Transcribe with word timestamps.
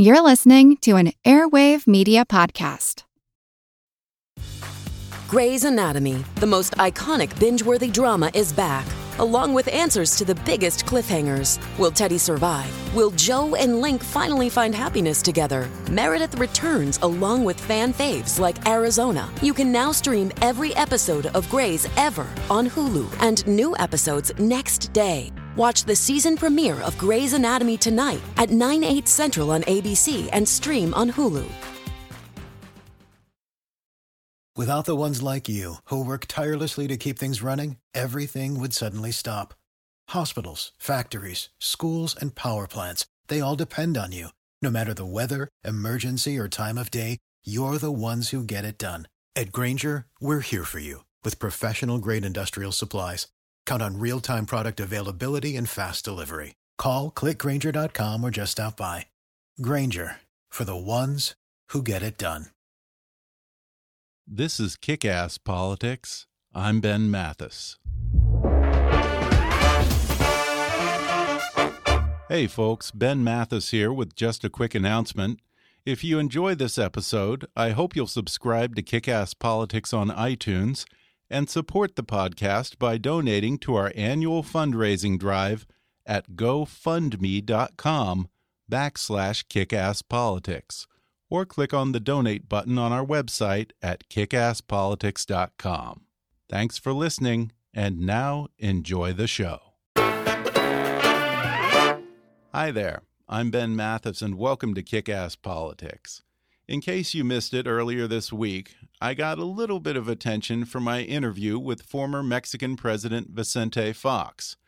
You're 0.00 0.22
listening 0.22 0.76
to 0.82 0.94
an 0.94 1.12
Airwave 1.24 1.88
Media 1.88 2.24
Podcast. 2.24 3.02
Grey's 5.26 5.64
Anatomy, 5.64 6.24
the 6.36 6.46
most 6.46 6.74
iconic 6.74 7.36
binge 7.40 7.64
worthy 7.64 7.88
drama, 7.88 8.30
is 8.32 8.52
back, 8.52 8.86
along 9.18 9.54
with 9.54 9.66
answers 9.66 10.14
to 10.14 10.24
the 10.24 10.36
biggest 10.46 10.86
cliffhangers. 10.86 11.58
Will 11.80 11.90
Teddy 11.90 12.16
survive? 12.16 12.72
Will 12.94 13.10
Jo 13.16 13.56
and 13.56 13.80
Link 13.80 14.00
finally 14.00 14.48
find 14.48 14.72
happiness 14.72 15.20
together? 15.20 15.68
Meredith 15.90 16.38
returns 16.38 17.00
along 17.02 17.42
with 17.42 17.58
fan 17.58 17.92
faves 17.92 18.38
like 18.38 18.68
Arizona. 18.68 19.28
You 19.42 19.52
can 19.52 19.72
now 19.72 19.90
stream 19.90 20.30
every 20.42 20.76
episode 20.76 21.26
of 21.34 21.50
Grey's 21.50 21.88
ever 21.96 22.28
on 22.48 22.70
Hulu 22.70 23.20
and 23.20 23.44
new 23.48 23.76
episodes 23.78 24.30
next 24.38 24.92
day. 24.92 25.32
Watch 25.58 25.82
the 25.82 25.96
season 25.96 26.36
premiere 26.36 26.80
of 26.82 26.96
Grey's 26.96 27.32
Anatomy 27.32 27.76
tonight 27.76 28.20
at 28.36 28.50
9, 28.50 28.84
8 28.84 29.08
central 29.08 29.50
on 29.50 29.64
ABC 29.64 30.30
and 30.32 30.46
stream 30.46 30.94
on 30.94 31.10
Hulu. 31.10 31.44
Without 34.54 34.84
the 34.84 34.94
ones 34.94 35.20
like 35.20 35.48
you, 35.48 35.76
who 35.86 36.04
work 36.04 36.26
tirelessly 36.28 36.86
to 36.86 36.96
keep 36.96 37.18
things 37.18 37.42
running, 37.42 37.76
everything 37.92 38.60
would 38.60 38.72
suddenly 38.72 39.10
stop. 39.10 39.52
Hospitals, 40.10 40.70
factories, 40.78 41.48
schools, 41.58 42.14
and 42.14 42.36
power 42.36 42.68
plants, 42.68 43.06
they 43.26 43.40
all 43.40 43.56
depend 43.56 43.98
on 43.98 44.12
you. 44.12 44.28
No 44.62 44.70
matter 44.70 44.94
the 44.94 45.04
weather, 45.04 45.48
emergency, 45.64 46.38
or 46.38 46.48
time 46.48 46.78
of 46.78 46.92
day, 46.92 47.18
you're 47.44 47.78
the 47.78 47.90
ones 47.90 48.30
who 48.30 48.44
get 48.44 48.64
it 48.64 48.78
done. 48.78 49.08
At 49.34 49.50
Grainger, 49.50 50.06
we're 50.20 50.40
here 50.40 50.64
for 50.64 50.78
you 50.78 51.04
with 51.24 51.40
professional 51.40 51.98
grade 51.98 52.24
industrial 52.24 52.70
supplies. 52.72 53.26
Count 53.68 53.82
on 53.82 53.98
real 53.98 54.18
time 54.18 54.46
product 54.46 54.80
availability 54.80 55.54
and 55.54 55.68
fast 55.68 56.02
delivery. 56.02 56.54
Call 56.78 57.10
clickgranger.com 57.10 58.24
or 58.24 58.30
just 58.30 58.52
stop 58.52 58.78
by. 58.78 59.06
Grainger 59.60 60.16
for 60.48 60.64
the 60.64 60.74
ones 60.74 61.34
who 61.68 61.82
get 61.82 62.02
it 62.02 62.16
done. 62.16 62.46
This 64.26 64.58
is 64.58 64.76
Kick 64.76 65.04
Ass 65.04 65.36
Politics. 65.36 66.26
I'm 66.54 66.80
Ben 66.80 67.10
Mathis. 67.10 67.76
Hey, 72.28 72.46
folks, 72.46 72.90
Ben 72.90 73.22
Mathis 73.22 73.70
here 73.70 73.92
with 73.92 74.14
just 74.14 74.44
a 74.44 74.50
quick 74.50 74.74
announcement. 74.74 75.40
If 75.84 76.02
you 76.02 76.18
enjoy 76.18 76.54
this 76.54 76.78
episode, 76.78 77.46
I 77.54 77.70
hope 77.70 77.94
you'll 77.94 78.06
subscribe 78.06 78.76
to 78.76 78.82
Kick 78.82 79.08
Ass 79.08 79.34
Politics 79.34 79.92
on 79.92 80.08
iTunes 80.08 80.86
and 81.30 81.48
support 81.50 81.96
the 81.96 82.02
podcast 82.02 82.78
by 82.78 82.98
donating 82.98 83.58
to 83.58 83.74
our 83.74 83.92
annual 83.94 84.42
fundraising 84.42 85.18
drive 85.18 85.66
at 86.06 86.30
gofundme.com 86.32 88.28
backslash 88.70 89.44
kickasspolitics 89.46 90.86
or 91.30 91.44
click 91.44 91.74
on 91.74 91.92
the 91.92 92.00
donate 92.00 92.48
button 92.48 92.78
on 92.78 92.92
our 92.92 93.04
website 93.04 93.70
at 93.82 94.08
kickasspolitics.com. 94.08 96.02
Thanks 96.48 96.78
for 96.78 96.94
listening, 96.94 97.52
and 97.74 98.00
now 98.00 98.48
enjoy 98.58 99.12
the 99.12 99.26
show. 99.26 99.60
Hi 102.54 102.70
there, 102.72 103.02
I'm 103.28 103.50
Ben 103.50 103.76
Mathis, 103.76 104.22
and 104.22 104.38
welcome 104.38 104.74
to 104.74 104.82
Kick 104.82 105.10
Ass 105.10 105.36
Politics. 105.36 106.22
In 106.68 106.82
case 106.82 107.14
you 107.14 107.24
missed 107.24 107.54
it 107.54 107.66
earlier 107.66 108.06
this 108.06 108.30
week, 108.30 108.76
I 109.00 109.14
got 109.14 109.38
a 109.38 109.44
little 109.46 109.80
bit 109.80 109.96
of 109.96 110.06
attention 110.06 110.66
for 110.66 110.80
my 110.80 111.00
interview 111.00 111.58
with 111.58 111.80
former 111.80 112.22
Mexican 112.22 112.76
President 112.76 113.30
Vicente 113.30 113.94
Fox 113.94 114.58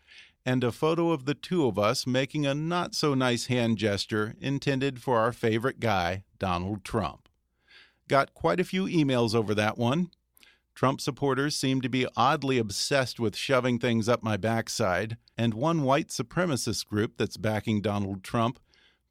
and 0.47 0.65
a 0.65 0.73
photo 0.73 1.11
of 1.11 1.27
the 1.27 1.35
two 1.35 1.67
of 1.67 1.79
us 1.79 2.07
making 2.07 2.47
a 2.47 2.55
not 2.55 2.95
so 2.95 3.13
nice 3.13 3.47
hand 3.47 3.77
gesture 3.77 4.35
intended 4.41 5.03
for 5.03 5.19
our 5.19 5.31
favorite 5.31 5.79
guy, 5.79 6.25
Donald 6.39 6.85
Trump. 6.85 7.29
Got 8.09 8.33
quite 8.33 8.61
a 8.61 8.65
few 8.65 8.87
emails 8.87 9.35
over 9.35 9.55
that 9.55 9.77
one. 9.77 10.11
Trump 10.75 11.03
supporters 11.03 11.55
seem 11.55 11.83
to 11.83 11.91
be 11.91 12.07
oddly 12.17 12.57
obsessed 12.57 13.21
with 13.21 13.37
shoving 13.37 13.79
things 13.79 14.09
up 14.09 14.23
my 14.23 14.39
backside, 14.39 15.19
and 15.37 15.53
one 15.53 15.83
white 15.83 16.09
supremacist 16.09 16.87
group 16.87 17.19
that's 17.19 17.37
backing 17.37 17.83
Donald 17.83 18.25
Trump 18.25 18.59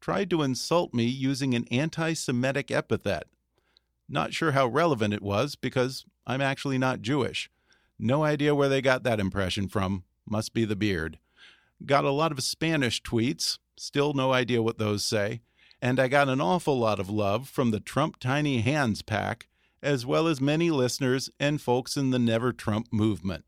tried 0.00 0.30
to 0.30 0.42
insult 0.42 0.94
me 0.94 1.04
using 1.04 1.54
an 1.54 1.66
anti 1.70 2.14
Semitic 2.14 2.70
epithet. 2.70 3.24
Not 4.08 4.34
sure 4.34 4.52
how 4.52 4.66
relevant 4.66 5.14
it 5.14 5.22
was 5.22 5.54
because 5.54 6.04
I'm 6.26 6.40
actually 6.40 6.78
not 6.78 7.02
Jewish. 7.02 7.50
No 7.98 8.24
idea 8.24 8.54
where 8.54 8.68
they 8.68 8.80
got 8.80 9.02
that 9.04 9.20
impression 9.20 9.68
from. 9.68 10.04
Must 10.28 10.52
be 10.52 10.64
the 10.64 10.76
beard. 10.76 11.18
Got 11.84 12.04
a 12.04 12.10
lot 12.10 12.32
of 12.32 12.42
Spanish 12.42 13.02
tweets. 13.02 13.58
Still 13.76 14.12
no 14.12 14.32
idea 14.32 14.62
what 14.62 14.78
those 14.78 15.04
say. 15.04 15.42
And 15.82 15.98
I 15.98 16.08
got 16.08 16.28
an 16.28 16.40
awful 16.40 16.78
lot 16.78 17.00
of 17.00 17.08
love 17.08 17.48
from 17.48 17.70
the 17.70 17.80
Trump 17.80 18.18
Tiny 18.18 18.60
Hands 18.60 19.00
pack, 19.02 19.48
as 19.82 20.04
well 20.04 20.26
as 20.26 20.40
many 20.40 20.70
listeners 20.70 21.30
and 21.38 21.60
folks 21.60 21.96
in 21.96 22.10
the 22.10 22.18
Never 22.18 22.52
Trump 22.52 22.92
movement. 22.92 23.44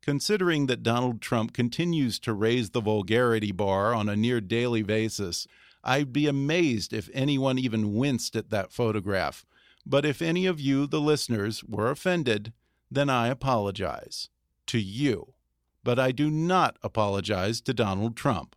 Considering 0.00 0.66
that 0.66 0.84
Donald 0.84 1.20
Trump 1.20 1.52
continues 1.52 2.20
to 2.20 2.32
raise 2.32 2.70
the 2.70 2.80
vulgarity 2.80 3.50
bar 3.50 3.92
on 3.92 4.08
a 4.08 4.14
near 4.14 4.40
daily 4.40 4.82
basis, 4.82 5.48
I'd 5.86 6.12
be 6.12 6.26
amazed 6.26 6.92
if 6.92 7.08
anyone 7.14 7.58
even 7.58 7.94
winced 7.94 8.36
at 8.36 8.50
that 8.50 8.72
photograph. 8.72 9.46
But 9.86 10.04
if 10.04 10.20
any 10.20 10.44
of 10.44 10.60
you, 10.60 10.86
the 10.86 11.00
listeners, 11.00 11.64
were 11.64 11.90
offended, 11.90 12.52
then 12.90 13.08
I 13.08 13.28
apologize. 13.28 14.28
To 14.66 14.78
you 14.78 15.36
but 15.86 16.00
I 16.00 16.10
do 16.10 16.32
not 16.32 16.78
apologize 16.82 17.60
to 17.60 17.72
Donald 17.72 18.16
Trump. 18.16 18.56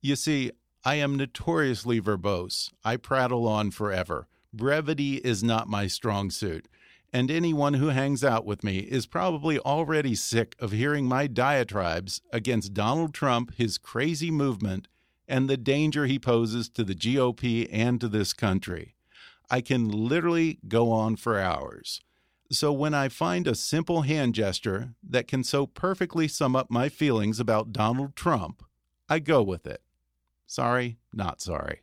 You 0.00 0.16
see, 0.16 0.50
I 0.82 0.94
am 0.94 1.14
notoriously 1.14 2.00
verbose. 2.00 2.72
I 2.82 2.96
prattle 2.96 3.46
on 3.46 3.70
forever. 3.70 4.28
Brevity 4.54 5.16
is 5.16 5.44
not 5.44 5.68
my 5.68 5.86
strong 5.88 6.30
suit. 6.30 6.68
And 7.12 7.30
anyone 7.30 7.74
who 7.74 7.88
hangs 7.88 8.24
out 8.24 8.46
with 8.46 8.64
me 8.64 8.78
is 8.78 9.04
probably 9.04 9.58
already 9.58 10.14
sick 10.14 10.56
of 10.58 10.72
hearing 10.72 11.04
my 11.04 11.26
diatribes 11.26 12.22
against 12.32 12.72
Donald 12.72 13.12
Trump, 13.12 13.54
his 13.56 13.76
crazy 13.76 14.30
movement, 14.30 14.88
and 15.30 15.48
the 15.48 15.56
danger 15.56 16.06
he 16.06 16.18
poses 16.18 16.68
to 16.68 16.84
the 16.84 16.94
GOP 16.94 17.68
and 17.72 18.00
to 18.00 18.08
this 18.08 18.32
country. 18.32 18.96
I 19.48 19.60
can 19.60 19.88
literally 19.88 20.58
go 20.68 20.90
on 20.90 21.16
for 21.16 21.38
hours. 21.38 22.02
So 22.52 22.72
when 22.72 22.94
I 22.94 23.08
find 23.08 23.46
a 23.46 23.54
simple 23.54 24.02
hand 24.02 24.34
gesture 24.34 24.94
that 25.08 25.28
can 25.28 25.44
so 25.44 25.66
perfectly 25.66 26.26
sum 26.26 26.56
up 26.56 26.68
my 26.68 26.88
feelings 26.88 27.38
about 27.38 27.72
Donald 27.72 28.16
Trump, 28.16 28.64
I 29.08 29.20
go 29.20 29.40
with 29.40 29.68
it. 29.68 29.82
Sorry, 30.46 30.98
not 31.12 31.40
sorry. 31.40 31.82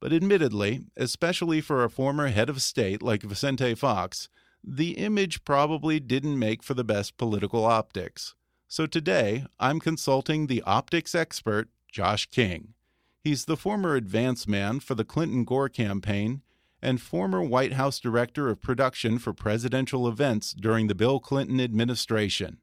But 0.00 0.12
admittedly, 0.12 0.86
especially 0.96 1.60
for 1.60 1.84
a 1.84 1.90
former 1.90 2.28
head 2.28 2.50
of 2.50 2.60
state 2.60 3.00
like 3.00 3.22
Vicente 3.22 3.76
Fox, 3.76 4.28
the 4.62 4.98
image 4.98 5.44
probably 5.44 6.00
didn't 6.00 6.38
make 6.38 6.64
for 6.64 6.74
the 6.74 6.84
best 6.84 7.16
political 7.16 7.64
optics. 7.64 8.34
So 8.66 8.86
today, 8.86 9.46
I'm 9.60 9.78
consulting 9.78 10.48
the 10.48 10.62
optics 10.62 11.14
expert, 11.14 11.68
Josh 11.90 12.26
King. 12.30 12.74
He's 13.22 13.44
the 13.44 13.56
former 13.56 13.94
advance 13.96 14.46
man 14.46 14.80
for 14.80 14.94
the 14.94 15.04
Clinton 15.04 15.44
Gore 15.44 15.68
campaign 15.68 16.42
and 16.82 17.00
former 17.00 17.42
White 17.42 17.72
House 17.72 17.98
Director 17.98 18.48
of 18.48 18.60
Production 18.60 19.18
for 19.18 19.32
Presidential 19.32 20.06
Events 20.06 20.52
during 20.52 20.86
the 20.86 20.94
Bill 20.94 21.18
Clinton 21.18 21.60
administration. 21.60 22.58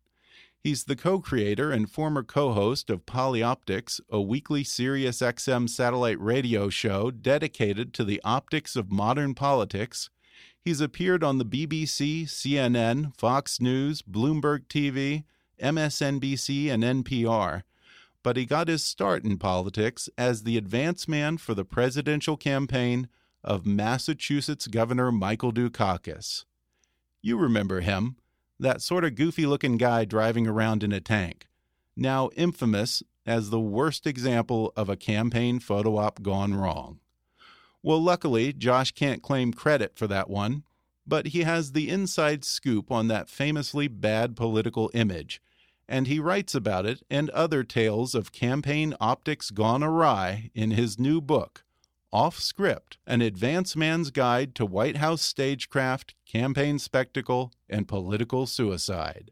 He's 0.63 0.85
the 0.85 0.95
co 0.95 1.19
creator 1.19 1.71
and 1.71 1.91
former 1.91 2.23
co 2.23 2.53
host 2.53 2.89
of 2.89 3.05
Polioptics, 3.05 3.99
a 4.09 4.21
weekly 4.21 4.63
Sirius 4.63 5.19
XM 5.19 5.69
satellite 5.69 6.21
radio 6.21 6.69
show 6.69 7.11
dedicated 7.11 7.93
to 7.95 8.05
the 8.05 8.21
optics 8.23 8.77
of 8.77 8.89
modern 8.89 9.33
politics. 9.35 10.09
He's 10.61 10.79
appeared 10.79 11.21
on 11.21 11.37
the 11.37 11.45
BBC, 11.45 12.23
CNN, 12.23 13.13
Fox 13.17 13.59
News, 13.59 14.01
Bloomberg 14.01 14.67
TV, 14.67 15.25
MSNBC, 15.61 16.71
and 16.71 16.83
NPR. 16.83 17.63
But 18.23 18.37
he 18.37 18.45
got 18.45 18.69
his 18.69 18.83
start 18.83 19.25
in 19.25 19.37
politics 19.37 20.09
as 20.17 20.43
the 20.43 20.57
advance 20.57 21.07
man 21.07 21.37
for 21.37 21.53
the 21.53 21.65
presidential 21.65 22.37
campaign 22.37 23.09
of 23.43 23.65
Massachusetts 23.65 24.67
Governor 24.67 25.11
Michael 25.11 25.51
Dukakis. 25.51 26.45
You 27.21 27.37
remember 27.37 27.81
him, 27.81 28.15
that 28.59 28.81
sort 28.81 29.03
of 29.03 29.15
goofy 29.15 29.45
looking 29.45 29.77
guy 29.77 30.05
driving 30.05 30.47
around 30.47 30.83
in 30.83 30.93
a 30.93 31.01
tank, 31.01 31.47
now 31.97 32.29
infamous 32.35 33.03
as 33.25 33.49
the 33.49 33.59
worst 33.59 34.07
example 34.07 34.71
of 34.75 34.89
a 34.89 34.95
campaign 34.95 35.59
photo 35.59 35.97
op 35.97 36.21
gone 36.21 36.53
wrong. 36.53 36.99
Well, 37.81 38.01
luckily, 38.01 38.53
Josh 38.53 38.91
can't 38.91 39.21
claim 39.21 39.51
credit 39.51 39.97
for 39.97 40.07
that 40.07 40.29
one, 40.29 40.63
but 41.05 41.27
he 41.27 41.41
has 41.41 41.73
the 41.73 41.89
inside 41.89 42.45
scoop 42.45 42.89
on 42.89 43.09
that 43.09 43.29
famously 43.29 43.89
bad 43.89 44.37
political 44.37 44.89
image, 44.93 45.41
and 45.93 46.07
he 46.07 46.19
writes 46.19 46.55
about 46.55 46.87
it 46.87 47.03
and 47.07 47.29
other 47.29 47.63
tales 47.63 48.15
of 48.15 48.31
campaign 48.31 48.95
optics 48.99 49.51
gone 49.51 49.83
awry 49.83 50.49
in 50.55 50.71
his 50.71 50.97
new 50.97 51.21
book, 51.21 51.63
off 52.11 52.39
script, 52.39 52.97
an 53.05 53.21
advance 53.21 53.75
man's 53.75 54.09
guide 54.09 54.55
to 54.55 54.65
White 54.65 54.97
House 54.97 55.21
stagecraft, 55.21 56.15
campaign 56.25 56.79
spectacle, 56.79 57.53
and 57.69 57.87
political 57.87 58.47
suicide. 58.47 59.29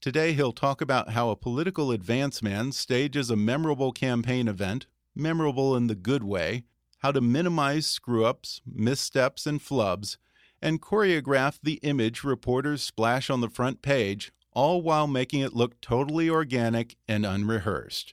Today, 0.00 0.34
he'll 0.34 0.52
talk 0.52 0.80
about 0.80 1.10
how 1.10 1.30
a 1.30 1.36
political 1.36 1.90
advance 1.90 2.44
man 2.44 2.70
stages 2.70 3.28
a 3.28 3.34
memorable 3.34 3.90
campaign 3.90 4.46
event, 4.46 4.86
memorable 5.16 5.74
in 5.74 5.88
the 5.88 5.96
good 5.96 6.22
way, 6.22 6.62
how 6.98 7.10
to 7.10 7.20
minimize 7.20 7.88
screw 7.88 8.24
ups, 8.24 8.60
missteps, 8.64 9.48
and 9.48 9.60
flubs, 9.60 10.16
and 10.62 10.80
choreograph 10.80 11.58
the 11.60 11.80
image 11.82 12.22
reporters 12.22 12.84
splash 12.84 13.28
on 13.28 13.40
the 13.40 13.50
front 13.50 13.82
page, 13.82 14.30
all 14.58 14.82
while 14.82 15.06
making 15.06 15.38
it 15.38 15.54
look 15.54 15.80
totally 15.80 16.28
organic 16.28 16.96
and 17.06 17.24
unrehearsed. 17.24 18.12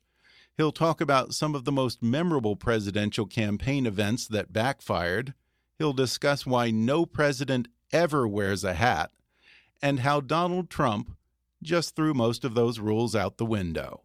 He'll 0.55 0.71
talk 0.71 1.01
about 1.01 1.33
some 1.33 1.55
of 1.55 1.65
the 1.65 1.71
most 1.71 2.03
memorable 2.03 2.55
presidential 2.55 3.25
campaign 3.25 3.87
events 3.87 4.27
that 4.27 4.53
backfired. 4.53 5.33
He'll 5.79 5.91
discuss 5.91 6.45
why 6.45 6.69
no 6.69 7.07
president 7.07 7.67
ever 7.91 8.27
wears 8.27 8.63
a 8.63 8.75
hat, 8.75 9.09
and 9.81 10.01
how 10.01 10.21
Donald 10.21 10.69
Trump 10.69 11.17
just 11.63 11.95
threw 11.95 12.13
most 12.13 12.45
of 12.45 12.53
those 12.53 12.77
rules 12.77 13.15
out 13.15 13.37
the 13.37 13.45
window. 13.45 14.03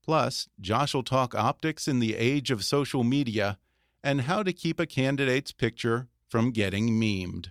Plus, 0.00 0.48
Josh 0.60 0.94
will 0.94 1.02
talk 1.02 1.34
optics 1.34 1.88
in 1.88 1.98
the 1.98 2.14
age 2.14 2.52
of 2.52 2.64
social 2.64 3.02
media 3.02 3.58
and 4.04 4.22
how 4.22 4.44
to 4.44 4.52
keep 4.52 4.78
a 4.78 4.86
candidate's 4.86 5.50
picture 5.50 6.06
from 6.28 6.52
getting 6.52 6.90
memed. 6.90 7.50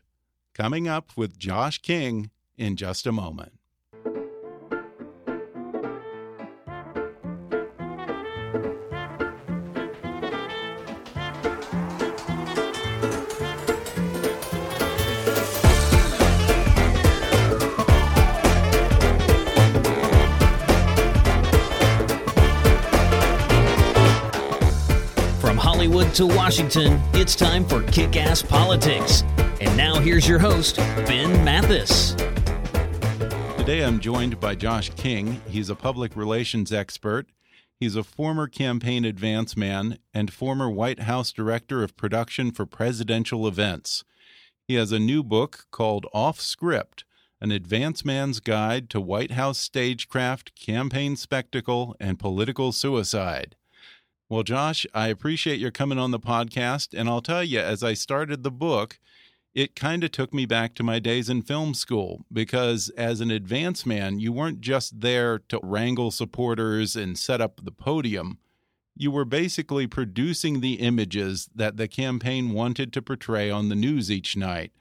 Coming 0.53 0.87
up 0.87 1.11
with 1.17 1.37
Josh 1.37 1.79
King 1.79 2.31
in 2.57 2.77
just 2.77 3.05
a 3.05 3.11
moment. 3.11 3.58
To 26.19 26.27
Washington, 26.27 26.99
it's 27.13 27.33
time 27.33 27.63
for 27.63 27.81
Kick 27.83 28.17
Ass 28.17 28.41
Politics. 28.41 29.23
And 29.61 29.77
now 29.77 30.01
here's 30.01 30.27
your 30.27 30.37
host, 30.37 30.75
Ben 30.75 31.45
Mathis. 31.45 32.11
Today 33.57 33.85
I'm 33.85 34.01
joined 34.01 34.37
by 34.37 34.55
Josh 34.55 34.89
King. 34.97 35.39
He's 35.47 35.69
a 35.69 35.75
public 35.75 36.17
relations 36.17 36.73
expert. 36.73 37.27
He's 37.79 37.95
a 37.95 38.03
former 38.03 38.49
campaign 38.49 39.05
advance 39.05 39.55
man 39.55 39.97
and 40.13 40.33
former 40.33 40.69
White 40.69 41.03
House 41.03 41.31
director 41.31 41.83
of 41.83 41.95
production 41.95 42.51
for 42.51 42.65
presidential 42.65 43.47
events. 43.47 44.03
He 44.67 44.73
has 44.73 44.91
a 44.91 44.99
new 44.99 45.23
book 45.23 45.67
called 45.71 46.05
Off 46.13 46.41
Script 46.41 47.05
An 47.39 47.53
Advance 47.53 48.03
Man's 48.03 48.41
Guide 48.41 48.89
to 48.89 48.99
White 48.99 49.31
House 49.31 49.57
Stagecraft, 49.57 50.53
Campaign 50.59 51.15
Spectacle, 51.15 51.95
and 51.97 52.19
Political 52.19 52.73
Suicide. 52.73 53.55
Well, 54.29 54.43
Josh, 54.43 54.85
I 54.93 55.07
appreciate 55.07 55.59
your 55.59 55.71
coming 55.71 55.97
on 55.97 56.11
the 56.11 56.19
podcast. 56.19 56.93
And 56.95 57.09
I'll 57.09 57.21
tell 57.21 57.43
you, 57.43 57.59
as 57.59 57.83
I 57.83 57.95
started 57.95 58.43
the 58.43 58.51
book, 58.51 58.99
it 59.55 59.75
kind 59.75 60.03
of 60.03 60.11
took 60.11 60.31
me 60.31 60.45
back 60.45 60.75
to 60.75 60.83
my 60.83 60.99
days 60.99 61.29
in 61.29 61.41
film 61.41 61.73
school 61.73 62.23
because 62.31 62.89
as 62.89 63.21
an 63.21 63.31
advance 63.31 63.87
man, 63.87 64.19
you 64.19 64.31
weren't 64.31 64.61
just 64.61 65.01
there 65.01 65.39
to 65.49 65.59
wrangle 65.63 66.11
supporters 66.11 66.95
and 66.95 67.17
set 67.17 67.41
up 67.41 67.61
the 67.63 67.71
podium. 67.71 68.37
You 68.95 69.09
were 69.09 69.25
basically 69.25 69.87
producing 69.87 70.59
the 70.59 70.73
images 70.75 71.49
that 71.55 71.77
the 71.77 71.87
campaign 71.87 72.53
wanted 72.53 72.93
to 72.93 73.01
portray 73.01 73.49
on 73.49 73.69
the 73.69 73.75
news 73.75 74.11
each 74.11 74.37
night 74.37 74.71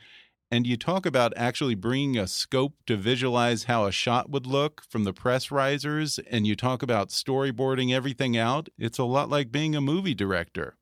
and 0.50 0.66
you 0.66 0.76
talk 0.76 1.04
about 1.04 1.32
actually 1.36 1.74
bringing 1.74 2.16
a 2.16 2.26
scope 2.26 2.74
to 2.86 2.96
visualize 2.96 3.64
how 3.64 3.84
a 3.84 3.92
shot 3.92 4.30
would 4.30 4.46
look 4.46 4.82
from 4.88 5.04
the 5.04 5.12
press 5.12 5.50
risers, 5.50 6.18
and 6.30 6.46
you 6.46 6.56
talk 6.56 6.82
about 6.82 7.10
storyboarding 7.10 7.92
everything 7.92 8.36
out. 8.36 8.68
It's 8.78 8.98
a 8.98 9.04
lot 9.04 9.28
like 9.28 9.52
being 9.52 9.74
a 9.74 9.80
movie 9.80 10.14
director. 10.14 10.76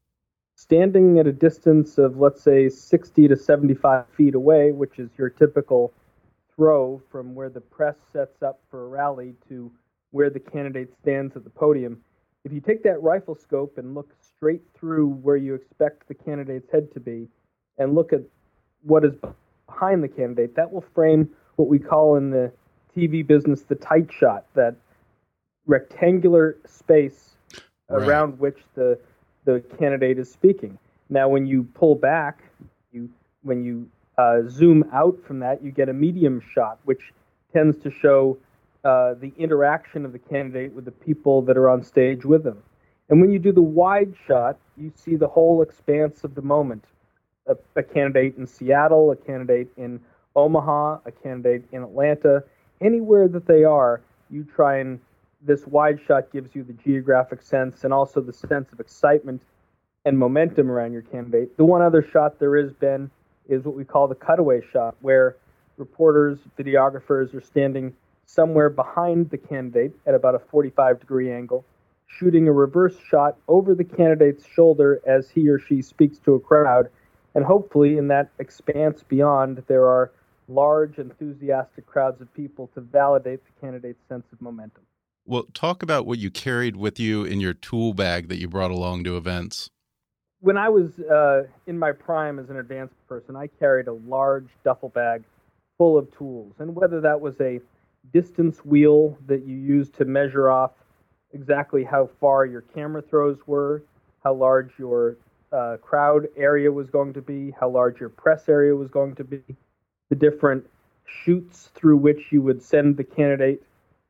Standing 0.54 1.18
at 1.18 1.26
a 1.26 1.32
distance 1.32 1.98
of, 1.98 2.16
let's 2.16 2.42
say, 2.42 2.68
60 2.68 3.28
to 3.28 3.36
75 3.36 4.04
feet 4.16 4.34
away, 4.34 4.72
which 4.72 4.98
is 4.98 5.10
your 5.18 5.30
typical 5.30 5.92
throw 6.54 7.02
from 7.10 7.34
where 7.34 7.50
the 7.50 7.60
press 7.60 7.96
sets 8.12 8.42
up 8.42 8.60
for 8.70 8.84
a 8.84 8.88
rally 8.88 9.34
to 9.48 9.70
where 10.12 10.30
the 10.30 10.40
candidate 10.40 10.94
stands 11.02 11.36
at 11.36 11.44
the 11.44 11.50
podium, 11.50 12.00
if 12.44 12.52
you 12.52 12.60
take 12.60 12.82
that 12.84 13.02
rifle 13.02 13.34
scope 13.34 13.76
and 13.76 13.94
look 13.94 14.14
straight 14.20 14.62
through 14.78 15.08
where 15.08 15.36
you 15.36 15.54
expect 15.54 16.06
the 16.08 16.14
candidate's 16.14 16.70
head 16.70 16.92
to 16.94 17.00
be, 17.00 17.28
and 17.78 17.94
look 17.94 18.12
at 18.12 18.22
what 18.82 19.04
is 19.04 19.12
behind 19.76 20.02
the 20.02 20.08
candidate. 20.08 20.56
That 20.56 20.73
will 20.73 20.84
frame 20.94 21.28
what 21.56 21.69
we 21.69 21.78
call 21.78 22.17
in 22.17 22.31
the 22.31 22.52
TV 22.96 23.26
business 23.26 23.62
the 23.62 23.75
tight 23.75 24.11
shot, 24.12 24.46
that 24.55 24.76
rectangular 25.67 26.56
space 26.67 27.37
right. 27.88 28.08
around 28.08 28.38
which 28.38 28.58
the 28.75 28.99
the 29.44 29.62
candidate 29.78 30.19
is 30.19 30.31
speaking. 30.31 30.76
Now, 31.08 31.28
when 31.28 31.46
you 31.46 31.69
pull 31.75 31.94
back, 31.94 32.43
you 32.93 33.08
when 33.43 33.64
you 33.64 33.88
uh, 34.19 34.49
zoom 34.49 34.84
out 34.93 35.19
from 35.26 35.40
that, 35.40 35.62
you 35.62 35.70
get 35.70 35.88
a 35.88 35.93
medium 35.93 36.40
shot, 36.55 36.78
which 36.84 37.12
tends 37.52 37.76
to 37.78 37.90
show 37.90 38.38
uh, 38.84 39.14
the 39.14 39.32
interaction 39.38 40.05
of 40.05 40.12
the 40.12 40.19
candidate 40.19 40.73
with 40.73 40.84
the 40.84 40.90
people 40.90 41.43
that 41.43 41.56
are 41.56 41.69
on 41.69 41.82
stage 41.82 42.25
with 42.25 42.43
them. 42.43 42.62
And 43.08 43.20
when 43.20 43.31
you 43.31 43.38
do 43.38 43.52
the 43.52 43.62
wide 43.62 44.14
shot, 44.26 44.58
you 44.76 44.90
see 44.96 45.14
the 45.14 45.28
whole 45.28 45.62
expanse 45.62 46.25
of 46.25 46.34
the 46.34 46.43
moment 46.43 46.84
a, 47.46 47.56
a 47.76 47.82
candidate 47.82 48.37
in 48.37 48.46
Seattle, 48.46 49.10
a 49.10 49.16
candidate 49.16 49.69
in 49.76 50.00
Omaha, 50.34 50.98
a 51.04 51.12
candidate 51.12 51.64
in 51.72 51.82
Atlanta, 51.82 52.44
anywhere 52.81 53.28
that 53.28 53.46
they 53.46 53.64
are, 53.64 54.00
you 54.31 54.44
try 54.44 54.78
and 54.78 55.00
this 55.43 55.66
wide 55.66 56.00
shot 56.06 56.32
gives 56.32 56.54
you 56.54 56.64
the 56.64 56.72
geographic 56.72 57.43
sense 57.43 57.84
and 57.84 57.93
also 57.93 58.20
the 58.20 58.32
sense 58.32 58.72
of 58.72 58.81
excitement 58.81 59.40
and 60.04 60.19
momentum 60.19 60.70
around 60.70 60.93
your 60.93 61.02
candidate. 61.02 61.56
The 61.56 61.64
one 61.64 61.82
other 61.82 62.06
shot 62.12 62.38
there 62.38 62.56
is, 62.56 62.72
Ben, 62.72 63.10
is 63.49 63.64
what 63.64 63.76
we 63.76 63.84
call 63.84 64.08
the 64.08 64.14
cutaway 64.14 64.62
shot, 64.72 64.96
where 65.00 65.37
reporters, 65.76 66.38
videographers 66.58 67.34
are 67.34 67.40
standing 67.40 67.94
somewhere 68.25 68.70
behind 68.70 69.31
the 69.31 69.38
candidate 69.38 69.92
at 70.06 70.14
about 70.14 70.34
a 70.34 70.38
45 70.38 71.00
degree 71.00 71.32
angle, 71.32 71.64
shooting 72.06 72.49
a 72.49 72.52
reverse 72.52 72.96
shot 73.08 73.37
over 73.46 73.75
the 73.75 73.84
candidate's 73.84 74.44
shoulder 74.46 75.00
as 75.06 75.31
he 75.31 75.49
or 75.49 75.58
she 75.58 75.82
speaks 75.82 76.19
to 76.19 76.34
a 76.34 76.40
crowd 76.40 76.88
and 77.37 77.44
hopefully, 77.44 77.99
in 77.99 78.09
that 78.09 78.31
expanse 78.38 79.03
beyond, 79.03 79.62
there 79.69 79.85
are 79.85 80.11
large, 80.49 80.97
enthusiastic 80.97 81.85
crowds 81.85 82.23
of 82.23 82.33
people 82.33 82.71
to 82.75 82.81
validate 82.81 83.41
the 83.44 83.61
candidate's 83.61 84.00
sense 84.09 84.25
of 84.33 84.41
momentum. 84.41 84.83
Well, 85.27 85.44
talk 85.53 85.83
about 85.83 86.06
what 86.06 86.19
you 86.19 86.31
carried 86.31 86.77
with 86.77 86.99
you 86.99 87.25
in 87.25 87.41
your 87.41 87.53
tool 87.53 87.93
bag 87.93 88.29
that 88.29 88.38
you 88.38 88.49
brought 88.49 88.71
along 88.71 89.05
to 89.05 89.19
events. 89.19 89.69
When 90.41 90.56
I 90.56 90.71
was 90.71 90.88
uh, 90.99 91.43
in 91.67 91.79
my 91.79 91.93
prime 91.93 92.38
as 92.38 92.49
an 92.49 92.56
advanced 92.56 92.94
person, 93.06 93.37
I 93.37 93.49
carried 93.49 93.88
a 93.88 93.93
large 93.93 94.49
duffel 94.64 94.88
bag 94.88 95.23
full 95.76 95.99
of 95.99 96.11
tools. 96.16 96.55
And 96.59 96.75
whether 96.75 97.02
that 97.02 97.21
was 97.21 97.35
a 97.43 97.61
distance 98.14 98.64
wheel 98.64 99.19
that 99.26 99.45
you 99.47 99.57
used 99.57 99.95
to 99.97 100.07
measure 100.07 100.49
off 100.49 100.71
exactly 101.35 101.85
how 101.85 102.09
far 102.19 102.47
your 102.47 102.62
camera 102.62 103.02
throws 103.02 103.37
were, 103.47 103.83
how 104.25 104.33
large 104.33 104.71
your 104.78 105.19
uh, 105.56 105.76
crowd 105.78 106.28
area 106.36 106.70
was 106.70 106.90
going 106.90 107.14
to 107.14 107.22
be, 107.22 107.52
how 107.58 107.68
large 107.68 107.98
your 107.98 108.10
press 108.10 108.48
area 108.48 108.75
was 108.75 108.90
going 108.90 109.14
to 109.14 109.25
be, 109.25 109.42
the 110.10 110.14
different 110.14 110.64
chutes 111.06 111.70
through 111.75 111.96
which 111.96 112.30
you 112.30 112.42
would 112.42 112.62
send 112.62 112.96
the 112.96 113.04
candidate 113.04 113.62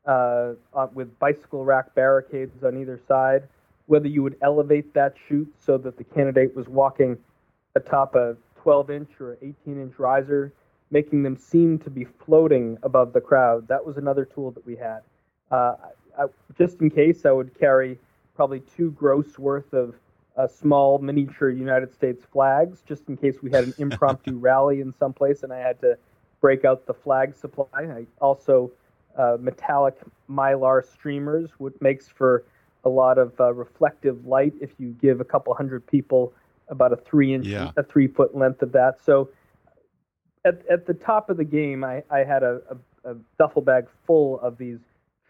uh, 0.07 0.55
with 0.95 1.17
bicycle 1.19 1.65
rack 1.65 1.95
barricades 1.95 2.65
on 2.65 2.77
either 2.81 3.01
side, 3.07 3.45
whether 3.87 4.09
you 4.09 4.23
would 4.23 4.37
elevate 4.43 4.93
that 4.95 5.15
chute 5.29 5.53
so 5.59 5.79
that 5.79 5.97
the 5.97 6.05
candidate 6.05 6.55
was 6.57 6.69
walking 6.69 7.17
atop 7.77 8.15
a 8.15 8.37
12 8.63 8.91
inch 8.91 9.11
or 9.21 9.37
18 9.43 9.55
inch 9.67 9.99
riser, 9.99 10.53
making 10.91 11.23
them 11.23 11.37
seem 11.37 11.79
to 11.79 11.91
be 11.91 12.05
floating 12.25 12.77
above 12.83 13.13
the 13.13 13.21
crowd. 13.21 13.69
That 13.69 13.85
was 13.85 13.97
another 13.97 14.25
tool 14.25 14.51
that 14.53 14.67
we 14.67 14.77
had. 14.77 15.01
Uh, 15.51 15.75
I, 16.19 16.25
just 16.59 16.81
in 16.81 16.91
case, 16.91 17.27
I 17.27 17.31
would 17.31 17.57
carry 17.59 17.99
probably 18.35 18.61
two 18.61 18.91
gross 18.93 19.39
worth 19.39 19.73
of 19.73 19.95
uh, 20.37 20.47
small 20.47 20.99
miniature 20.99 21.51
United 21.51 21.93
States 21.93 22.25
flags 22.31 22.83
just 22.87 23.09
in 23.09 23.17
case 23.17 23.37
we 23.43 23.51
had 23.51 23.65
an 23.65 23.75
impromptu 23.79 24.37
rally 24.37 24.81
in 24.81 24.93
some 24.99 25.13
place 25.13 25.43
and 25.43 25.53
I 25.53 25.59
had 25.59 25.81
to 25.81 25.97
break 26.41 26.65
out 26.65 26.87
the 26.87 26.95
flag 26.95 27.35
supply. 27.35 27.67
I 27.75 28.07
also 28.21 28.71
uh, 29.17 29.37
metallic 29.41 29.97
mylar 30.29 30.85
streamers, 30.85 31.51
which 31.59 31.75
makes 31.81 32.09
for 32.09 32.45
a 32.85 32.89
lot 32.89 33.19
of 33.19 33.33
uh, 33.41 33.53
reflective 33.53 34.27
light 34.27 34.53
if 34.61 34.71
you 34.79 34.95
give 35.01 35.21
a 35.21 35.25
couple 35.25 35.53
hundred 35.55 35.87
people 35.87 36.33
about 36.69 36.93
a 36.93 36.97
three 36.97 37.35
inch, 37.35 37.47
yeah. 37.47 37.71
a 37.77 37.83
three 37.83 38.07
foot 38.07 38.37
length 38.37 38.63
of 38.63 38.73
that. 38.73 39.03
So 39.05 39.31
at, 40.45 40.67
at 40.71 40.87
the 40.87 40.95
top 40.95 41.31
of 41.31 41.37
the 41.37 41.45
game, 41.45 41.83
I, 41.83 42.03
I 42.11 42.19
had 42.19 42.43
a, 42.43 42.61
a, 43.05 43.13
a 43.13 43.17
duffel 43.39 43.63
bag 43.63 43.87
full 44.07 44.39
of 44.41 44.59
these 44.59 44.79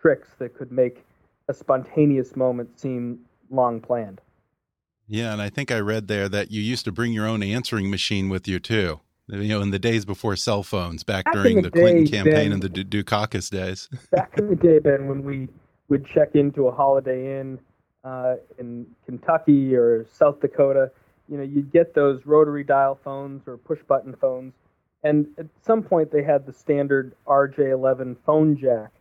tricks 0.01 0.31
that 0.39 0.55
could 0.55 0.73
make 0.73 1.05
a 1.49 1.55
spontaneous 1.55 2.37
moment 2.37 2.79
seem 2.79 3.21
long 3.51 3.81
planned. 3.81 4.21
Yeah, 5.09 5.33
and 5.33 5.41
I 5.41 5.51
think 5.51 5.71
I 5.71 5.79
read 5.79 6.09
there 6.09 6.29
that 6.29 6.51
you 6.51 6.61
used 6.61 6.85
to 6.85 6.93
bring 6.93 7.13
your 7.13 7.27
own 7.27 7.43
answering 7.43 7.91
machine 7.91 8.29
with 8.29 8.49
you 8.49 8.59
too. 8.59 9.01
You 9.29 9.49
know, 9.49 9.61
in 9.61 9.71
the 9.71 9.79
days 9.79 10.05
before 10.05 10.37
cell 10.37 10.63
phones, 10.63 11.03
back, 11.03 11.25
back 11.25 11.35
during 11.35 11.57
the, 11.57 11.63
the 11.63 11.71
day, 11.71 11.81
Clinton 11.81 12.07
campaign 12.07 12.51
ben, 12.51 12.53
and 12.53 12.63
the 12.63 12.69
Dukakis 12.69 13.51
days. 13.51 13.89
back 14.13 14.33
in 14.39 14.49
the 14.49 14.55
day, 14.55 14.79
Ben, 14.79 15.09
when 15.09 15.25
we 15.25 15.49
would 15.89 16.07
check 16.07 16.35
into 16.35 16.69
a 16.69 16.73
Holiday 16.73 17.41
Inn 17.41 17.59
uh, 18.05 18.37
in 18.59 18.87
Kentucky 19.05 19.75
or 19.75 20.07
South 20.13 20.41
Dakota, 20.41 20.93
you 21.29 21.37
know, 21.37 21.43
you'd 21.43 21.73
get 21.73 21.93
those 21.93 22.25
rotary 22.25 22.63
dial 22.63 23.01
phones 23.03 23.43
or 23.49 23.57
push 23.57 23.81
button 23.89 24.15
phones, 24.21 24.53
and 25.03 25.27
at 25.39 25.47
some 25.61 25.83
point 25.83 26.13
they 26.13 26.23
had 26.23 26.47
the 26.47 26.53
standard 26.53 27.13
RJ11 27.27 28.17
phone 28.25 28.57
jack. 28.57 28.93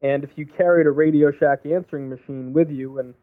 And 0.00 0.24
if 0.24 0.30
you 0.36 0.46
carried 0.46 0.86
a 0.86 0.90
Radio 0.90 1.32
Shack 1.32 1.66
answering 1.66 2.08
machine 2.08 2.52
with 2.52 2.70
you 2.70 2.98
and 2.98 3.14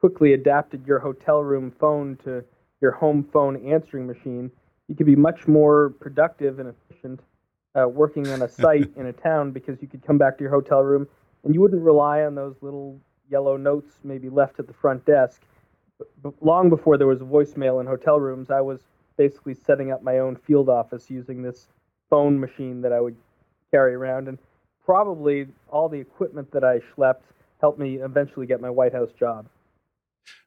quickly 0.00 0.32
adapted 0.34 0.86
your 0.86 0.98
hotel 0.98 1.42
room 1.42 1.72
phone 1.80 2.16
to 2.24 2.44
your 2.80 2.92
home 2.92 3.26
phone 3.32 3.56
answering 3.66 4.06
machine, 4.06 4.50
you 4.88 4.94
could 4.94 5.06
be 5.06 5.16
much 5.16 5.48
more 5.48 5.90
productive 6.00 6.58
and 6.58 6.72
efficient 6.74 7.20
uh, 7.74 7.88
working 7.88 8.28
on 8.28 8.42
a 8.42 8.48
site 8.62 8.90
in 8.96 9.06
a 9.06 9.12
town 9.12 9.50
because 9.50 9.80
you 9.80 9.88
could 9.88 10.04
come 10.06 10.18
back 10.18 10.36
to 10.38 10.42
your 10.42 10.52
hotel 10.52 10.82
room 10.82 11.06
and 11.44 11.54
you 11.54 11.60
wouldn't 11.60 11.82
rely 11.82 12.22
on 12.22 12.34
those 12.34 12.56
little 12.60 12.98
yellow 13.30 13.56
notes 13.56 13.98
maybe 14.04 14.28
left 14.28 14.58
at 14.58 14.66
the 14.66 14.72
front 14.74 15.04
desk. 15.04 15.42
But, 16.22 16.34
long 16.42 16.68
before 16.68 16.98
there 16.98 17.06
was 17.06 17.20
voicemail 17.20 17.80
in 17.80 17.86
hotel 17.86 18.20
rooms, 18.20 18.50
I 18.50 18.60
was 18.60 18.80
basically 19.16 19.54
setting 19.54 19.90
up 19.90 20.02
my 20.02 20.18
own 20.18 20.36
field 20.36 20.68
office 20.68 21.10
using 21.10 21.42
this 21.42 21.68
phone 22.10 22.38
machine 22.38 22.82
that 22.82 22.92
I 22.92 23.00
would 23.00 23.16
carry 23.70 23.94
around. 23.94 24.28
And 24.28 24.38
probably 24.84 25.46
all 25.68 25.88
the 25.88 25.98
equipment 25.98 26.50
that 26.52 26.64
I 26.64 26.80
schlepped 26.94 27.22
helped 27.60 27.78
me 27.78 27.96
eventually 27.96 28.46
get 28.46 28.60
my 28.60 28.70
White 28.70 28.92
House 28.92 29.12
job. 29.18 29.46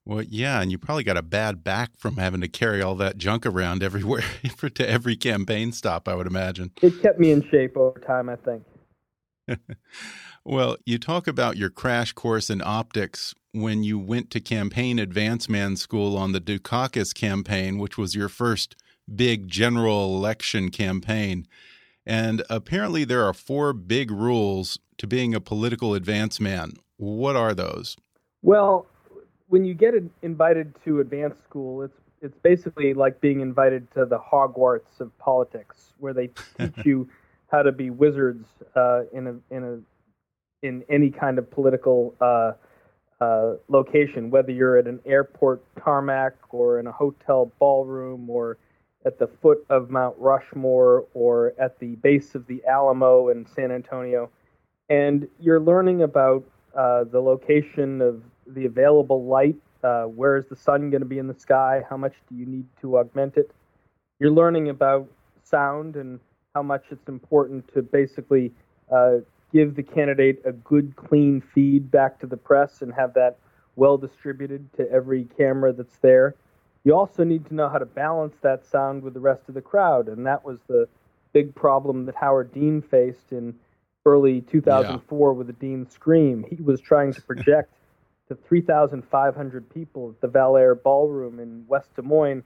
Well, 0.06 0.24
yeah, 0.24 0.62
and 0.62 0.72
you 0.72 0.78
probably 0.78 1.04
got 1.04 1.18
a 1.18 1.22
bad 1.22 1.64
back 1.64 1.92
from 1.98 2.18
having 2.18 2.42
to 2.42 2.48
carry 2.48 2.82
all 2.82 2.96
that 2.96 3.18
junk 3.18 3.46
around 3.46 3.84
everywhere 3.84 4.24
to 4.74 4.90
every 4.90 5.16
campaign 5.16 5.72
stop, 5.72 6.08
I 6.08 6.16
would 6.16 6.28
imagine. 6.28 6.72
It 6.82 7.02
kept 7.02 7.20
me 7.20 7.32
in 7.32 7.48
shape 7.50 7.78
over 7.78 8.00
time, 8.00 8.30
I 8.30 8.36
think. 8.36 8.64
well, 10.46 10.78
you 10.86 10.98
talk 10.98 11.28
about 11.28 11.58
your 11.58 11.70
crash 11.70 12.14
course 12.14 12.50
in 12.50 12.62
optics 12.64 13.36
when 13.52 13.84
you 13.84 13.98
went 13.98 14.30
to 14.32 14.40
campaign 14.40 15.00
advance 15.00 15.50
man 15.50 15.76
school 15.76 16.18
on 16.18 16.32
the 16.32 16.42
Dukakis 16.42 17.14
campaign, 17.14 17.78
which 17.78 17.98
was 17.98 18.16
your 18.16 18.30
first 18.30 18.76
big 19.14 19.48
general 19.48 20.16
election 20.16 20.70
campaign. 20.70 21.48
And 22.06 22.44
apparently, 22.50 23.06
there 23.06 23.24
are 23.26 23.34
four 23.34 23.74
big 23.74 24.12
rules 24.12 24.80
to 24.98 25.08
being 25.08 25.36
a 25.36 25.42
political 25.42 25.94
advance 25.94 26.40
man. 26.40 26.74
What 26.98 27.36
are 27.36 27.54
those? 27.54 27.96
Well, 28.42 28.88
when 29.50 29.66
you 29.66 29.74
get 29.74 29.94
invited 30.22 30.74
to 30.86 31.02
advanced 31.02 31.44
school, 31.44 31.82
it's 31.82 31.98
it's 32.22 32.38
basically 32.44 32.94
like 32.94 33.22
being 33.22 33.40
invited 33.40 33.90
to 33.94 34.06
the 34.06 34.20
Hogwarts 34.20 35.00
of 35.00 35.18
politics, 35.20 35.94
where 36.00 36.14
they 36.14 36.28
teach 36.58 36.86
you 36.86 37.10
how 37.52 37.64
to 37.64 37.72
be 37.72 37.90
wizards 37.90 38.48
uh, 38.76 39.02
in 39.12 39.28
a 39.28 39.56
in 39.56 39.64
a 39.64 40.66
in 40.66 40.84
any 40.90 41.10
kind 41.10 41.40
of 41.40 41.50
political 41.50 42.16
uh, 42.22 42.52
uh, 43.22 43.54
location, 43.70 44.30
whether 44.30 44.52
you're 44.52 44.78
at 44.78 44.88
an 44.88 45.00
airport 45.06 45.64
tarmac 45.82 46.34
or 46.52 46.80
in 46.80 46.88
a 46.88 46.92
hotel 46.92 47.52
ballroom 47.60 48.30
or 48.30 48.58
at 49.06 49.18
the 49.18 49.28
foot 49.42 49.66
of 49.70 49.90
Mount 49.90 50.16
Rushmore 50.20 51.06
or 51.14 51.54
at 51.58 51.80
the 51.80 51.96
base 51.98 52.36
of 52.36 52.46
the 52.48 52.62
Alamo 52.68 53.30
in 53.30 53.48
San 53.56 53.72
Antonio, 53.72 54.30
and 54.90 55.28
you're 55.40 55.60
learning 55.60 56.04
about 56.04 56.44
uh, 56.76 57.06
the 57.06 57.20
location 57.20 58.02
of 58.02 58.22
the 58.54 58.66
available 58.66 59.26
light. 59.26 59.56
Uh, 59.84 60.04
where 60.04 60.36
is 60.38 60.46
the 60.48 60.56
sun 60.56 60.90
going 60.90 61.02
to 61.02 61.08
be 61.08 61.20
in 61.20 61.28
the 61.28 61.40
sky? 61.40 61.84
How 61.90 61.98
much 61.98 62.14
do 62.30 62.36
you 62.36 62.46
need 62.46 62.66
to 62.82 62.98
augment 62.98 63.38
it? 63.38 63.52
You're 64.20 64.32
learning 64.32 64.70
about 64.70 65.10
sound 65.44 65.96
and 65.96 66.20
how 66.54 66.64
much 66.64 66.84
it's 66.92 67.08
important 67.08 67.72
to 67.74 67.82
basically 67.82 68.52
uh, 68.92 69.18
give 69.54 69.76
the 69.76 69.84
candidate 69.84 70.42
a 70.46 70.52
good, 70.52 70.96
clean 70.96 71.42
feed 71.42 71.90
back 71.90 72.20
to 72.20 72.28
the 72.28 72.38
press 72.38 72.82
and 72.82 72.94
have 72.94 73.14
that 73.14 73.38
well 73.76 73.98
distributed 73.98 74.72
to 74.74 74.90
every 74.92 75.26
camera 75.38 75.72
that's 75.72 75.98
there. 75.98 76.36
You 76.84 76.96
also 76.96 77.24
need 77.24 77.46
to 77.48 77.56
know 77.56 77.70
how 77.70 77.78
to 77.78 77.86
balance 77.86 78.36
that 78.42 78.66
sound 78.66 79.04
with 79.04 79.14
the 79.14 79.20
rest 79.20 79.44
of 79.48 79.56
the 79.56 79.62
crowd, 79.62 80.08
and 80.08 80.26
that 80.26 80.44
was 80.44 80.60
the 80.68 80.88
big 81.34 81.54
problem 81.56 82.06
that 82.06 82.16
Howard 82.16 82.54
Dean 82.54 82.82
faced 82.82 83.32
in 83.32 83.56
early 84.06 84.42
2004 84.42 85.32
yeah. 85.32 85.38
with 85.38 85.48
the 85.48 85.54
Dean 85.54 85.90
Scream. 85.90 86.46
He 86.50 86.62
was 86.62 86.82
trying 86.82 87.14
to 87.14 87.22
project 87.22 87.74
to 88.30 88.36
3,500 88.36 89.70
people 89.70 90.10
at 90.10 90.22
the 90.22 90.28
Val 90.28 90.56
Air 90.56 90.76
Ballroom 90.76 91.40
in 91.40 91.66
West 91.68 91.94
Des 91.96 92.02
Moines, 92.02 92.44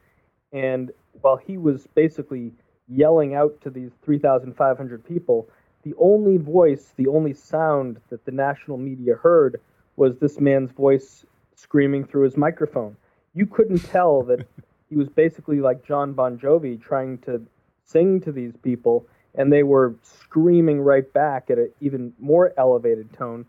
and 0.52 0.92
while 1.22 1.38
he 1.38 1.58
was 1.58 1.88
basically 1.94 2.52
yelling 2.88 3.36
out 3.36 3.60
to 3.62 3.70
these 3.70 3.92
3,500 4.04 5.06
people, 5.06 5.48
the 5.84 5.94
only 6.00 6.38
voice, 6.38 6.94
the 6.96 7.08
only 7.08 7.34
sound 7.34 8.00
that 8.10 8.26
the 8.26 8.32
national 8.32 8.78
media 8.78 9.16
heard 9.16 9.60
was 9.96 10.18
this 10.18 10.40
man's 10.40 10.72
voice 10.72 11.26
screaming 11.56 12.06
through 12.06 12.24
his 12.24 12.38
microphone. 12.38 12.96
You 13.34 13.46
couldn't 13.46 13.80
tell 13.80 14.24
that 14.24 14.48
he 14.90 14.96
was 14.96 15.10
basically 15.10 15.60
like 15.60 15.86
Jon 15.86 16.14
Bon 16.14 16.38
Jovi 16.38 16.82
trying 16.82 17.18
to 17.20 17.42
sing 17.84 18.22
to 18.22 18.32
these 18.32 18.56
people, 18.64 19.06
and 19.36 19.52
they 19.52 19.64
were 19.64 19.96
screaming 20.02 20.82
right 20.82 21.12
back 21.14 21.50
at 21.50 21.58
an 21.58 21.72
even 21.82 22.14
more 22.20 22.54
elevated 22.58 23.12
tone. 23.14 23.46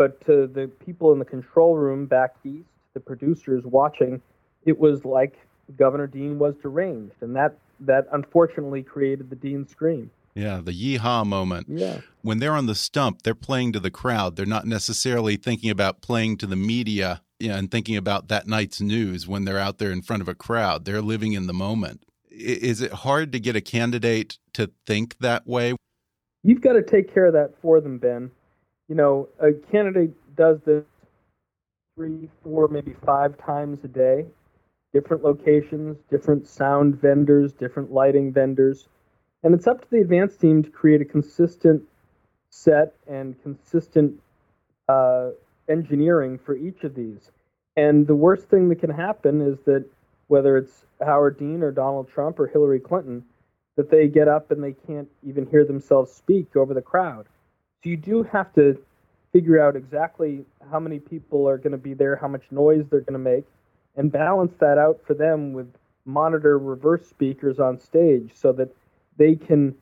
But 0.00 0.18
to 0.24 0.46
the 0.46 0.66
people 0.82 1.12
in 1.12 1.18
the 1.18 1.26
control 1.26 1.76
room 1.76 2.06
back 2.06 2.34
east, 2.42 2.70
the 2.94 3.00
producers 3.00 3.64
watching, 3.66 4.22
it 4.64 4.80
was 4.80 5.04
like 5.04 5.38
Governor 5.76 6.06
Dean 6.06 6.38
was 6.38 6.54
deranged, 6.62 7.16
and 7.20 7.36
that 7.36 7.58
that 7.80 8.06
unfortunately 8.10 8.82
created 8.82 9.28
the 9.28 9.36
Dean 9.36 9.68
scream. 9.68 10.10
Yeah, 10.34 10.62
the 10.64 10.72
yeehaw 10.72 11.26
moment. 11.26 11.66
Yeah. 11.68 12.00
When 12.22 12.38
they're 12.38 12.54
on 12.54 12.64
the 12.64 12.74
stump, 12.74 13.24
they're 13.24 13.34
playing 13.34 13.74
to 13.74 13.78
the 13.78 13.90
crowd. 13.90 14.36
They're 14.36 14.46
not 14.46 14.66
necessarily 14.66 15.36
thinking 15.36 15.68
about 15.68 16.00
playing 16.00 16.38
to 16.38 16.46
the 16.46 16.56
media 16.56 17.20
and 17.38 17.70
thinking 17.70 17.98
about 17.98 18.28
that 18.28 18.48
night's 18.48 18.80
news 18.80 19.28
when 19.28 19.44
they're 19.44 19.58
out 19.58 19.76
there 19.76 19.92
in 19.92 20.00
front 20.00 20.22
of 20.22 20.28
a 20.28 20.34
crowd. 20.34 20.86
They're 20.86 21.02
living 21.02 21.34
in 21.34 21.46
the 21.46 21.52
moment. 21.52 22.04
Is 22.30 22.80
it 22.80 22.90
hard 22.90 23.32
to 23.32 23.38
get 23.38 23.54
a 23.54 23.60
candidate 23.60 24.38
to 24.54 24.70
think 24.86 25.18
that 25.18 25.46
way? 25.46 25.74
You've 26.42 26.62
got 26.62 26.72
to 26.72 26.82
take 26.82 27.12
care 27.12 27.26
of 27.26 27.34
that 27.34 27.52
for 27.60 27.82
them, 27.82 27.98
Ben. 27.98 28.30
You 28.90 28.96
know, 28.96 29.28
a 29.38 29.52
candidate 29.70 30.10
does 30.36 30.58
this 30.66 30.84
three, 31.94 32.28
four, 32.42 32.66
maybe 32.66 32.92
five 33.06 33.38
times 33.38 33.78
a 33.84 33.88
day 33.88 34.26
different 34.92 35.22
locations, 35.22 35.96
different 36.10 36.48
sound 36.48 37.00
vendors, 37.00 37.52
different 37.52 37.92
lighting 37.92 38.32
vendors. 38.32 38.88
And 39.44 39.54
it's 39.54 39.68
up 39.68 39.82
to 39.82 39.86
the 39.88 40.00
advanced 40.00 40.40
team 40.40 40.64
to 40.64 40.70
create 40.70 41.00
a 41.00 41.04
consistent 41.04 41.84
set 42.50 42.96
and 43.06 43.40
consistent 43.44 44.20
uh, 44.88 45.30
engineering 45.68 46.40
for 46.44 46.56
each 46.56 46.82
of 46.82 46.96
these. 46.96 47.30
And 47.76 48.08
the 48.08 48.16
worst 48.16 48.48
thing 48.48 48.68
that 48.70 48.80
can 48.80 48.90
happen 48.90 49.40
is 49.40 49.60
that 49.66 49.84
whether 50.26 50.56
it's 50.56 50.84
Howard 51.00 51.38
Dean 51.38 51.62
or 51.62 51.70
Donald 51.70 52.08
Trump 52.08 52.40
or 52.40 52.48
Hillary 52.48 52.80
Clinton, 52.80 53.24
that 53.76 53.88
they 53.88 54.08
get 54.08 54.26
up 54.26 54.50
and 54.50 54.64
they 54.64 54.74
can't 54.88 55.08
even 55.24 55.46
hear 55.46 55.64
themselves 55.64 56.10
speak 56.10 56.56
over 56.56 56.74
the 56.74 56.82
crowd. 56.82 57.28
So 57.82 57.90
you 57.90 57.96
do 57.96 58.22
have 58.24 58.52
to 58.54 58.78
figure 59.32 59.60
out 59.60 59.76
exactly 59.76 60.44
how 60.70 60.80
many 60.80 60.98
people 60.98 61.48
are 61.48 61.56
going 61.56 61.72
to 61.72 61.78
be 61.78 61.94
there, 61.94 62.16
how 62.16 62.28
much 62.28 62.42
noise 62.50 62.84
they're 62.90 63.00
going 63.00 63.12
to 63.12 63.18
make, 63.18 63.44
and 63.96 64.10
balance 64.10 64.52
that 64.60 64.78
out 64.78 65.00
for 65.06 65.14
them 65.14 65.52
with 65.52 65.72
monitor 66.04 66.58
reverse 66.58 67.06
speakers 67.06 67.58
on 67.58 67.78
stage 67.78 68.30
so 68.34 68.52
that 68.52 68.74
they 69.16 69.34
can 69.34 69.74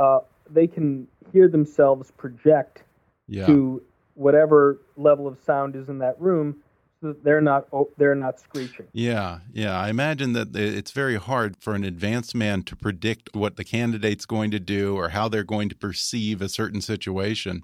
uh, 0.00 0.20
they 0.48 0.66
can 0.66 1.06
hear 1.32 1.48
themselves 1.48 2.10
project 2.12 2.82
yeah. 3.28 3.46
to 3.46 3.82
whatever 4.14 4.78
level 4.96 5.28
of 5.28 5.38
sound 5.44 5.76
is 5.76 5.88
in 5.88 5.98
that 5.98 6.20
room 6.20 6.56
so 7.00 7.14
they're 7.22 7.40
not 7.40 7.66
they're 7.96 8.14
not 8.14 8.40
screeching. 8.40 8.86
Yeah, 8.92 9.40
yeah. 9.52 9.78
I 9.78 9.88
imagine 9.88 10.32
that 10.34 10.54
it's 10.54 10.90
very 10.90 11.16
hard 11.16 11.56
for 11.56 11.74
an 11.74 11.84
advanced 11.84 12.34
man 12.34 12.62
to 12.64 12.76
predict 12.76 13.34
what 13.34 13.56
the 13.56 13.64
candidate's 13.64 14.26
going 14.26 14.50
to 14.50 14.60
do 14.60 14.96
or 14.96 15.10
how 15.10 15.28
they're 15.28 15.44
going 15.44 15.68
to 15.70 15.76
perceive 15.76 16.42
a 16.42 16.48
certain 16.48 16.80
situation. 16.80 17.62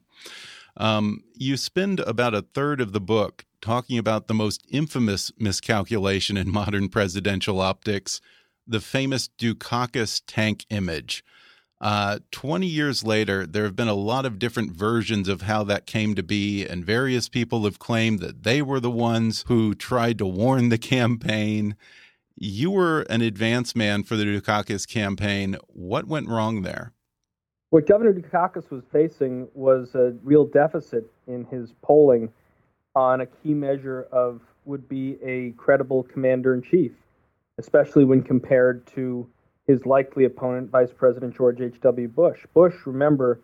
Um, 0.76 1.22
you 1.34 1.56
spend 1.56 2.00
about 2.00 2.34
a 2.34 2.42
third 2.42 2.80
of 2.80 2.92
the 2.92 3.00
book 3.00 3.44
talking 3.60 3.98
about 3.98 4.26
the 4.26 4.34
most 4.34 4.64
infamous 4.70 5.32
miscalculation 5.38 6.36
in 6.36 6.50
modern 6.50 6.88
presidential 6.88 7.60
optics, 7.60 8.20
the 8.66 8.80
famous 8.80 9.28
Dukakis 9.38 10.22
tank 10.26 10.66
image. 10.70 11.24
Uh, 11.80 12.20
20 12.30 12.66
years 12.66 13.04
later, 13.04 13.46
there 13.46 13.64
have 13.64 13.76
been 13.76 13.88
a 13.88 13.94
lot 13.94 14.24
of 14.24 14.38
different 14.38 14.72
versions 14.72 15.28
of 15.28 15.42
how 15.42 15.62
that 15.64 15.86
came 15.86 16.14
to 16.14 16.22
be, 16.22 16.66
and 16.66 16.84
various 16.84 17.28
people 17.28 17.64
have 17.64 17.78
claimed 17.78 18.20
that 18.20 18.44
they 18.44 18.62
were 18.62 18.80
the 18.80 18.90
ones 18.90 19.44
who 19.46 19.74
tried 19.74 20.16
to 20.18 20.26
warn 20.26 20.70
the 20.70 20.78
campaign. 20.78 21.76
You 22.34 22.70
were 22.70 23.02
an 23.02 23.20
advance 23.20 23.76
man 23.76 24.04
for 24.04 24.16
the 24.16 24.24
Dukakis 24.24 24.88
campaign. 24.88 25.56
What 25.68 26.06
went 26.06 26.28
wrong 26.28 26.62
there? 26.62 26.92
What 27.70 27.86
Governor 27.86 28.14
Dukakis 28.14 28.70
was 28.70 28.84
facing 28.90 29.48
was 29.52 29.94
a 29.94 30.14
real 30.22 30.46
deficit 30.46 31.10
in 31.26 31.44
his 31.44 31.74
polling 31.82 32.32
on 32.94 33.20
a 33.20 33.26
key 33.26 33.52
measure 33.52 34.06
of 34.10 34.40
would 34.64 34.88
be 34.88 35.18
a 35.22 35.50
credible 35.58 36.02
commander 36.04 36.54
in 36.54 36.62
chief, 36.62 36.92
especially 37.58 38.04
when 38.04 38.22
compared 38.22 38.86
to 38.86 39.28
his 39.66 39.84
likely 39.84 40.24
opponent, 40.24 40.70
Vice 40.70 40.92
President 40.96 41.36
George 41.36 41.60
H.W. 41.60 42.08
Bush. 42.08 42.44
Bush, 42.54 42.74
remember, 42.84 43.40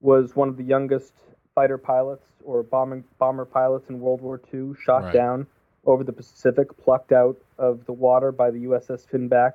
was 0.00 0.36
one 0.36 0.48
of 0.48 0.56
the 0.56 0.64
youngest 0.64 1.12
fighter 1.54 1.78
pilots 1.78 2.26
or 2.44 2.62
bomber, 2.62 3.02
bomber 3.18 3.44
pilots 3.44 3.88
in 3.88 4.00
World 4.00 4.20
War 4.20 4.40
II, 4.52 4.72
shot 4.82 5.04
right. 5.04 5.12
down 5.14 5.46
over 5.86 6.04
the 6.04 6.12
Pacific, 6.12 6.68
plucked 6.76 7.12
out 7.12 7.36
of 7.58 7.84
the 7.86 7.92
water 7.92 8.32
by 8.32 8.50
the 8.50 8.64
USS 8.64 9.06
Finback, 9.08 9.52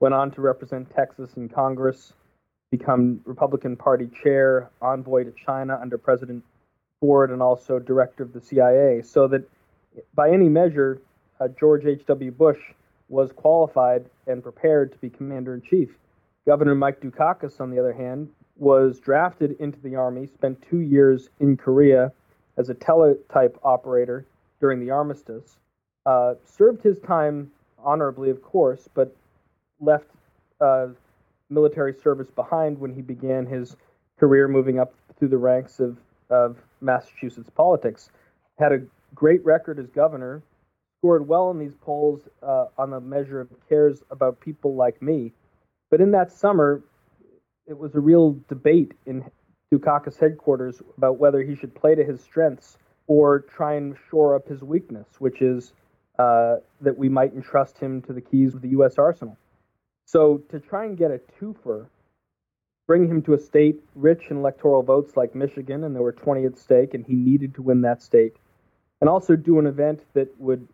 went 0.00 0.14
on 0.14 0.30
to 0.32 0.40
represent 0.40 0.90
Texas 0.94 1.30
in 1.36 1.48
Congress, 1.48 2.12
become 2.70 3.20
Republican 3.24 3.76
Party 3.76 4.10
chair, 4.22 4.70
envoy 4.82 5.24
to 5.24 5.32
China 5.44 5.78
under 5.80 5.96
President 5.96 6.44
Ford, 7.00 7.30
and 7.30 7.42
also 7.42 7.78
director 7.78 8.22
of 8.22 8.32
the 8.32 8.40
CIA. 8.40 9.02
So 9.02 9.28
that 9.28 9.48
by 10.14 10.30
any 10.30 10.48
measure, 10.48 11.00
uh, 11.40 11.48
George 11.48 11.86
H.W. 11.86 12.30
Bush 12.32 12.58
was 13.08 13.32
qualified 13.32 14.06
and 14.26 14.42
prepared 14.42 14.92
to 14.92 14.98
be 14.98 15.08
commander 15.08 15.54
in 15.54 15.62
chief. 15.62 15.90
Governor 16.46 16.74
Mike 16.74 17.00
Dukakis, 17.00 17.60
on 17.60 17.70
the 17.70 17.78
other 17.78 17.92
hand, 17.92 18.28
was 18.56 19.00
drafted 19.00 19.56
into 19.60 19.78
the 19.80 19.94
Army, 19.96 20.26
spent 20.26 20.62
two 20.62 20.80
years 20.80 21.28
in 21.40 21.56
Korea 21.56 22.12
as 22.56 22.70
a 22.70 22.74
teletype 22.74 23.58
operator 23.62 24.26
during 24.60 24.80
the 24.80 24.90
armistice, 24.90 25.56
uh, 26.06 26.34
served 26.44 26.82
his 26.82 26.98
time 27.00 27.50
honorably, 27.78 28.30
of 28.30 28.42
course, 28.42 28.88
but 28.94 29.14
left 29.80 30.06
uh, 30.60 30.88
military 31.50 31.94
service 31.94 32.30
behind 32.30 32.78
when 32.78 32.94
he 32.94 33.02
began 33.02 33.46
his 33.46 33.76
career 34.18 34.48
moving 34.48 34.78
up 34.78 34.94
through 35.18 35.28
the 35.28 35.36
ranks 35.36 35.80
of, 35.80 35.98
of 36.30 36.56
Massachusetts 36.80 37.50
politics. 37.54 38.10
Had 38.58 38.72
a 38.72 38.80
great 39.14 39.44
record 39.44 39.78
as 39.78 39.88
governor, 39.88 40.42
scored 41.06 41.28
well 41.28 41.52
in 41.52 41.58
these 41.60 41.76
polls 41.76 42.22
uh, 42.42 42.64
on 42.78 42.90
the 42.90 43.00
measure 43.00 43.40
of 43.40 43.48
cares 43.68 44.02
about 44.10 44.40
people 44.40 44.74
like 44.74 45.00
me. 45.00 45.32
But 45.88 46.00
in 46.00 46.10
that 46.10 46.32
summer, 46.32 46.82
it 47.68 47.78
was 47.78 47.94
a 47.94 48.00
real 48.00 48.36
debate 48.48 48.92
in 49.06 49.24
Dukakis 49.72 50.18
headquarters 50.18 50.82
about 50.98 51.18
whether 51.18 51.42
he 51.42 51.54
should 51.54 51.72
play 51.76 51.94
to 51.94 52.04
his 52.04 52.20
strengths 52.20 52.76
or 53.06 53.38
try 53.38 53.74
and 53.74 53.94
shore 54.10 54.34
up 54.34 54.48
his 54.48 54.62
weakness, 54.62 55.06
which 55.20 55.42
is 55.42 55.74
uh, 56.18 56.56
that 56.80 56.98
we 56.98 57.08
might 57.08 57.32
entrust 57.34 57.78
him 57.78 58.02
to 58.02 58.12
the 58.12 58.20
keys 58.20 58.52
of 58.52 58.60
the 58.60 58.70
U.S. 58.70 58.98
arsenal. 58.98 59.36
So 60.06 60.38
to 60.50 60.58
try 60.58 60.86
and 60.86 60.98
get 60.98 61.12
a 61.12 61.20
twofer, 61.40 61.86
bring 62.88 63.08
him 63.08 63.22
to 63.22 63.34
a 63.34 63.38
state 63.38 63.80
rich 63.94 64.24
in 64.30 64.38
electoral 64.38 64.82
votes 64.82 65.16
like 65.16 65.36
Michigan, 65.36 65.84
and 65.84 65.94
there 65.94 66.02
were 66.02 66.10
20 66.10 66.46
at 66.46 66.58
stake, 66.58 66.94
and 66.94 67.06
he 67.06 67.14
needed 67.14 67.54
to 67.54 67.62
win 67.62 67.82
that 67.82 68.02
state, 68.02 68.34
and 69.00 69.08
also 69.08 69.36
do 69.36 69.60
an 69.60 69.66
event 69.68 70.02
that 70.14 70.28
would 70.40 70.66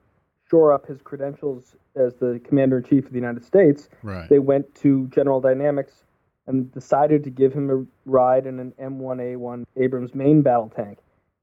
shore 0.53 0.71
up 0.71 0.87
his 0.87 1.01
credentials 1.01 1.77
as 1.97 2.15
the 2.17 2.39
commander 2.45 2.77
in 2.77 2.85
chief 2.85 3.07
of 3.07 3.13
the 3.13 3.19
United 3.19 3.43
States. 3.43 3.89
Right. 4.03 4.29
They 4.29 4.39
went 4.39 4.75
to 4.77 5.09
General 5.09 5.41
Dynamics 5.41 6.05
and 6.47 6.71
decided 6.73 7.25
to 7.25 7.31
give 7.31 7.55
him 7.55 7.71
a 7.71 7.87
ride 8.05 8.47
in 8.47 8.61
an 8.61 8.75
M1A1 8.79 9.65
Abrams 9.77 10.15
main 10.15 10.43
battle 10.43 10.71
tank. 10.75 10.99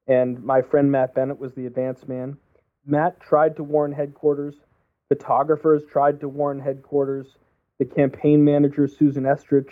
And 0.07 0.43
my 0.43 0.61
friend 0.61 0.91
Matt 0.91 1.15
Bennett 1.15 1.39
was 1.39 1.53
the 1.53 1.65
advance 1.65 2.07
man. 2.07 2.37
Matt 2.85 3.19
tried 3.19 3.55
to 3.55 3.63
warn 3.63 3.91
headquarters. 3.91 4.55
Photographers 5.07 5.81
tried 5.91 6.19
to 6.19 6.29
warn 6.29 6.59
headquarters. 6.59 7.35
The 7.79 7.85
campaign 7.85 8.43
manager, 8.43 8.87
Susan 8.87 9.23
Estrich, 9.23 9.71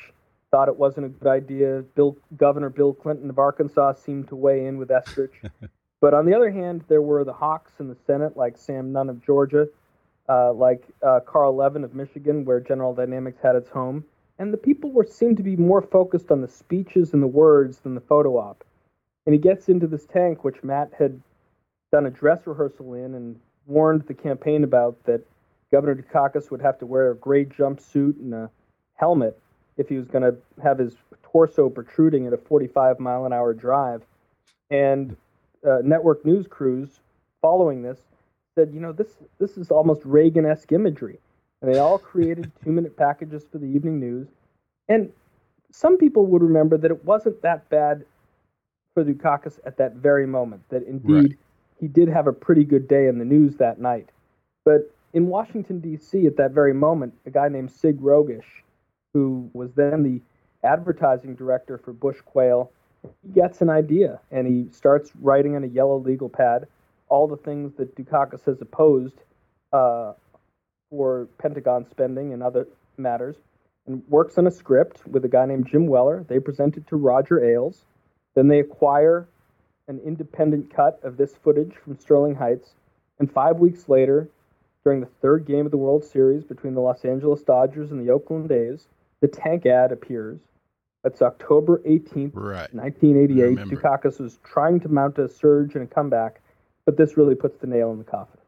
thought 0.50 0.68
it 0.68 0.78
wasn't 0.78 1.06
a 1.06 1.10
good 1.10 1.28
idea. 1.28 1.84
Bill, 1.96 2.18
Governor 2.38 2.70
Bill 2.70 2.94
Clinton 2.94 3.30
of 3.30 3.38
Arkansas 3.38 3.94
seemed 3.96 4.30
to 4.30 4.36
weigh 4.36 4.66
in 4.66 4.78
with 4.78 4.90
Estrich. 4.90 5.34
but 6.00 6.14
on 6.14 6.26
the 6.26 6.36
other 6.36 6.52
hand, 6.52 6.84
there 6.88 7.02
were 7.02 7.24
the 7.24 7.34
hawks 7.34 7.72
in 7.80 7.88
the 7.88 7.98
Senate, 8.06 8.38
like 8.38 8.58
Sam 8.58 8.92
Nunn 8.92 9.10
of 9.10 9.24
Georgia, 9.24 9.68
uh, 10.30 10.54
like 10.54 10.84
uh, 11.02 11.22
Carl 11.26 11.56
Levin 11.56 11.84
of 11.84 11.96
Michigan, 11.96 12.46
where 12.46 12.60
General 12.60 12.94
Dynamics 12.94 13.40
had 13.42 13.56
its 13.56 13.70
home. 13.70 14.04
And 14.40 14.54
the 14.54 14.58
people 14.58 14.92
were 14.92 15.06
seemed 15.06 15.38
to 15.38 15.44
be 15.44 15.56
more 15.56 15.82
focused 15.82 16.30
on 16.32 16.42
the 16.42 16.48
speeches 16.48 17.14
and 17.14 17.24
the 17.24 17.28
words 17.28 17.80
than 17.80 17.96
the 17.96 18.02
photo 18.02 18.38
op. 18.38 18.64
And 19.26 19.34
he 19.34 19.40
gets 19.40 19.68
into 19.70 19.88
this 19.88 20.06
tank, 20.06 20.44
which 20.44 20.64
Matt 20.64 20.92
had 20.98 21.20
done 21.92 22.06
a 22.06 22.12
dress 22.12 22.46
rehearsal 22.46 22.94
in 22.94 23.16
and 23.16 23.40
warned 23.66 24.04
the 24.04 24.14
campaign 24.14 24.64
about 24.64 25.04
that 25.06 25.22
Governor 25.72 25.96
Dukakis 25.96 26.52
would 26.52 26.62
have 26.62 26.78
to 26.80 26.86
wear 26.86 27.12
a 27.12 27.16
gray 27.16 27.46
jumpsuit 27.46 28.20
and 28.20 28.34
a 28.34 28.50
helmet 28.96 29.40
if 29.78 29.90
he 29.90 29.96
was 29.96 30.08
going 30.08 30.24
to 30.24 30.38
have 30.62 30.78
his 30.78 30.96
torso 31.24 31.70
protruding 31.70 32.28
at 32.28 32.34
a 32.34 32.38
45 32.38 33.00
mile 33.00 33.26
an 33.26 33.34
hour 33.34 33.54
drive. 33.54 34.04
And 34.70 35.16
uh, 35.68 35.80
network 35.84 36.26
news 36.26 36.48
crews 36.48 37.00
following 37.42 37.82
this 37.82 38.00
said, 38.56 38.72
you 38.74 38.80
know, 38.80 38.92
this 38.92 39.18
this 39.40 39.58
is 39.58 39.70
almost 39.72 40.02
Reagan-esque 40.06 40.72
imagery. 40.72 41.20
And 41.62 41.74
they 41.74 41.80
all 41.80 41.98
created 41.98 42.52
two-minute 42.64 42.96
packages 42.98 43.46
for 43.52 43.58
the 43.58 43.66
evening 43.68 44.00
news. 44.00 44.28
And 44.88 45.12
some 45.72 45.98
people 45.98 46.26
would 46.28 46.42
remember 46.42 46.78
that 46.78 46.92
it 46.92 47.04
wasn't 47.06 47.42
that 47.42 47.70
bad 47.70 48.06
for 48.94 49.04
Dukakis 49.04 49.60
at 49.66 49.78
that 49.78 49.94
very 49.96 50.26
moment. 50.26 50.64
That 50.70 50.84
indeed 50.84 51.14
Right. 51.14 51.38
he 51.80 51.88
did 51.88 52.08
have 52.10 52.28
a 52.28 52.34
pretty 52.34 52.64
good 52.64 52.88
day 52.88 53.08
in 53.08 53.20
the 53.20 53.26
news 53.26 53.58
that 53.58 53.80
night. 53.80 54.10
But 54.66 54.92
in 55.14 55.28
Washington 55.28 55.80
D.C. 55.80 56.26
at 56.26 56.38
that 56.38 56.52
very 56.52 56.74
moment, 56.74 57.14
a 57.26 57.32
guy 57.32 57.48
named 57.50 57.72
Sig 57.72 58.00
Rogich, 58.02 58.46
who 59.14 59.50
was 59.54 59.74
then 59.74 60.04
the 60.04 60.22
advertising 60.68 61.36
director 61.36 61.78
for 61.78 61.94
Bush 61.94 62.20
Quayle, 62.26 62.72
gets 63.34 63.62
an 63.62 63.70
idea 63.70 64.20
and 64.32 64.48
he 64.48 64.72
starts 64.72 65.12
writing 65.22 65.56
on 65.56 65.64
a 65.64 65.68
yellow 65.68 65.98
legal 65.98 66.30
pad 66.30 66.68
all 67.10 67.28
the 67.28 67.38
things 67.38 67.74
that 67.78 67.96
Dukakis 67.96 68.44
has 68.46 68.62
opposed 68.62 69.16
uh, 69.74 70.14
for 70.90 71.28
Pentagon 71.38 71.86
spending 71.90 72.34
and 72.34 72.42
other 72.44 72.68
matters, 72.98 73.36
and 73.86 74.04
works 74.10 74.38
on 74.38 74.48
a 74.48 74.52
script 74.52 75.06
with 75.08 75.24
a 75.26 75.28
guy 75.28 75.46
named 75.46 75.68
Jim 75.68 75.88
Weller. 75.88 76.26
They 76.28 76.40
present 76.40 76.78
it 76.78 76.88
to 76.88 76.96
Roger 76.96 77.44
Ailes. 77.44 77.86
Then 78.36 78.48
they 78.48 78.60
acquire 78.60 79.28
an 79.88 80.00
independent 80.06 80.74
cut 80.74 81.00
of 81.04 81.18
this 81.18 81.36
footage 81.36 81.74
from 81.76 81.98
Sterling 81.98 82.36
Heights. 82.36 82.72
And 83.20 83.32
five 83.32 83.58
weeks 83.58 83.88
later, 83.88 84.28
during 84.84 85.00
the 85.00 85.10
third 85.22 85.46
game 85.46 85.66
of 85.66 85.72
the 85.72 85.78
World 85.78 86.04
Series 86.04 86.44
between 86.44 86.74
the 86.74 86.82
Los 86.82 87.06
Angeles 87.06 87.42
Dodgers 87.42 87.92
and 87.92 88.06
the 88.06 88.12
Oakland 88.12 88.52
A's, 88.52 88.88
the 89.22 89.28
tank 89.28 89.66
ad 89.66 89.92
appears. 89.92 90.40
That's 91.08 91.22
October 91.22 91.82
18th, 91.88 92.32
Right. 92.34 92.74
1988. 92.74 93.42
Remember. 93.42 93.76
Dukakis 93.78 94.20
was 94.20 94.40
trying 94.44 94.82
to 94.82 94.90
mount 94.90 95.18
a 95.18 95.30
surge 95.30 95.74
and 95.74 95.86
a 95.86 95.88
comeback, 95.88 96.42
but 96.86 96.98
this 96.98 97.16
really 97.16 97.34
puts 97.34 97.58
the 97.62 97.68
nail 97.68 97.94
in 97.94 97.98
the 97.98 98.04
coffin. 98.04 98.42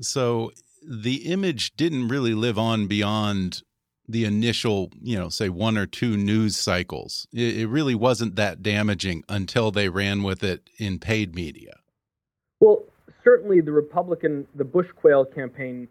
So 0.00 0.50
the 0.82 1.30
image 1.30 1.76
didn't 1.76 2.08
really 2.08 2.32
live 2.32 2.58
on 2.58 2.86
beyond 2.86 3.62
the 4.08 4.24
initial, 4.24 4.90
you 5.02 5.18
know, 5.18 5.28
say 5.28 5.50
one 5.50 5.76
or 5.76 5.84
two 5.84 6.16
news 6.16 6.56
cycles. 6.56 7.28
It, 7.34 7.58
it 7.58 7.66
really 7.66 7.94
wasn't 7.94 8.34
that 8.36 8.62
damaging 8.62 9.22
until 9.28 9.70
they 9.70 9.90
ran 9.90 10.22
with 10.22 10.42
it 10.42 10.70
in 10.78 11.00
paid 11.00 11.34
media. 11.34 11.74
Well, 12.60 12.82
certainly 13.22 13.60
the 13.60 13.72
Republican, 13.72 14.46
the 14.54 14.64
Bush 14.64 14.88
Quayle 14.96 15.26
campaign 15.26 15.86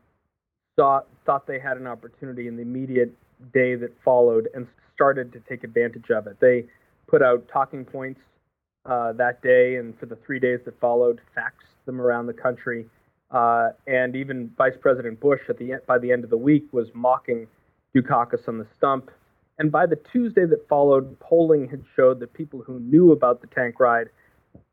thought 0.75 1.05
thought 1.27 1.45
they 1.45 1.59
had 1.59 1.77
an 1.77 1.85
opportunity 1.85 2.47
in 2.47 2.55
the 2.55 2.63
immediate 2.63 3.15
day 3.53 3.75
that 3.75 3.91
followed 4.03 4.49
and 4.55 4.67
started 4.99 5.31
to 5.31 5.39
take 5.47 5.63
advantage 5.63 6.09
of 6.09 6.27
it. 6.27 6.37
They 6.41 6.65
put 7.07 7.21
out 7.21 7.47
talking 7.47 7.85
points 7.85 8.19
uh, 8.85 9.13
that 9.13 9.41
day 9.41 9.77
and 9.77 9.97
for 9.97 10.07
the 10.07 10.17
three 10.17 10.39
days 10.41 10.59
that 10.65 10.77
followed, 10.81 11.21
faxed 11.37 11.85
them 11.85 12.01
around 12.01 12.27
the 12.27 12.33
country. 12.33 12.85
Uh, 13.31 13.69
and 13.87 14.13
even 14.13 14.51
Vice 14.57 14.73
President 14.81 15.17
Bush 15.21 15.39
at 15.47 15.57
the 15.57 15.71
end, 15.71 15.81
by 15.87 15.97
the 15.97 16.11
end 16.11 16.25
of 16.25 16.29
the 16.29 16.37
week 16.37 16.65
was 16.73 16.89
mocking 16.93 17.47
Dukakis 17.95 18.49
on 18.49 18.57
the 18.57 18.67
stump. 18.75 19.09
And 19.57 19.71
by 19.71 19.85
the 19.85 19.95
Tuesday 20.11 20.45
that 20.45 20.67
followed, 20.67 21.17
polling 21.21 21.69
had 21.69 21.83
showed 21.95 22.19
that 22.19 22.33
people 22.33 22.61
who 22.61 22.81
knew 22.81 23.13
about 23.13 23.39
the 23.39 23.47
tank 23.47 23.79
ride 23.79 24.07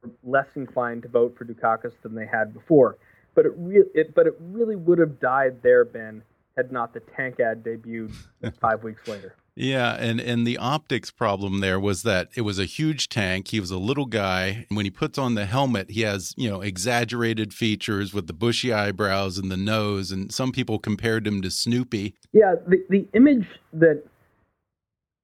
were 0.03 0.11
less 0.25 0.49
inclined 0.57 1.03
to 1.03 1.09
vote 1.09 1.37
for 1.39 1.45
Dukakis 1.45 1.93
than 2.03 2.17
they 2.17 2.27
had 2.27 2.53
before. 2.53 2.99
But 3.37 3.47
it, 3.47 3.53
re- 3.57 3.85
it 3.95 4.13
but 4.13 4.27
it 4.27 4.35
really 4.41 4.75
would 4.75 4.99
have 4.99 5.21
died 5.21 5.63
there, 5.63 5.85
Ben, 5.85 6.23
had 6.57 6.73
not 6.73 6.93
the 6.95 7.01
tank 7.17 7.39
ad 7.39 7.63
debuted 7.63 8.13
five 8.61 8.83
weeks 8.83 9.07
later. 9.07 9.37
Yeah, 9.57 9.97
and 9.99 10.21
and 10.21 10.47
the 10.47 10.59
optics 10.59 11.11
problem 11.11 11.61
there 11.61 11.81
was 11.81 12.03
that 12.03 12.29
it 12.37 12.43
was 12.43 12.59
a 12.59 12.67
huge 12.67 13.09
tank. 13.09 13.49
He 13.49 13.59
was 13.59 13.71
a 13.71 13.79
little 13.79 14.05
guy. 14.05 14.67
When 14.69 14.85
he 14.85 14.91
puts 14.91 15.17
on 15.17 15.35
the 15.35 15.47
helmet, 15.47 15.91
he 15.91 16.03
has 16.03 16.35
you 16.37 16.49
know 16.49 16.61
exaggerated 16.61 17.55
features 17.55 18.13
with 18.13 18.27
the 18.27 18.35
bushy 18.35 18.71
eyebrows 18.71 19.39
and 19.39 19.51
the 19.51 19.57
nose. 19.57 20.13
And 20.13 20.31
some 20.31 20.53
people 20.53 20.79
compared 20.79 21.27
him 21.27 21.41
to 21.41 21.51
Snoopy. 21.51 22.15
Yeah, 22.35 22.57
the 22.67 22.85
the 22.91 23.09
image 23.15 23.47
that 23.73 24.05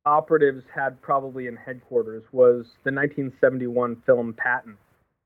operatives 0.07 0.64
had 0.75 1.01
probably 1.03 1.47
in 1.47 1.57
headquarters 1.57 2.25
was 2.33 2.64
the 2.85 2.92
1971 2.92 4.03
film 4.07 4.35
Patton, 4.37 4.79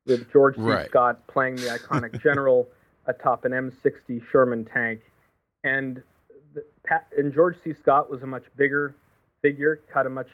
with 0.06 0.30
George 0.32 0.56
C. 0.56 0.88
Scott 0.88 1.24
playing 1.28 1.56
the 1.56 1.68
iconic 1.68 2.20
general 2.24 2.66
atop 3.06 3.44
an 3.44 3.52
M60 3.52 4.20
Sherman 4.32 4.64
tank, 4.64 5.00
and 5.62 6.02
the, 6.56 6.64
Pat, 6.84 7.06
and 7.16 7.32
George 7.32 7.56
C. 7.62 7.72
Scott 7.72 8.10
was 8.10 8.22
a 8.22 8.26
much 8.26 8.44
bigger 8.56 8.94
figure, 9.42 9.80
cut 9.92 10.06
a 10.06 10.10
much 10.10 10.28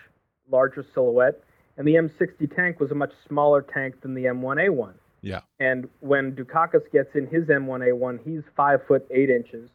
larger 0.50 0.84
silhouette, 0.94 1.42
and 1.76 1.86
the 1.86 1.94
M60 1.94 2.54
tank 2.56 2.80
was 2.80 2.90
a 2.90 2.94
much 2.94 3.12
smaller 3.28 3.60
tank 3.62 4.00
than 4.00 4.14
the 4.14 4.24
M1A1. 4.24 4.94
Yeah, 5.20 5.40
And 5.60 5.88
when 6.00 6.32
Dukakis 6.34 6.90
gets 6.92 7.14
in 7.14 7.26
his 7.28 7.44
M1A1, 7.44 8.20
he's 8.24 8.42
five 8.56 8.80
foot 8.88 9.06
eight 9.10 9.30
inches. 9.30 9.68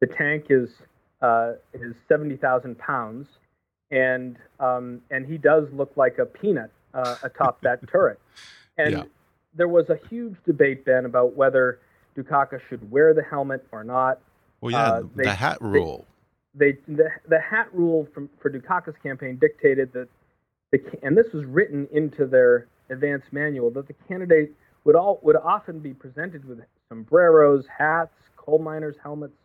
The 0.00 0.06
tank 0.06 0.46
is 0.50 0.70
uh, 1.20 1.52
is 1.74 1.94
seventy 2.08 2.36
thousand 2.36 2.78
pounds, 2.78 3.26
and 3.90 4.36
um, 4.58 5.02
and 5.10 5.26
he 5.26 5.36
does 5.36 5.68
look 5.72 5.92
like 5.96 6.16
a 6.18 6.24
peanut 6.24 6.70
uh, 6.94 7.16
atop 7.22 7.60
that 7.62 7.86
turret. 7.90 8.18
And 8.78 8.92
Yeah. 8.92 9.02
there 9.54 9.68
was 9.68 9.90
a 9.90 9.98
huge 10.08 10.36
debate 10.46 10.86
then 10.86 11.04
about 11.04 11.36
whether 11.36 11.78
Dukakis 12.16 12.60
should 12.70 12.90
wear 12.90 13.12
the 13.12 13.22
helmet 13.22 13.66
or 13.72 13.84
not. 13.84 14.18
Well, 14.60 14.72
yeah, 14.72 14.78
uh, 14.78 15.02
they, 15.14 15.24
the 15.24 15.34
hat 15.34 15.58
rule. 15.60 16.06
They, 16.54 16.72
they, 16.72 16.78
the, 16.88 17.10
the 17.28 17.40
hat 17.40 17.68
rule 17.72 18.08
from, 18.14 18.30
for 18.40 18.50
Dukakis' 18.50 18.94
campaign 19.02 19.36
dictated 19.36 19.92
that 19.92 20.08
the 20.72 20.80
and 21.02 21.16
this 21.16 21.32
was 21.32 21.44
written 21.44 21.86
into 21.92 22.26
their 22.26 22.66
advance 22.90 23.24
manual 23.32 23.70
that 23.70 23.86
the 23.86 23.94
candidate 24.08 24.52
would 24.84 24.96
all 24.96 25.20
would 25.22 25.36
often 25.36 25.78
be 25.80 25.92
presented 25.92 26.44
with 26.44 26.60
sombreros, 26.88 27.66
hats, 27.78 28.14
coal 28.36 28.58
miners' 28.58 28.96
helmets, 29.02 29.36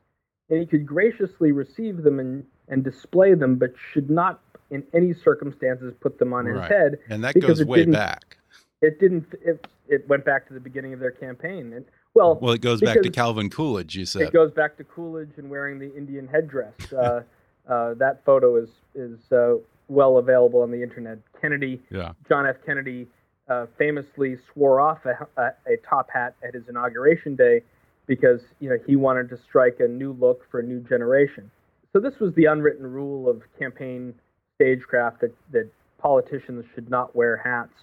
and 0.49 0.59
he 0.59 0.65
could 0.65 0.85
graciously 0.85 1.51
receive 1.51 2.03
them 2.03 2.19
and, 2.19 2.45
and 2.67 2.83
display 2.83 3.33
them, 3.33 3.55
but 3.55 3.73
should 3.91 4.09
not 4.09 4.39
in 4.69 4.83
any 4.93 5.13
circumstances 5.13 5.93
put 5.99 6.17
them 6.17 6.33
on 6.33 6.45
right. 6.45 6.61
his 6.61 6.69
head. 6.69 6.99
And 7.09 7.23
that 7.23 7.39
goes 7.39 7.63
way 7.63 7.85
back. 7.85 8.37
It 8.81 8.99
didn't. 8.99 9.27
It, 9.43 9.67
it 9.87 10.07
went 10.07 10.23
back 10.25 10.47
to 10.47 10.53
the 10.53 10.59
beginning 10.59 10.93
of 10.93 10.99
their 10.99 11.11
campaign. 11.11 11.73
And 11.73 11.85
well, 12.13 12.37
well, 12.41 12.53
it 12.53 12.61
goes 12.61 12.81
back 12.81 13.01
to 13.01 13.09
Calvin 13.09 13.49
Coolidge. 13.49 13.95
You 13.95 14.05
said 14.05 14.23
it 14.23 14.33
goes 14.33 14.51
back 14.51 14.77
to 14.77 14.83
Coolidge 14.83 15.33
and 15.37 15.49
wearing 15.49 15.79
the 15.79 15.95
Indian 15.95 16.27
headdress. 16.27 16.73
uh, 16.93 17.21
uh, 17.69 17.93
that 17.95 18.23
photo 18.25 18.57
is 18.57 18.69
is 18.95 19.19
uh, 19.31 19.55
well 19.87 20.17
available 20.17 20.61
on 20.61 20.71
the 20.71 20.81
internet. 20.81 21.19
Kennedy, 21.39 21.81
yeah. 21.89 22.13
John 22.27 22.45
F. 22.45 22.57
Kennedy, 22.65 23.07
uh, 23.49 23.65
famously 23.77 24.37
swore 24.51 24.81
off 24.81 24.99
a, 25.05 25.27
a, 25.41 25.47
a, 25.67 25.77
top 25.87 26.09
hat 26.13 26.35
at 26.43 26.53
his 26.53 26.63
inauguration 26.69 27.35
day 27.35 27.61
because 28.07 28.41
you 28.59 28.69
know 28.69 28.77
he 28.85 28.95
wanted 28.95 29.29
to 29.29 29.37
strike 29.37 29.77
a 29.79 29.87
new 29.87 30.13
look 30.13 30.49
for 30.49 30.59
a 30.59 30.63
new 30.63 30.79
generation. 30.81 31.49
So 31.93 31.99
this 31.99 32.19
was 32.19 32.33
the 32.35 32.45
unwritten 32.45 32.85
rule 32.85 33.29
of 33.29 33.41
campaign 33.57 34.13
stagecraft 34.55 35.21
that 35.21 35.33
that 35.51 35.69
politicians 35.97 36.65
should 36.73 36.89
not 36.89 37.15
wear 37.15 37.37
hats. 37.37 37.73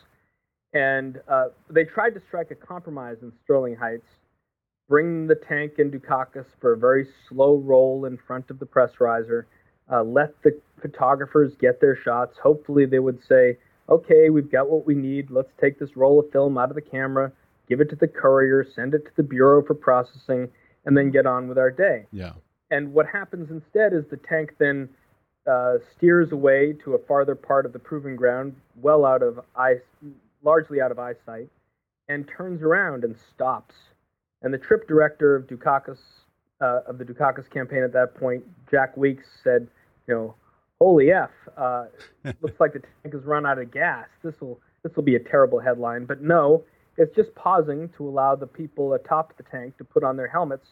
And 0.75 1.21
uh, 1.29 1.49
they 1.71 1.85
tried 1.85 2.11
to 2.11 2.21
strike 2.29 2.51
a 2.51 2.55
compromise 2.55 3.17
in 3.23 3.33
Sterling 3.45 3.77
Heights, 3.77 4.07
bring 4.88 5.27
the 5.27 5.35
tank 5.35 5.74
and 5.79 5.92
Dukakis 5.92 6.46
for 6.61 6.72
a 6.72 6.77
very 6.77 7.07
slow 7.29 7.57
roll 7.59 8.07
in 8.07 8.16
front 8.16 8.51
of 8.51 8.59
the 8.59 8.66
press 8.66 8.92
riser, 9.01 9.46
uh, 9.92 10.03
let 10.03 10.31
the 10.42 10.59
photographers 10.81 11.55
get 11.61 11.81
their 11.81 11.96
shots. 11.96 12.38
Hopefully, 12.42 12.87
they 12.87 12.98
would 12.98 13.20
say, 13.29 13.59
okay, 13.88 14.31
we've 14.31 14.51
got 14.51 14.68
what 14.68 14.87
we 14.87 14.94
need. 14.94 15.31
Let's 15.31 15.53
take 15.61 15.79
this 15.79 15.96
roll 15.96 16.20
of 16.20 16.31
film 16.31 16.59
out 16.59 16.70
of 16.70 16.74
the 16.74 16.83
camera, 16.83 17.33
give 17.68 17.81
it 17.81 17.90
to 17.90 17.96
the 17.96 18.09
courier, 18.09 18.66
send 18.74 18.94
it 18.94 19.05
to 19.05 19.11
the 19.16 19.22
Bureau 19.22 19.62
for 19.64 19.74
processing, 19.74 20.48
and 20.85 20.96
then 20.96 21.11
get 21.11 21.27
on 21.27 21.48
with 21.48 21.59
our 21.59 21.70
day. 21.70 22.07
Yeah. 22.12 22.33
And 22.70 22.92
what 22.92 23.07
happens 23.07 23.51
instead 23.51 23.92
is 23.92 24.05
the 24.11 24.18
tank 24.18 24.55
then 24.59 24.88
uh, 25.51 25.79
steers 25.96 26.33
away 26.33 26.74
to 26.85 26.94
a 26.94 26.98
farther 26.98 27.35
part 27.35 27.64
of 27.64 27.72
the 27.72 27.79
proving 27.79 28.16
ground, 28.16 28.55
well 28.77 29.07
out 29.07 29.22
of 29.22 29.40
eye, 29.57 29.77
largely 30.42 30.81
out 30.81 30.90
of 30.90 30.98
eyesight, 30.98 31.48
and 32.09 32.29
turns 32.29 32.62
around 32.62 33.05
and 33.05 33.16
stops. 33.33 33.74
And 34.42 34.55
the 34.55 34.59
trip 34.59 34.87
director 34.87 35.35
of 35.35 35.46
Dukakis, 35.46 35.98
uh, 36.61 36.81
of 36.87 36.98
the 36.98 37.05
Dukakis 37.05 37.51
campaign 37.51 37.83
at 37.83 37.92
that 37.92 38.14
point, 38.14 38.44
Jack 38.70 38.96
Weeks, 38.96 39.27
said, 39.42 39.68
you 40.07 40.14
know, 40.14 40.35
holy 40.81 41.11
f, 41.11 41.31
uh, 41.57 41.87
looks 42.40 42.61
like 42.61 42.72
the 42.72 42.81
tank 43.03 43.14
has 43.14 43.24
run 43.24 43.46
out 43.46 43.59
of 43.59 43.70
gas. 43.70 44.07
This 44.22 44.40
will 44.40 44.61
this 44.85 44.94
will 44.94 45.03
be 45.03 45.16
a 45.16 45.20
terrible 45.20 45.59
headline. 45.59 46.05
But 46.05 46.22
no, 46.22 46.64
it's 46.96 47.14
just 47.14 47.35
pausing 47.35 47.88
to 47.96 48.09
allow 48.09 48.37
the 48.37 48.46
people 48.46 48.92
atop 48.94 49.37
the 49.37 49.42
tank 49.42 49.77
to 49.79 49.85
put 49.85 50.05
on 50.05 50.16
their 50.16 50.29
helmets, 50.29 50.68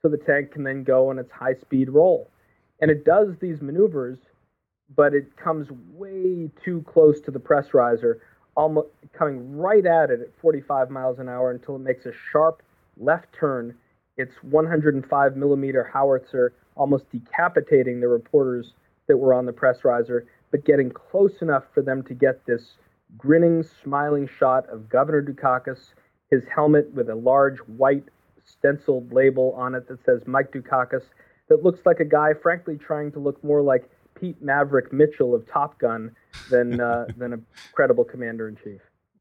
so 0.00 0.08
the 0.08 0.16
tank 0.16 0.52
can 0.52 0.62
then 0.62 0.84
go 0.84 1.10
on 1.10 1.18
its 1.18 1.30
high 1.32 1.54
speed 1.54 1.90
roll. 1.90 2.30
And 2.80 2.90
it 2.90 3.04
does 3.04 3.36
these 3.40 3.60
maneuvers, 3.60 4.18
but 4.94 5.12
it 5.12 5.36
comes 5.36 5.68
way 5.92 6.50
too 6.64 6.82
close 6.82 7.20
to 7.22 7.32
the 7.32 7.40
press 7.40 7.74
riser, 7.74 8.22
almost 8.56 8.88
coming 9.12 9.56
right 9.56 9.84
at 9.84 10.10
it 10.10 10.20
at 10.20 10.28
45 10.40 10.90
miles 10.90 11.18
an 11.18 11.28
hour 11.28 11.50
until 11.50 11.74
it 11.76 11.80
makes 11.80 12.06
a 12.06 12.12
sharp 12.30 12.62
left 12.98 13.26
turn. 13.32 13.74
Its 14.16 14.34
105 14.42 15.36
millimeter 15.36 15.84
howitzer 15.92 16.54
almost 16.74 17.10
decapitating 17.10 18.00
the 18.00 18.08
reporters 18.08 18.72
that 19.06 19.16
were 19.16 19.34
on 19.34 19.46
the 19.46 19.52
press 19.52 19.84
riser, 19.84 20.26
but 20.50 20.64
getting 20.64 20.90
close 20.90 21.40
enough 21.40 21.64
for 21.72 21.82
them 21.82 22.02
to 22.04 22.14
get 22.14 22.44
this 22.46 22.76
grinning, 23.16 23.64
smiling 23.82 24.28
shot 24.38 24.68
of 24.68 24.88
Governor 24.88 25.22
Dukakis, 25.22 25.92
his 26.30 26.42
helmet 26.54 26.92
with 26.94 27.08
a 27.08 27.14
large 27.14 27.58
white 27.60 28.04
stenciled 28.44 29.12
label 29.12 29.52
on 29.56 29.74
it 29.74 29.88
that 29.88 30.04
says 30.04 30.22
Mike 30.26 30.52
Dukakis, 30.52 31.04
that 31.48 31.64
looks 31.64 31.80
like 31.86 32.00
a 32.00 32.04
guy, 32.04 32.34
frankly, 32.34 32.76
trying 32.76 33.10
to 33.12 33.18
look 33.18 33.42
more 33.42 33.62
like 33.62 33.88
Pete 34.14 34.40
Maverick 34.42 34.92
Mitchell 34.92 35.34
of 35.34 35.46
Top 35.50 35.78
Gun 35.78 36.14
than 36.50 36.80
uh, 36.80 37.06
than 37.16 37.32
a 37.32 37.38
credible 37.72 38.04
commander 38.04 38.48
in 38.48 38.56
chief. 38.56 38.80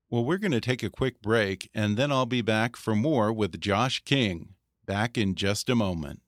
Well, 0.09 0.23
we're 0.23 0.37
going 0.37 0.53
to 0.53 0.61
take 0.61 0.83
a 0.83 0.89
quick 0.89 1.21
break, 1.21 1.69
and 1.73 1.97
then 1.97 2.13
I'll 2.13 2.25
be 2.25 2.41
back 2.41 2.77
for 2.77 2.95
more 2.95 3.33
with 3.33 3.59
Josh 3.59 4.01
King. 4.05 4.55
Back 4.85 5.17
in 5.17 5.35
just 5.35 5.69
a 5.69 5.75
moment. 5.75 6.21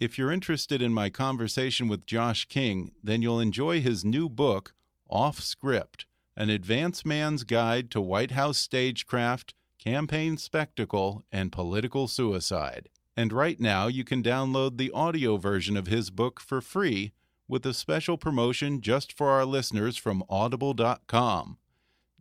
If 0.00 0.18
you're 0.18 0.32
interested 0.32 0.82
in 0.82 0.92
my 0.92 1.10
conversation 1.10 1.86
with 1.86 2.06
Josh 2.06 2.46
King, 2.46 2.90
then 3.04 3.22
you'll 3.22 3.38
enjoy 3.38 3.80
his 3.80 4.04
new 4.04 4.28
book, 4.28 4.74
Off 5.08 5.38
Script 5.38 6.06
An 6.36 6.50
Advance 6.50 7.04
Man's 7.04 7.44
Guide 7.44 7.88
to 7.92 8.00
White 8.00 8.32
House 8.32 8.58
Stagecraft 8.58 9.54
campaign 9.80 10.36
spectacle, 10.36 11.24
and 11.32 11.50
political 11.50 12.06
suicide. 12.06 12.88
And 13.16 13.32
right 13.32 13.58
now, 13.58 13.86
you 13.86 14.04
can 14.04 14.22
download 14.22 14.76
the 14.76 14.90
audio 14.92 15.36
version 15.36 15.76
of 15.76 15.86
his 15.86 16.10
book 16.10 16.40
for 16.40 16.60
free 16.60 17.12
with 17.50 17.66
a 17.66 17.74
special 17.74 18.16
promotion 18.16 18.80
just 18.80 19.12
for 19.12 19.28
our 19.28 19.44
listeners 19.44 19.96
from 19.96 20.22
audible.com. 20.30 21.58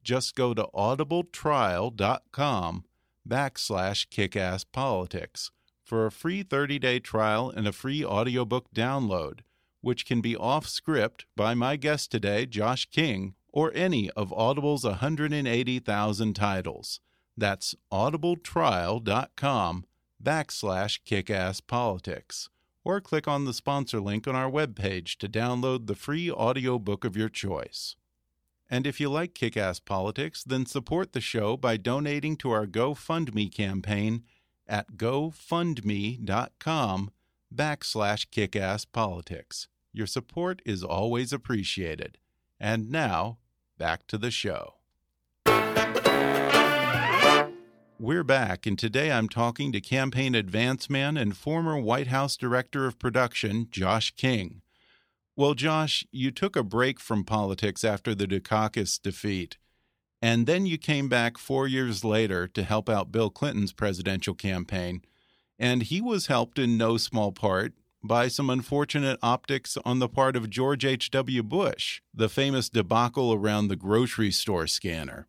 Just 0.04 0.36
go 0.36 0.56
to 0.56 0.64
audibletrial.com 0.74 2.84
backslash 3.28 4.08
kickasspolitics 4.08 5.52
for 5.84 6.08
a 6.08 6.12
free 6.12 6.44
30-day 6.44 7.00
trial 7.00 7.54
and 7.56 7.68
a 7.68 7.72
free 7.72 8.04
audiobook 8.04 8.74
download, 8.74 9.42
which 9.82 10.08
can 10.08 10.20
be 10.20 10.36
off 10.36 10.68
script 10.68 11.26
by 11.36 11.54
my 11.54 11.76
guest 11.76 12.12
today, 12.12 12.48
Josh 12.48 12.90
King, 12.90 13.36
or 13.54 13.72
any 13.76 14.10
of 14.12 14.34
Audible's 14.34 14.84
180,000 14.84 16.34
titles. 16.34 17.02
That's 17.38 17.76
audibletrial.com 17.92 19.86
backslash 20.24 21.00
kickasspolitics. 21.08 22.50
Or 22.90 23.00
click 23.00 23.28
on 23.28 23.46
the 23.46 23.54
sponsor 23.54 24.02
link 24.02 24.28
on 24.28 24.36
our 24.36 24.50
webpage 24.50 25.18
to 25.18 25.30
download 25.30 25.86
the 25.86 25.94
free 25.94 26.32
audiobook 26.32 27.06
of 27.06 27.16
your 27.16 27.30
choice. 27.30 27.96
And 28.68 28.88
if 28.88 29.00
you 29.00 29.10
like 29.10 29.36
Kick 29.36 29.56
Ass 29.56 29.80
Politics, 29.80 30.44
then 30.44 30.66
support 30.66 31.14
the 31.14 31.22
show 31.22 31.56
by 31.56 31.78
donating 31.78 32.36
to 32.38 32.50
our 32.50 32.66
GoFundMe 32.66 33.54
campaign 33.54 34.24
at 34.66 34.94
gofundme.com 34.94 37.12
backslash 37.54 38.26
kickasspolitics. 38.32 39.68
Your 39.94 40.08
support 40.08 40.64
is 40.66 40.84
always 40.84 41.32
appreciated. 41.32 42.18
And 42.60 42.90
now, 42.90 43.38
back 43.78 44.08
to 44.08 44.18
the 44.18 44.32
show. 44.32 44.79
We're 48.02 48.24
back, 48.24 48.66
and 48.66 48.80
today 48.80 49.12
I'm 49.12 49.28
talking 49.28 49.74
to 49.74 49.82
campaign 49.82 50.34
advance 50.34 50.90
man 50.90 51.18
and 51.18 51.36
former 51.36 51.78
White 51.78 52.08
House 52.08 52.38
Director 52.38 52.86
of 52.86 52.98
Production, 52.98 53.68
Josh 53.72 54.12
King. 54.12 54.62
Well, 55.36 55.54
Josh, 55.54 56.06
you 56.10 56.32
took 56.32 56.56
a 56.56 56.64
break 56.64 57.02
from 57.02 57.26
politics 57.26 57.84
after 57.84 58.16
the 58.16 58.26
Dukakis 58.26 59.02
defeat, 59.02 59.58
and 60.22 60.48
then 60.48 60.66
you 60.66 60.78
came 60.78 61.10
back 61.10 61.38
four 61.38 61.68
years 61.68 62.06
later 62.06 62.48
to 62.48 62.64
help 62.64 62.88
out 62.88 63.12
Bill 63.12 63.30
Clinton's 63.30 63.74
presidential 63.74 64.34
campaign. 64.34 65.02
And 65.60 65.84
he 65.84 66.00
was 66.00 66.28
helped 66.28 66.58
in 66.58 66.78
no 66.78 66.96
small 66.96 67.34
part 67.34 67.74
by 68.02 68.30
some 68.30 68.50
unfortunate 68.50 69.20
optics 69.22 69.78
on 69.84 70.00
the 70.00 70.08
part 70.08 70.38
of 70.38 70.50
George 70.50 70.86
H.W. 70.86 71.44
Bush, 71.44 72.00
the 72.14 72.30
famous 72.30 72.70
debacle 72.70 73.34
around 73.34 73.68
the 73.68 73.76
grocery 73.76 74.32
store 74.32 74.68
scanner. 74.68 75.28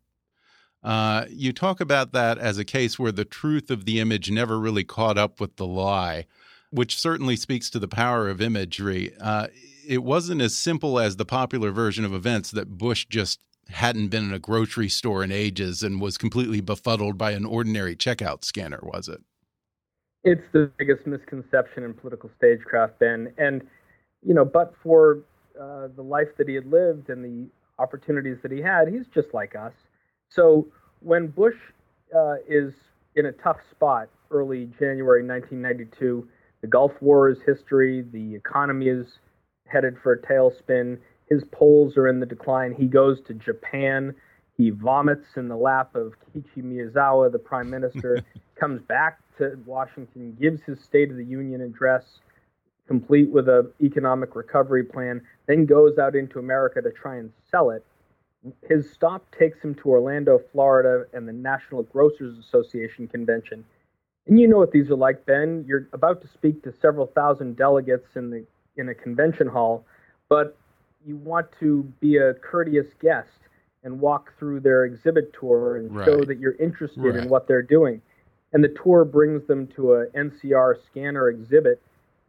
Uh, 0.83 1.25
you 1.29 1.53
talk 1.53 1.79
about 1.79 2.11
that 2.11 2.37
as 2.37 2.57
a 2.57 2.65
case 2.65 2.97
where 2.97 3.11
the 3.11 3.25
truth 3.25 3.69
of 3.69 3.85
the 3.85 3.99
image 3.99 4.31
never 4.31 4.59
really 4.59 4.83
caught 4.83 5.17
up 5.17 5.39
with 5.39 5.55
the 5.57 5.67
lie, 5.67 6.25
which 6.71 6.97
certainly 6.97 7.35
speaks 7.35 7.69
to 7.69 7.79
the 7.79 7.87
power 7.87 8.29
of 8.29 8.41
imagery. 8.41 9.13
Uh, 9.19 9.47
it 9.87 10.03
wasn't 10.03 10.41
as 10.41 10.55
simple 10.55 10.99
as 10.99 11.17
the 11.17 11.25
popular 11.25 11.71
version 11.71 12.05
of 12.05 12.13
events 12.13 12.51
that 12.51 12.77
Bush 12.77 13.05
just 13.05 13.39
hadn't 13.69 14.09
been 14.09 14.25
in 14.25 14.33
a 14.33 14.39
grocery 14.39 14.89
store 14.89 15.23
in 15.23 15.31
ages 15.31 15.83
and 15.83 16.01
was 16.01 16.17
completely 16.17 16.61
befuddled 16.61 17.17
by 17.17 17.31
an 17.31 17.45
ordinary 17.45 17.95
checkout 17.95 18.43
scanner, 18.43 18.79
was 18.81 19.07
it? 19.07 19.21
It's 20.23 20.43
the 20.51 20.71
biggest 20.77 21.07
misconception 21.07 21.83
in 21.83 21.93
political 21.93 22.29
stagecraft, 22.37 22.99
Ben. 22.99 23.33
And, 23.37 23.61
you 24.23 24.33
know, 24.33 24.45
but 24.45 24.73
for 24.83 25.19
uh, 25.59 25.87
the 25.95 26.03
life 26.03 26.27
that 26.37 26.47
he 26.47 26.55
had 26.55 26.67
lived 26.67 27.09
and 27.09 27.23
the 27.23 27.49
opportunities 27.79 28.37
that 28.43 28.51
he 28.51 28.61
had, 28.61 28.87
he's 28.87 29.07
just 29.13 29.33
like 29.33 29.55
us. 29.55 29.73
So 30.33 30.67
when 31.01 31.27
Bush 31.27 31.55
uh, 32.15 32.35
is 32.47 32.73
in 33.15 33.25
a 33.25 33.31
tough 33.31 33.57
spot 33.69 34.09
early 34.31 34.65
January 34.79 35.25
1992, 35.25 36.27
the 36.61 36.67
Gulf 36.67 36.93
War 37.01 37.29
is 37.29 37.37
history, 37.45 38.05
the 38.11 38.35
economy 38.35 38.87
is 38.87 39.05
headed 39.67 39.97
for 40.01 40.13
a 40.13 40.21
tailspin, 40.21 40.97
his 41.31 41.43
polls 41.51 41.95
are 41.95 42.09
in 42.09 42.19
the 42.19 42.25
decline. 42.25 42.75
He 42.77 42.87
goes 42.87 43.19
to 43.27 43.33
Japan. 43.33 44.13
He 44.57 44.69
vomits 44.69 45.25
in 45.37 45.47
the 45.47 45.55
lap 45.55 45.95
of 45.95 46.13
Kiichi 46.35 46.61
Miyazawa, 46.61 47.31
the 47.31 47.39
prime 47.39 47.69
minister, 47.69 48.21
comes 48.59 48.81
back 48.81 49.19
to 49.37 49.57
Washington, 49.65 50.37
gives 50.39 50.61
his 50.63 50.81
State 50.81 51.09
of 51.09 51.15
the 51.15 51.23
Union 51.23 51.61
address, 51.61 52.03
complete 52.85 53.29
with 53.29 53.47
an 53.47 53.71
economic 53.81 54.35
recovery 54.35 54.83
plan, 54.83 55.21
then 55.47 55.65
goes 55.65 55.97
out 55.97 56.15
into 56.15 56.37
America 56.37 56.81
to 56.81 56.91
try 56.91 57.15
and 57.15 57.31
sell 57.49 57.69
it. 57.71 57.85
His 58.67 58.91
stop 58.91 59.25
takes 59.37 59.59
him 59.61 59.75
to 59.75 59.89
Orlando, 59.89 60.39
Florida, 60.51 61.05
and 61.13 61.27
the 61.27 61.33
National 61.33 61.83
Grocers 61.83 62.37
Association 62.39 63.07
convention. 63.07 63.63
And 64.27 64.39
you 64.39 64.47
know 64.47 64.57
what 64.57 64.71
these 64.71 64.89
are 64.89 64.95
like, 64.95 65.25
Ben. 65.25 65.63
You're 65.67 65.87
about 65.93 66.21
to 66.21 66.27
speak 66.27 66.63
to 66.63 66.71
several 66.81 67.07
thousand 67.07 67.55
delegates 67.57 68.15
in 68.15 68.29
the 68.29 68.45
in 68.77 68.89
a 68.89 68.95
convention 68.95 69.47
hall, 69.47 69.85
but 70.29 70.57
you 71.05 71.17
want 71.17 71.47
to 71.59 71.83
be 71.99 72.17
a 72.17 72.33
courteous 72.35 72.87
guest 72.99 73.29
and 73.83 73.99
walk 73.99 74.31
through 74.37 74.59
their 74.61 74.85
exhibit 74.85 75.33
tour 75.33 75.75
and 75.77 75.93
Right. 75.93 76.05
show 76.05 76.23
that 76.25 76.37
you're 76.37 76.55
interested 76.55 77.03
Right. 77.03 77.15
in 77.15 77.29
what 77.29 77.47
they're 77.47 77.63
doing. 77.63 78.01
And 78.53 78.63
the 78.63 78.69
tour 78.69 79.03
brings 79.03 79.45
them 79.47 79.67
to 79.75 79.95
a 79.95 80.07
NCR 80.13 80.75
scanner 80.75 81.29
exhibit, 81.29 81.81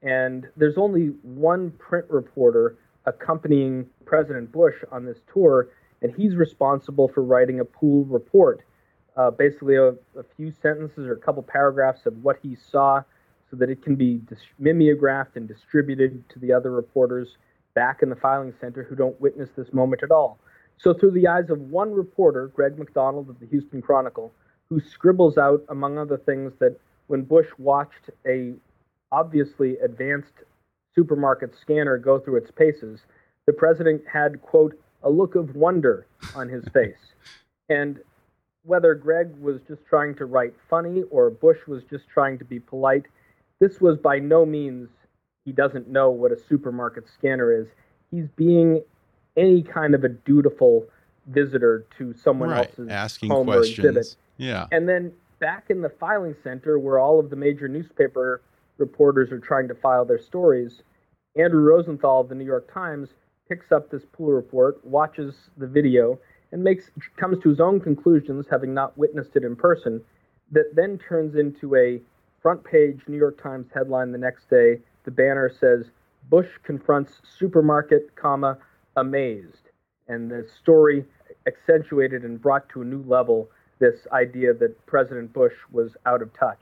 and 0.02 0.48
there's 0.56 0.78
only 0.78 1.08
one 1.22 1.70
print 1.72 2.06
reporter 2.10 2.76
accompanying 3.06 3.88
President 4.04 4.50
Bush 4.50 4.82
on 4.90 5.04
this 5.04 5.20
tour, 5.32 5.68
and 6.02 6.14
he's 6.14 6.34
responsible 6.34 7.08
for 7.08 7.22
writing 7.22 7.60
a 7.60 7.64
pool 7.64 8.04
report, 8.04 8.62
uh, 9.16 9.30
basically 9.30 9.76
a, 9.76 9.88
a 9.88 10.24
few 10.36 10.50
sentences 10.50 11.06
or 11.06 11.12
a 11.12 11.18
couple 11.18 11.42
paragraphs 11.42 12.06
of 12.06 12.16
what 12.22 12.38
he 12.42 12.56
saw, 12.56 13.02
so 13.50 13.56
that 13.56 13.70
it 13.70 13.82
can 13.82 13.94
be 13.94 14.20
dis- 14.28 14.38
mimeographed 14.58 15.36
and 15.36 15.46
distributed 15.46 16.28
to 16.28 16.38
the 16.38 16.52
other 16.52 16.70
reporters 16.70 17.36
back 17.74 18.02
in 18.02 18.10
the 18.10 18.16
filing 18.16 18.52
center 18.60 18.82
who 18.82 18.96
don't 18.96 19.18
witness 19.20 19.50
this 19.56 19.72
moment 19.72 20.02
at 20.02 20.10
all. 20.10 20.38
So, 20.78 20.92
through 20.92 21.12
the 21.12 21.28
eyes 21.28 21.50
of 21.50 21.60
one 21.60 21.92
reporter, 21.92 22.48
Greg 22.48 22.78
McDonald 22.78 23.28
of 23.28 23.38
the 23.38 23.46
Houston 23.46 23.80
Chronicle, 23.80 24.32
who 24.68 24.80
scribbles 24.80 25.38
out, 25.38 25.62
among 25.68 25.98
other 25.98 26.16
things, 26.16 26.52
that 26.58 26.78
when 27.06 27.22
Bush 27.22 27.48
watched 27.58 28.10
a 28.26 28.54
obviously 29.12 29.76
advanced 29.78 30.32
supermarket 30.94 31.54
scanner 31.54 31.98
go 31.98 32.18
through 32.18 32.36
its 32.36 32.50
paces, 32.50 33.00
the 33.46 33.52
president 33.52 34.02
had, 34.10 34.40
quote, 34.42 34.74
a 35.02 35.10
look 35.10 35.34
of 35.34 35.54
wonder 35.54 36.06
on 36.34 36.48
his 36.48 36.64
face. 36.72 37.12
And 37.68 37.98
whether 38.64 38.94
Greg 38.94 39.36
was 39.40 39.60
just 39.66 39.84
trying 39.86 40.14
to 40.16 40.24
write 40.24 40.54
funny 40.70 41.02
or 41.10 41.30
Bush 41.30 41.58
was 41.66 41.82
just 41.90 42.08
trying 42.08 42.38
to 42.38 42.44
be 42.44 42.60
polite, 42.60 43.06
this 43.60 43.80
was 43.80 43.98
by 43.98 44.18
no 44.18 44.46
means 44.46 44.88
he 45.44 45.52
doesn't 45.52 45.88
know 45.88 46.10
what 46.10 46.32
a 46.32 46.38
supermarket 46.48 47.04
scanner 47.08 47.52
is. 47.52 47.66
He's 48.10 48.28
being 48.36 48.82
any 49.36 49.62
kind 49.62 49.94
of 49.94 50.04
a 50.04 50.08
dutiful 50.08 50.86
visitor 51.26 51.86
to 51.98 52.14
someone 52.14 52.50
right. 52.50 52.68
else's 52.68 52.88
Asking 52.88 53.30
home 53.30 53.48
or 53.48 53.64
exhibit. 53.64 54.16
Yeah. 54.36 54.66
And 54.70 54.88
then 54.88 55.12
back 55.40 55.66
in 55.70 55.80
the 55.80 55.88
filing 55.88 56.36
center 56.42 56.78
where 56.78 56.98
all 56.98 57.18
of 57.18 57.30
the 57.30 57.36
major 57.36 57.68
newspaper 57.68 58.42
reporters 58.78 59.32
are 59.32 59.40
trying 59.40 59.68
to 59.68 59.74
file 59.74 60.04
their 60.04 60.20
stories, 60.20 60.82
Andrew 61.36 61.62
Rosenthal 61.62 62.20
of 62.20 62.28
the 62.28 62.34
New 62.34 62.44
York 62.44 62.72
Times 62.72 63.08
picks 63.52 63.70
up 63.70 63.90
this 63.90 64.04
pool 64.12 64.32
report, 64.32 64.82
watches 64.82 65.34
the 65.58 65.66
video, 65.66 66.18
and 66.52 66.64
makes 66.64 66.90
comes 67.18 67.38
to 67.42 67.50
his 67.50 67.60
own 67.60 67.78
conclusions, 67.78 68.46
having 68.50 68.72
not 68.72 68.96
witnessed 68.96 69.36
it 69.36 69.44
in 69.44 69.54
person, 69.54 70.00
that 70.52 70.74
then 70.74 70.98
turns 70.98 71.34
into 71.36 71.76
a 71.76 72.00
front 72.40 72.64
page 72.64 73.00
New 73.08 73.18
York 73.18 73.42
Times 73.42 73.66
headline 73.74 74.10
the 74.10 74.16
next 74.16 74.48
day. 74.48 74.78
The 75.04 75.10
banner 75.10 75.50
says 75.60 75.90
Bush 76.30 76.48
confronts 76.62 77.20
supermarket, 77.38 78.14
comma, 78.16 78.56
amazed. 78.96 79.68
And 80.08 80.30
the 80.30 80.48
story 80.60 81.04
accentuated 81.46 82.22
and 82.22 82.40
brought 82.40 82.68
to 82.70 82.80
a 82.80 82.84
new 82.86 83.02
level 83.06 83.50
this 83.80 84.06
idea 84.12 84.54
that 84.54 84.86
President 84.86 85.30
Bush 85.34 85.54
was 85.70 85.94
out 86.06 86.22
of 86.22 86.32
touch. 86.32 86.60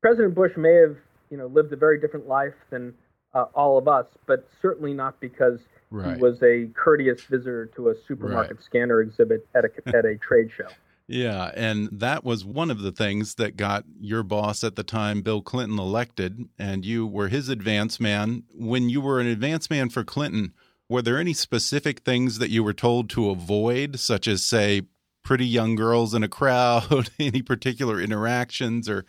President 0.00 0.36
Bush 0.36 0.52
may 0.56 0.74
have, 0.74 0.96
you 1.28 1.36
know, 1.36 1.46
lived 1.46 1.72
a 1.72 1.76
very 1.76 1.98
different 1.98 2.28
life 2.28 2.54
than 2.70 2.94
uh, 3.34 3.46
all 3.54 3.78
of 3.78 3.88
us, 3.88 4.06
but 4.26 4.48
certainly 4.62 4.92
not 4.92 5.18
because 5.20 5.60
Right. 5.90 6.16
he 6.16 6.22
was 6.22 6.42
a 6.42 6.68
courteous 6.74 7.22
visitor 7.22 7.66
to 7.76 7.88
a 7.88 7.94
supermarket 8.06 8.56
Right. 8.58 8.64
scanner 8.64 9.00
exhibit 9.00 9.46
at 9.54 9.64
a 9.64 9.70
at 9.96 10.04
a 10.04 10.16
trade 10.16 10.50
show. 10.56 10.68
Yeah, 11.08 11.50
and 11.56 11.88
that 11.90 12.22
was 12.22 12.44
one 12.44 12.70
of 12.70 12.82
the 12.82 12.92
things 12.92 13.34
that 13.34 13.56
got 13.56 13.84
your 14.00 14.22
boss 14.22 14.62
at 14.62 14.76
the 14.76 14.84
time, 14.84 15.22
Bill 15.22 15.42
Clinton, 15.42 15.76
elected, 15.76 16.48
and 16.56 16.84
you 16.84 17.04
were 17.04 17.26
his 17.26 17.48
advance 17.48 17.98
man. 17.98 18.44
When 18.54 18.88
you 18.88 19.00
were 19.00 19.18
an 19.18 19.26
advance 19.26 19.68
man 19.68 19.90
for 19.90 20.04
Clinton, 20.04 20.54
were 20.88 21.02
there 21.02 21.18
any 21.18 21.32
specific 21.32 22.00
things 22.00 22.38
that 22.38 22.50
you 22.50 22.62
were 22.62 22.72
told 22.72 23.10
to 23.10 23.28
avoid, 23.30 23.98
such 23.98 24.28
as, 24.28 24.44
say, 24.44 24.82
pretty 25.24 25.46
young 25.46 25.74
girls 25.74 26.14
in 26.14 26.22
a 26.22 26.28
crowd, 26.28 27.10
any 27.18 27.42
particular 27.42 28.00
interactions 28.00 28.88
or 28.88 29.04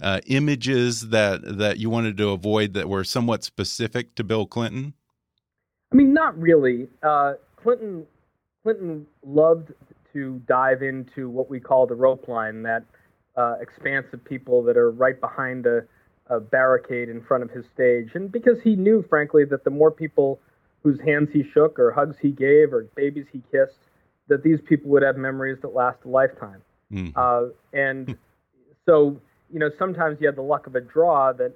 uh, 0.00 0.20
images 0.26 1.10
that 1.10 1.58
that 1.58 1.78
you 1.78 1.88
wanted 1.88 2.16
to 2.16 2.30
avoid 2.30 2.74
that 2.74 2.88
were 2.88 3.04
somewhat 3.04 3.44
specific 3.44 4.16
to 4.16 4.24
Bill 4.24 4.46
Clinton? 4.46 4.94
I 5.92 5.96
mean, 5.96 6.12
not 6.12 6.38
really. 6.38 6.88
Uh, 7.02 7.34
Clinton 7.56 8.06
Clinton 8.62 9.06
loved 9.24 9.72
to 10.12 10.40
dive 10.48 10.82
into 10.82 11.28
what 11.28 11.48
we 11.48 11.60
call 11.60 11.86
the 11.86 11.94
rope 11.94 12.26
line, 12.28 12.62
that 12.62 12.84
uh, 13.36 13.54
expanse 13.60 14.06
of 14.12 14.24
people 14.24 14.62
that 14.64 14.76
are 14.76 14.90
right 14.90 15.20
behind 15.20 15.66
a, 15.66 15.84
a 16.28 16.40
barricade 16.40 17.08
in 17.08 17.22
front 17.22 17.44
of 17.44 17.50
his 17.50 17.64
stage, 17.72 18.10
and 18.14 18.32
because 18.32 18.60
he 18.62 18.74
knew, 18.76 19.04
frankly, 19.08 19.44
that 19.44 19.62
the 19.64 19.70
more 19.70 19.90
people 19.90 20.40
whose 20.82 21.00
hands 21.00 21.28
he 21.32 21.42
shook 21.52 21.78
or 21.78 21.90
hugs 21.92 22.16
he 22.20 22.30
gave 22.30 22.72
or 22.72 22.84
babies 22.96 23.26
he 23.32 23.42
kissed, 23.50 23.78
that 24.28 24.42
these 24.42 24.60
people 24.68 24.90
would 24.90 25.02
have 25.02 25.16
memories 25.16 25.58
that 25.62 25.74
last 25.74 25.98
a 26.04 26.08
lifetime. 26.08 26.62
Mhm. 26.92 27.12
Uh, 27.16 27.52
and 27.72 28.16
so, 28.86 29.20
you 29.52 29.58
know, 29.58 29.70
sometimes 29.78 30.20
you 30.20 30.26
have 30.26 30.36
the 30.36 30.42
luck 30.42 30.66
of 30.66 30.74
a 30.76 30.80
draw 30.80 31.32
that 31.32 31.52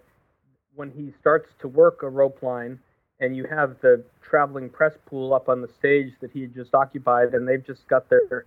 when 0.75 0.91
he 0.91 1.13
starts 1.21 1.49
to 1.61 1.69
work 1.69 2.03
a 2.03 2.09
rope 2.09 2.43
line 2.43 2.79
and 3.21 3.37
you 3.37 3.45
have 3.51 3.77
the 3.83 4.03
traveling 4.23 4.69
press 4.69 4.95
pool 5.07 5.35
up 5.35 5.49
on 5.49 5.61
the 5.61 5.69
stage 5.69 6.13
that 6.21 6.31
he 6.31 6.43
had 6.43 6.55
just 6.55 6.75
occupied 6.75 7.35
and 7.35 7.47
they've 7.47 7.65
just 7.65 7.87
got 7.89 8.09
their 8.09 8.47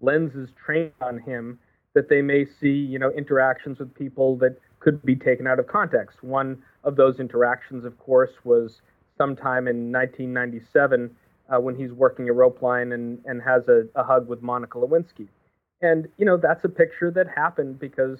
lenses 0.00 0.50
trained 0.64 0.92
on 1.00 1.18
him, 1.18 1.58
that 1.94 2.08
they 2.08 2.22
may 2.22 2.44
see, 2.44 2.70
you 2.70 2.98
know, 2.98 3.10
interactions 3.10 3.78
with 3.78 3.94
people 3.94 4.36
that 4.36 4.56
could 4.80 5.02
be 5.04 5.14
taken 5.14 5.46
out 5.46 5.58
of 5.58 5.66
context. 5.66 6.22
One 6.22 6.62
of 6.84 6.96
those 6.96 7.20
interactions, 7.20 7.84
of 7.84 7.98
course, 7.98 8.32
was 8.44 8.80
sometime 9.16 9.68
in 9.68 9.92
1997 9.92 11.10
uh, 11.48 11.60
when 11.60 11.76
he's 11.76 11.92
working 11.92 12.28
a 12.28 12.32
rope 12.32 12.62
line 12.62 12.92
and, 12.92 13.18
and 13.24 13.42
has 13.42 13.68
a, 13.68 13.84
a 13.94 14.02
hug 14.02 14.28
with 14.28 14.42
Monica 14.42 14.78
Lewinsky. 14.78 15.28
And, 15.82 16.08
you 16.16 16.24
know, 16.24 16.36
that's 16.36 16.64
a 16.64 16.68
picture 16.68 17.10
that 17.10 17.26
happened 17.28 17.78
because 17.78 18.18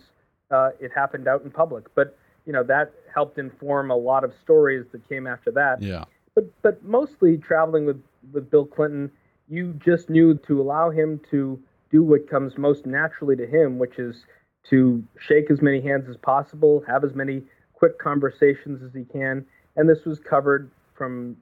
uh, 0.50 0.70
it 0.80 0.90
happened 0.94 1.28
out 1.28 1.42
in 1.42 1.50
public. 1.50 1.84
But, 1.94 2.16
you 2.46 2.52
know, 2.52 2.62
that 2.64 2.92
helped 3.14 3.38
inform 3.38 3.90
a 3.90 3.96
lot 3.96 4.24
of 4.24 4.32
stories 4.42 4.86
that 4.92 5.08
came 5.08 5.26
after 5.26 5.50
that. 5.52 5.82
Yeah. 5.82 6.04
But, 6.34 6.44
but 6.62 6.82
mostly 6.82 7.36
traveling 7.36 7.84
with, 7.84 8.02
with 8.32 8.50
Bill 8.50 8.64
Clinton, 8.64 9.10
you 9.48 9.74
just 9.84 10.08
knew 10.08 10.34
to 10.46 10.60
allow 10.60 10.90
him 10.90 11.20
to 11.30 11.60
do 11.90 12.02
what 12.02 12.28
comes 12.28 12.56
most 12.56 12.86
naturally 12.86 13.36
to 13.36 13.46
him, 13.46 13.78
which 13.78 13.98
is 13.98 14.24
to 14.70 15.04
shake 15.18 15.50
as 15.50 15.60
many 15.60 15.80
hands 15.80 16.08
as 16.08 16.16
possible, 16.16 16.82
have 16.86 17.04
as 17.04 17.14
many 17.14 17.42
quick 17.74 17.98
conversations 17.98 18.82
as 18.82 18.94
he 18.94 19.04
can. 19.04 19.44
And 19.76 19.88
this 19.88 20.04
was 20.04 20.18
covered 20.18 20.70
from 20.94 21.36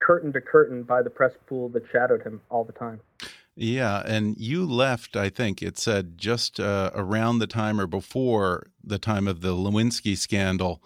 curtain 0.00 0.32
to 0.32 0.40
curtain 0.40 0.84
by 0.84 1.02
the 1.02 1.10
press 1.10 1.32
pool 1.46 1.68
that 1.70 1.82
shadowed 1.90 2.22
him 2.22 2.40
all 2.50 2.64
the 2.64 2.72
time. 2.72 3.00
Yeah, 3.60 4.04
and 4.06 4.36
you 4.38 4.64
left, 4.64 5.16
I 5.16 5.30
think 5.30 5.62
it 5.62 5.78
said 5.78 6.16
just 6.16 6.60
uh, 6.60 6.92
around 6.94 7.40
the 7.40 7.48
time 7.48 7.80
or 7.80 7.88
before 7.88 8.68
the 8.84 9.00
time 9.00 9.26
of 9.26 9.40
the 9.40 9.52
Lewinsky 9.52 10.16
scandal. 10.16 10.80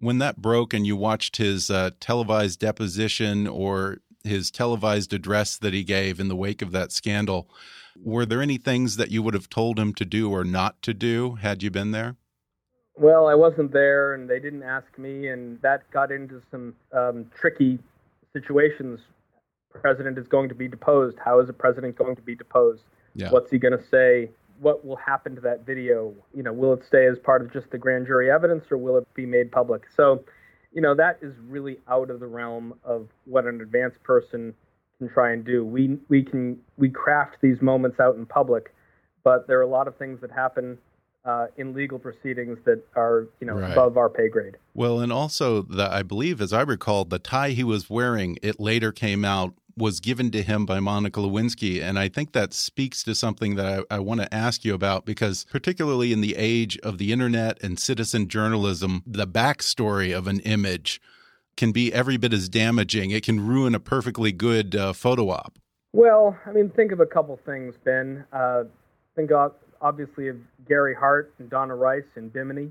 When 0.00 0.18
that 0.18 0.36
broke 0.36 0.74
and 0.74 0.86
you 0.86 0.96
watched 0.96 1.38
his 1.38 1.70
uh, 1.70 1.92
televised 1.98 2.60
deposition 2.60 3.46
or 3.46 4.02
his 4.22 4.50
televised 4.50 5.14
address 5.14 5.56
that 5.56 5.72
he 5.72 5.82
gave 5.82 6.20
in 6.20 6.28
the 6.28 6.36
wake 6.36 6.60
of 6.60 6.72
that 6.72 6.92
scandal, 6.92 7.48
were 7.96 8.26
there 8.26 8.42
any 8.42 8.58
things 8.58 8.96
that 8.96 9.10
you 9.10 9.22
would 9.22 9.32
have 9.32 9.48
told 9.48 9.78
him 9.78 9.94
to 9.94 10.04
do 10.04 10.30
or 10.30 10.44
not 10.44 10.82
to 10.82 10.92
do 10.92 11.36
had 11.36 11.62
you 11.62 11.70
been 11.70 11.92
there? 11.92 12.16
Well, 12.96 13.28
I 13.28 13.34
wasn't 13.34 13.72
there, 13.72 14.12
and 14.12 14.28
they 14.28 14.40
didn't 14.40 14.62
ask 14.62 14.86
me, 14.98 15.28
and 15.28 15.58
that 15.62 15.90
got 15.90 16.12
into 16.12 16.42
some 16.50 16.74
um, 16.92 17.30
tricky 17.34 17.78
situations. 18.34 19.00
President 19.74 20.18
is 20.18 20.26
going 20.26 20.48
to 20.48 20.54
be 20.54 20.68
deposed. 20.68 21.16
How 21.24 21.40
is 21.40 21.48
a 21.48 21.52
president 21.52 21.96
going 21.96 22.16
to 22.16 22.22
be 22.22 22.34
deposed? 22.34 22.82
Yeah. 23.14 23.30
What's 23.30 23.50
he 23.50 23.58
going 23.58 23.76
to 23.76 23.84
say? 23.88 24.30
What 24.60 24.84
will 24.84 24.96
happen 24.96 25.34
to 25.36 25.40
that 25.42 25.64
video? 25.64 26.12
You 26.34 26.42
know, 26.42 26.52
will 26.52 26.72
it 26.74 26.84
stay 26.86 27.06
as 27.06 27.18
part 27.18 27.40
of 27.42 27.52
just 27.52 27.70
the 27.70 27.78
grand 27.78 28.06
jury 28.06 28.30
evidence, 28.30 28.64
or 28.70 28.76
will 28.76 28.98
it 28.98 29.14
be 29.14 29.26
made 29.26 29.50
public? 29.50 29.84
So, 29.96 30.22
you 30.72 30.82
know, 30.82 30.94
that 30.94 31.18
is 31.22 31.34
really 31.48 31.78
out 31.88 32.10
of 32.10 32.20
the 32.20 32.26
realm 32.26 32.74
of 32.84 33.08
what 33.24 33.46
an 33.46 33.60
advanced 33.60 34.02
person 34.02 34.54
can 34.98 35.08
try 35.08 35.32
and 35.32 35.44
do. 35.44 35.64
We 35.64 35.98
we 36.08 36.22
can 36.22 36.58
we 36.76 36.90
craft 36.90 37.38
these 37.40 37.62
moments 37.62 37.98
out 38.00 38.16
in 38.16 38.26
public, 38.26 38.74
but 39.24 39.46
there 39.46 39.58
are 39.58 39.62
a 39.62 39.68
lot 39.68 39.88
of 39.88 39.96
things 39.96 40.20
that 40.20 40.30
happen 40.30 40.76
uh, 41.24 41.46
in 41.56 41.74
legal 41.74 41.98
proceedings 41.98 42.58
that 42.64 42.82
are 42.96 43.26
you 43.40 43.46
know 43.46 43.54
Right. 43.54 43.72
above 43.72 43.96
our 43.96 44.08
pay 44.08 44.28
grade. 44.28 44.56
Well, 44.74 45.00
and 45.00 45.12
also 45.12 45.62
the 45.62 45.90
I 45.90 46.02
believe, 46.02 46.40
as 46.40 46.52
I 46.52 46.62
recall, 46.62 47.04
the 47.04 47.18
tie 47.18 47.50
he 47.50 47.64
was 47.64 47.88
wearing, 47.88 48.38
it 48.42 48.60
later 48.60 48.92
came 48.92 49.24
out 49.24 49.54
was 49.76 50.00
given 50.00 50.30
to 50.30 50.42
him 50.42 50.66
by 50.66 50.80
Monica 50.80 51.20
Lewinsky. 51.20 51.82
And 51.82 51.98
I 51.98 52.08
think 52.08 52.32
that 52.32 52.52
speaks 52.52 53.02
to 53.04 53.14
something 53.14 53.56
that 53.56 53.84
I, 53.90 53.96
I 53.96 53.98
want 53.98 54.20
to 54.20 54.34
ask 54.34 54.64
you 54.64 54.74
about 54.74 55.04
because, 55.04 55.44
particularly 55.50 56.12
in 56.12 56.20
the 56.20 56.36
age 56.36 56.78
of 56.78 56.98
the 56.98 57.12
internet 57.12 57.62
and 57.62 57.78
citizen 57.78 58.28
journalism, 58.28 59.02
the 59.06 59.26
backstory 59.26 60.16
of 60.16 60.26
an 60.26 60.40
image 60.40 61.00
can 61.56 61.72
be 61.72 61.92
every 61.92 62.16
bit 62.16 62.32
as 62.32 62.48
damaging. 62.48 63.10
It 63.10 63.24
can 63.24 63.46
ruin 63.46 63.74
a 63.74 63.80
perfectly 63.80 64.32
good 64.32 64.74
uh, 64.74 64.92
photo 64.92 65.30
op. 65.30 65.58
Well, 65.92 66.38
I 66.46 66.52
mean, 66.52 66.70
think 66.70 66.92
of 66.92 67.00
a 67.00 67.06
couple 67.06 67.38
things, 67.44 67.74
Ben. 67.84 68.24
Uh, 68.32 68.64
think 69.16 69.30
of, 69.32 69.54
obviously 69.80 70.28
of 70.28 70.36
Gary 70.68 70.94
Hart 70.94 71.34
and 71.38 71.50
Donna 71.50 71.74
Rice 71.74 72.04
and 72.14 72.32
Bimini. 72.32 72.70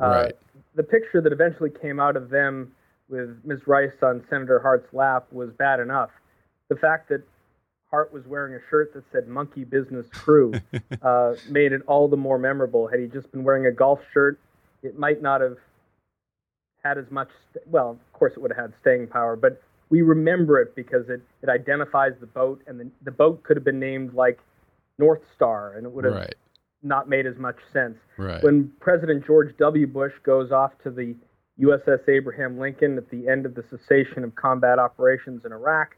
Uh, 0.00 0.06
right. 0.06 0.32
The 0.76 0.82
picture 0.82 1.20
that 1.20 1.32
eventually 1.32 1.70
came 1.70 1.98
out 1.98 2.16
of 2.16 2.30
them 2.30 2.72
with 3.08 3.36
Ms. 3.44 3.60
Rice 3.66 3.90
on 4.02 4.24
Senator 4.30 4.60
Hart's 4.60 4.92
lap 4.92 5.26
was 5.32 5.50
bad 5.58 5.80
enough. 5.80 6.10
The 6.70 6.76
fact 6.76 7.10
that 7.10 7.22
Hart 7.90 8.12
was 8.12 8.26
wearing 8.26 8.54
a 8.54 8.60
shirt 8.70 8.94
that 8.94 9.04
said 9.12 9.28
Monkey 9.28 9.64
Business 9.64 10.06
Crew 10.10 10.54
uh, 11.02 11.34
made 11.48 11.72
it 11.72 11.82
all 11.86 12.08
the 12.08 12.16
more 12.16 12.38
memorable. 12.38 12.86
Had 12.86 13.00
he 13.00 13.06
just 13.06 13.30
been 13.32 13.44
wearing 13.44 13.66
a 13.66 13.72
golf 13.72 14.00
shirt, 14.12 14.38
it 14.82 14.98
might 14.98 15.20
not 15.20 15.40
have 15.40 15.58
had 16.82 16.96
as 16.96 17.10
much, 17.10 17.28
st- 17.52 17.66
well, 17.66 17.90
of 17.90 18.12
course 18.12 18.32
it 18.32 18.40
would 18.40 18.52
have 18.52 18.70
had 18.70 18.72
staying 18.80 19.08
power, 19.08 19.36
but 19.36 19.60
we 19.90 20.02
remember 20.02 20.60
it 20.60 20.74
because 20.76 21.08
it, 21.08 21.20
it 21.42 21.48
identifies 21.48 22.12
the 22.20 22.26
boat, 22.26 22.62
and 22.66 22.78
the, 22.78 22.88
the 23.02 23.10
boat 23.10 23.42
could 23.42 23.56
have 23.56 23.64
been 23.64 23.80
named 23.80 24.14
like 24.14 24.38
North 24.98 25.22
Star, 25.34 25.74
and 25.76 25.84
it 25.84 25.92
would 25.92 26.04
have 26.04 26.14
right. 26.14 26.34
not 26.82 27.08
made 27.08 27.26
as 27.26 27.36
much 27.36 27.56
sense. 27.72 27.98
Right. 28.16 28.42
When 28.42 28.72
President 28.80 29.26
George 29.26 29.56
W. 29.58 29.86
Bush 29.88 30.12
goes 30.22 30.52
off 30.52 30.72
to 30.84 30.90
the 30.90 31.16
USS 31.60 32.08
Abraham 32.08 32.58
Lincoln 32.58 32.96
at 32.96 33.10
the 33.10 33.28
end 33.28 33.44
of 33.44 33.54
the 33.54 33.64
cessation 33.68 34.22
of 34.22 34.34
combat 34.36 34.78
operations 34.78 35.44
in 35.44 35.52
Iraq, 35.52 35.96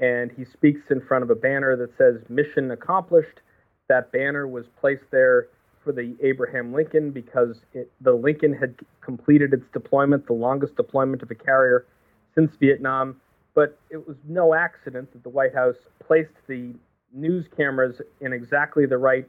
and 0.00 0.30
he 0.32 0.44
speaks 0.44 0.80
in 0.90 1.00
front 1.00 1.24
of 1.24 1.30
a 1.30 1.34
banner 1.34 1.76
that 1.76 1.96
says 1.96 2.16
"Mission 2.28 2.70
Accomplished." 2.70 3.40
That 3.88 4.10
banner 4.12 4.46
was 4.48 4.66
placed 4.80 5.04
there 5.10 5.48
for 5.84 5.92
the 5.92 6.16
Abraham 6.22 6.72
Lincoln 6.72 7.10
because 7.10 7.60
it, 7.74 7.90
the 8.00 8.12
Lincoln 8.12 8.54
had 8.54 8.74
completed 9.02 9.52
its 9.52 9.66
deployment, 9.72 10.26
the 10.26 10.32
longest 10.32 10.76
deployment 10.76 11.22
of 11.22 11.30
a 11.30 11.34
carrier 11.34 11.84
since 12.34 12.50
Vietnam. 12.58 13.20
But 13.54 13.78
it 13.90 14.08
was 14.08 14.16
no 14.26 14.54
accident 14.54 15.12
that 15.12 15.22
the 15.22 15.28
White 15.28 15.54
House 15.54 15.76
placed 16.04 16.32
the 16.48 16.74
news 17.12 17.46
cameras 17.56 18.00
in 18.20 18.32
exactly 18.32 18.86
the 18.86 18.98
right 18.98 19.28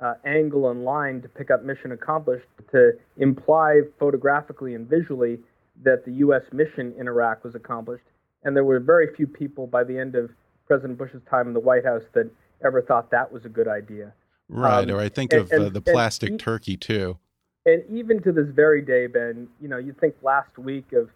uh, 0.00 0.14
angle 0.24 0.70
and 0.70 0.84
line 0.84 1.20
to 1.22 1.28
pick 1.28 1.50
up 1.50 1.64
mission 1.64 1.92
accomplished 1.92 2.46
to 2.70 2.92
imply 3.18 3.80
photographically 3.98 4.74
and 4.74 4.88
visually 4.88 5.38
that 5.84 6.04
the 6.04 6.12
U.S. 6.12 6.42
mission 6.52 6.94
in 6.98 7.06
Iraq 7.06 7.44
was 7.44 7.54
accomplished. 7.54 8.04
And 8.46 8.56
there 8.56 8.64
were 8.64 8.78
very 8.78 9.12
few 9.12 9.26
people 9.26 9.66
by 9.66 9.82
the 9.82 9.98
end 9.98 10.14
of 10.14 10.30
President 10.68 10.96
Bush's 10.96 11.20
time 11.28 11.48
in 11.48 11.52
the 11.52 11.60
White 11.60 11.84
House 11.84 12.04
that 12.14 12.30
ever 12.64 12.80
thought 12.80 13.10
that 13.10 13.30
was 13.30 13.44
a 13.44 13.48
good 13.48 13.66
idea. 13.66 14.12
Right, 14.48 14.88
um, 14.88 14.96
or 14.96 15.00
I 15.00 15.08
think 15.08 15.32
and, 15.32 15.42
of 15.42 15.52
uh, 15.52 15.68
the 15.68 15.80
plastic 15.80 16.30
and, 16.30 16.40
turkey 16.40 16.76
too. 16.76 17.18
And 17.64 17.82
even 17.90 18.22
to 18.22 18.30
this 18.30 18.48
very 18.48 18.82
day, 18.82 19.08
Ben, 19.08 19.48
you 19.60 19.66
know, 19.66 19.78
you 19.78 19.92
think 20.00 20.14
last 20.22 20.56
week 20.58 20.92
of 20.92 21.10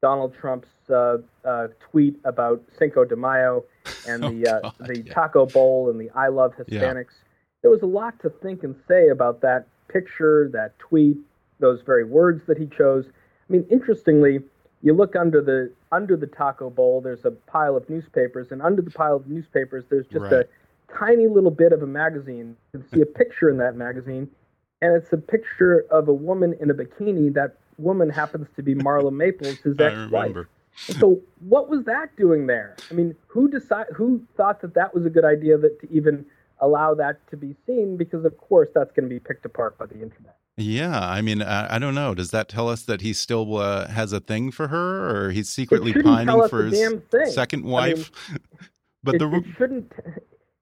Donald 0.00 0.34
Trump's 0.40 0.70
uh, 0.88 1.18
uh, 1.44 1.68
tweet 1.90 2.18
about 2.24 2.62
Cinco 2.78 3.04
de 3.04 3.14
Mayo 3.14 3.62
and 4.08 4.22
the 4.22 4.60
oh, 4.64 4.68
uh, 4.68 4.72
the 4.80 5.02
yeah. 5.02 5.12
Taco 5.12 5.44
Bowl 5.44 5.90
and 5.90 6.00
the 6.00 6.08
I 6.14 6.28
Love 6.28 6.54
Hispanics. 6.56 6.94
Yeah. 6.94 7.28
There 7.60 7.70
was 7.70 7.82
a 7.82 7.86
lot 7.86 8.18
to 8.22 8.30
think 8.30 8.62
and 8.62 8.74
say 8.88 9.08
about 9.08 9.42
that 9.42 9.66
picture, 9.88 10.48
that 10.54 10.78
tweet, 10.78 11.18
those 11.58 11.82
very 11.84 12.04
words 12.04 12.40
that 12.46 12.56
he 12.56 12.66
chose. 12.66 13.04
I 13.06 13.52
mean, 13.52 13.66
interestingly, 13.70 14.40
you 14.80 14.94
look 14.94 15.14
under 15.14 15.42
the 15.42 15.70
under 15.92 16.16
the 16.16 16.26
taco 16.26 16.70
bowl. 16.70 17.00
There's 17.00 17.24
a 17.24 17.30
pile 17.30 17.76
of 17.76 17.88
newspapers, 17.88 18.52
and 18.52 18.62
under 18.62 18.82
the 18.82 18.90
pile 18.90 19.16
of 19.16 19.26
newspapers, 19.26 19.84
there's 19.90 20.06
just 20.06 20.24
right. 20.24 20.32
a 20.32 20.48
tiny 20.96 21.26
little 21.26 21.50
bit 21.50 21.72
of 21.72 21.82
a 21.82 21.86
magazine. 21.86 22.56
You 22.72 22.80
can 22.80 22.88
see 22.88 23.00
a 23.00 23.06
picture 23.06 23.50
in 23.50 23.58
that 23.58 23.76
magazine, 23.76 24.28
and 24.82 24.94
it's 24.94 25.12
a 25.12 25.18
picture 25.18 25.84
of 25.90 26.08
a 26.08 26.14
woman 26.14 26.54
in 26.60 26.70
a 26.70 26.74
bikini. 26.74 27.32
That 27.34 27.56
woman 27.78 28.10
happens 28.10 28.48
to 28.56 28.62
be 28.62 28.74
Marla 28.74 29.12
Maples, 29.12 29.58
his 29.58 29.76
ex-wife. 29.78 30.36
so 30.74 31.20
what 31.40 31.68
was 31.68 31.84
that 31.84 32.14
doing 32.16 32.46
there? 32.46 32.76
I 32.90 32.94
mean, 32.94 33.14
who 33.26 33.48
decide 33.48 33.86
who 33.94 34.22
thought 34.36 34.60
that 34.62 34.74
that 34.74 34.94
was 34.94 35.06
a 35.06 35.10
good 35.10 35.24
idea 35.24 35.58
that 35.58 35.80
to 35.80 35.92
even 35.92 36.24
allow 36.60 36.94
that 36.94 37.26
to 37.30 37.36
be 37.36 37.56
seen? 37.66 37.96
Because 37.96 38.24
of 38.24 38.36
course 38.38 38.68
that's 38.74 38.92
going 38.92 39.08
to 39.08 39.10
be 39.10 39.20
picked 39.20 39.44
apart 39.44 39.78
by 39.78 39.86
the 39.86 39.94
internet. 39.94 40.36
Yeah, 40.56 40.98
I 40.98 41.22
mean, 41.22 41.42
I, 41.42 41.76
I, 41.76 41.78
don't 41.78 41.94
know. 41.94 42.14
Does 42.14 42.32
that 42.32 42.48
tell 42.48 42.68
us 42.68 42.82
that 42.82 43.00
he 43.00 43.14
still 43.14 43.56
uh, 43.56 43.88
has 43.88 44.12
a 44.12 44.20
thing 44.20 44.50
for 44.50 44.68
her, 44.68 45.26
or 45.26 45.30
he's 45.30 45.48
secretly 45.48 45.94
pining 45.94 46.48
for 46.48 46.64
his 46.64 47.00
second 47.32 47.64
wife? 47.64 48.10
I 48.28 48.32
mean, 48.32 48.40
but 49.02 49.14
it, 49.14 49.18
the 49.20 49.36
it 49.36 49.44
shouldn't 49.56 49.92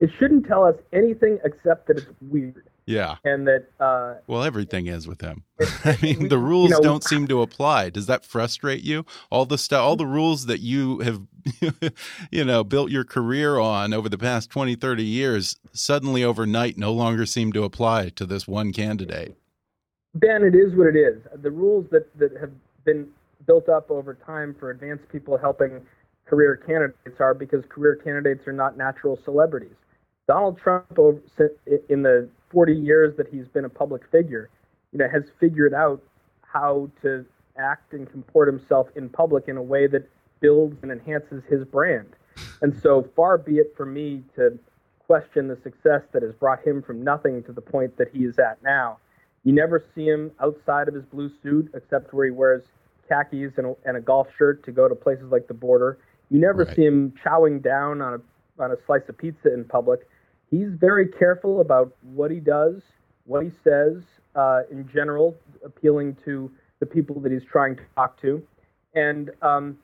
it 0.00 0.10
shouldn't 0.18 0.46
tell 0.46 0.64
us 0.64 0.76
anything 0.92 1.38
except 1.44 1.88
that 1.88 1.98
it's 1.98 2.06
weird. 2.20 2.68
Yeah. 2.86 3.16
And 3.24 3.46
that. 3.46 3.66
Uh, 3.80 4.14
well, 4.26 4.44
everything 4.44 4.86
is 4.86 5.06
with 5.06 5.20
him. 5.20 5.44
I 5.84 5.98
mean, 6.00 6.20
we, 6.20 6.28
the 6.28 6.38
rules 6.38 6.70
you 6.70 6.76
know, 6.76 6.82
don't 6.82 7.04
seem 7.04 7.26
to 7.28 7.42
apply. 7.42 7.90
Does 7.90 8.06
that 8.06 8.24
frustrate 8.24 8.82
you? 8.82 9.04
All 9.30 9.44
the 9.44 9.58
stuff, 9.58 9.82
all 9.82 9.96
the 9.96 10.06
rules 10.06 10.46
that 10.46 10.60
you 10.60 11.00
have, 11.00 11.20
you 12.30 12.44
know, 12.44 12.64
built 12.64 12.90
your 12.90 13.04
career 13.04 13.58
on 13.58 13.92
over 13.92 14.08
the 14.08 14.16
past 14.16 14.50
20, 14.50 14.76
30 14.76 15.04
years, 15.04 15.56
suddenly 15.72 16.24
overnight 16.24 16.78
no 16.78 16.92
longer 16.92 17.26
seem 17.26 17.52
to 17.52 17.64
apply 17.64 18.08
to 18.10 18.24
this 18.24 18.46
one 18.46 18.72
candidate. 18.72 19.36
Ben, 20.20 20.42
it 20.42 20.54
is 20.54 20.74
what 20.74 20.88
it 20.88 20.96
is. 20.96 21.22
The 21.42 21.50
rules 21.50 21.86
that, 21.90 22.06
that 22.18 22.32
have 22.40 22.50
been 22.84 23.08
built 23.46 23.68
up 23.68 23.90
over 23.90 24.14
time 24.14 24.54
for 24.58 24.70
advanced 24.70 25.08
people 25.10 25.38
helping 25.38 25.80
career 26.26 26.56
candidates 26.56 27.20
are 27.20 27.34
because 27.34 27.64
career 27.68 27.96
candidates 28.02 28.46
are 28.46 28.52
not 28.52 28.76
natural 28.76 29.18
celebrities. 29.24 29.76
Donald 30.26 30.58
Trump, 30.58 30.98
in 31.88 32.02
the 32.02 32.28
40 32.50 32.74
years 32.74 33.16
that 33.16 33.28
he's 33.28 33.46
been 33.48 33.64
a 33.64 33.68
public 33.68 34.02
figure, 34.10 34.50
you 34.92 34.98
know, 34.98 35.08
has 35.08 35.24
figured 35.38 35.72
out 35.72 36.02
how 36.42 36.90
to 37.02 37.24
act 37.58 37.92
and 37.92 38.10
comport 38.10 38.48
himself 38.48 38.88
in 38.96 39.08
public 39.08 39.44
in 39.48 39.56
a 39.56 39.62
way 39.62 39.86
that 39.86 40.08
builds 40.40 40.76
and 40.82 40.90
enhances 40.90 41.42
his 41.48 41.64
brand. 41.64 42.08
And 42.60 42.78
so 42.82 43.08
far 43.16 43.38
be 43.38 43.56
it 43.56 43.74
for 43.76 43.86
me 43.86 44.22
to 44.36 44.58
question 45.06 45.48
the 45.48 45.56
success 45.62 46.02
that 46.12 46.22
has 46.22 46.34
brought 46.34 46.66
him 46.66 46.82
from 46.82 47.02
nothing 47.02 47.42
to 47.44 47.52
the 47.52 47.60
point 47.60 47.96
that 47.96 48.08
he 48.12 48.24
is 48.24 48.38
at 48.38 48.62
now. 48.62 48.98
You 49.44 49.52
never 49.52 49.84
see 49.94 50.06
him 50.06 50.30
outside 50.40 50.88
of 50.88 50.94
his 50.94 51.04
blue 51.04 51.30
suit, 51.42 51.70
except 51.74 52.12
where 52.12 52.26
he 52.26 52.32
wears 52.32 52.64
khakis 53.08 53.52
and 53.56 53.68
a, 53.68 53.74
and 53.84 53.96
a 53.96 54.00
golf 54.00 54.28
shirt 54.36 54.64
to 54.64 54.72
go 54.72 54.88
to 54.88 54.94
places 54.94 55.30
like 55.30 55.48
the 55.48 55.54
border. 55.54 55.98
You 56.30 56.40
never 56.40 56.64
right. 56.64 56.76
see 56.76 56.84
him 56.84 57.14
chowing 57.24 57.62
down 57.62 58.02
on 58.02 58.14
a 58.14 58.62
on 58.62 58.72
a 58.72 58.76
slice 58.86 59.08
of 59.08 59.16
pizza 59.16 59.54
in 59.54 59.64
public 59.64 60.00
he's 60.50 60.70
very 60.74 61.08
careful 61.08 61.60
about 61.60 61.94
what 62.02 62.30
he 62.30 62.40
does, 62.40 62.82
what 63.24 63.44
he 63.44 63.50
says 63.62 64.02
uh, 64.34 64.62
in 64.70 64.88
general, 64.92 65.36
appealing 65.64 66.16
to 66.24 66.50
the 66.80 66.86
people 66.86 67.20
that 67.20 67.32
he's 67.32 67.44
trying 67.44 67.76
to 67.76 67.82
talk 67.94 68.20
to, 68.20 68.42
and 68.94 69.30
um, 69.42 69.76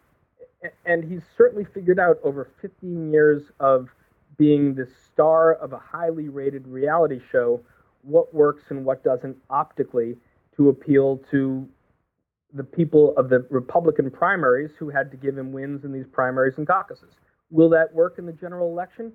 and 0.86 1.04
he's 1.04 1.22
certainly 1.36 1.66
figured 1.74 1.98
out 1.98 2.18
over 2.22 2.48
15 2.62 3.12
years 3.12 3.42
of 3.60 3.88
being 4.38 4.74
the 4.74 4.88
star 5.06 5.54
of 5.54 5.72
a 5.72 5.78
highly 5.78 6.28
rated 6.28 6.66
reality 6.66 7.20
show 7.30 7.60
what 8.04 8.34
works 8.34 8.64
and 8.70 8.84
what 8.84 9.02
doesn't 9.02 9.36
optically 9.50 10.16
to 10.56 10.68
appeal 10.68 11.20
to 11.30 11.68
the 12.52 12.64
people 12.64 13.14
of 13.16 13.28
the 13.28 13.46
Republican 13.50 14.10
primaries 14.10 14.70
who 14.78 14.88
had 14.88 15.10
to 15.10 15.16
give 15.16 15.36
him 15.36 15.52
wins 15.52 15.84
in 15.84 15.92
these 15.92 16.06
primaries 16.12 16.54
and 16.56 16.66
caucuses. 16.66 17.14
Will 17.50 17.68
that 17.70 17.92
work 17.92 18.14
in 18.18 18.26
the 18.26 18.32
general 18.32 18.70
election? 18.70 19.12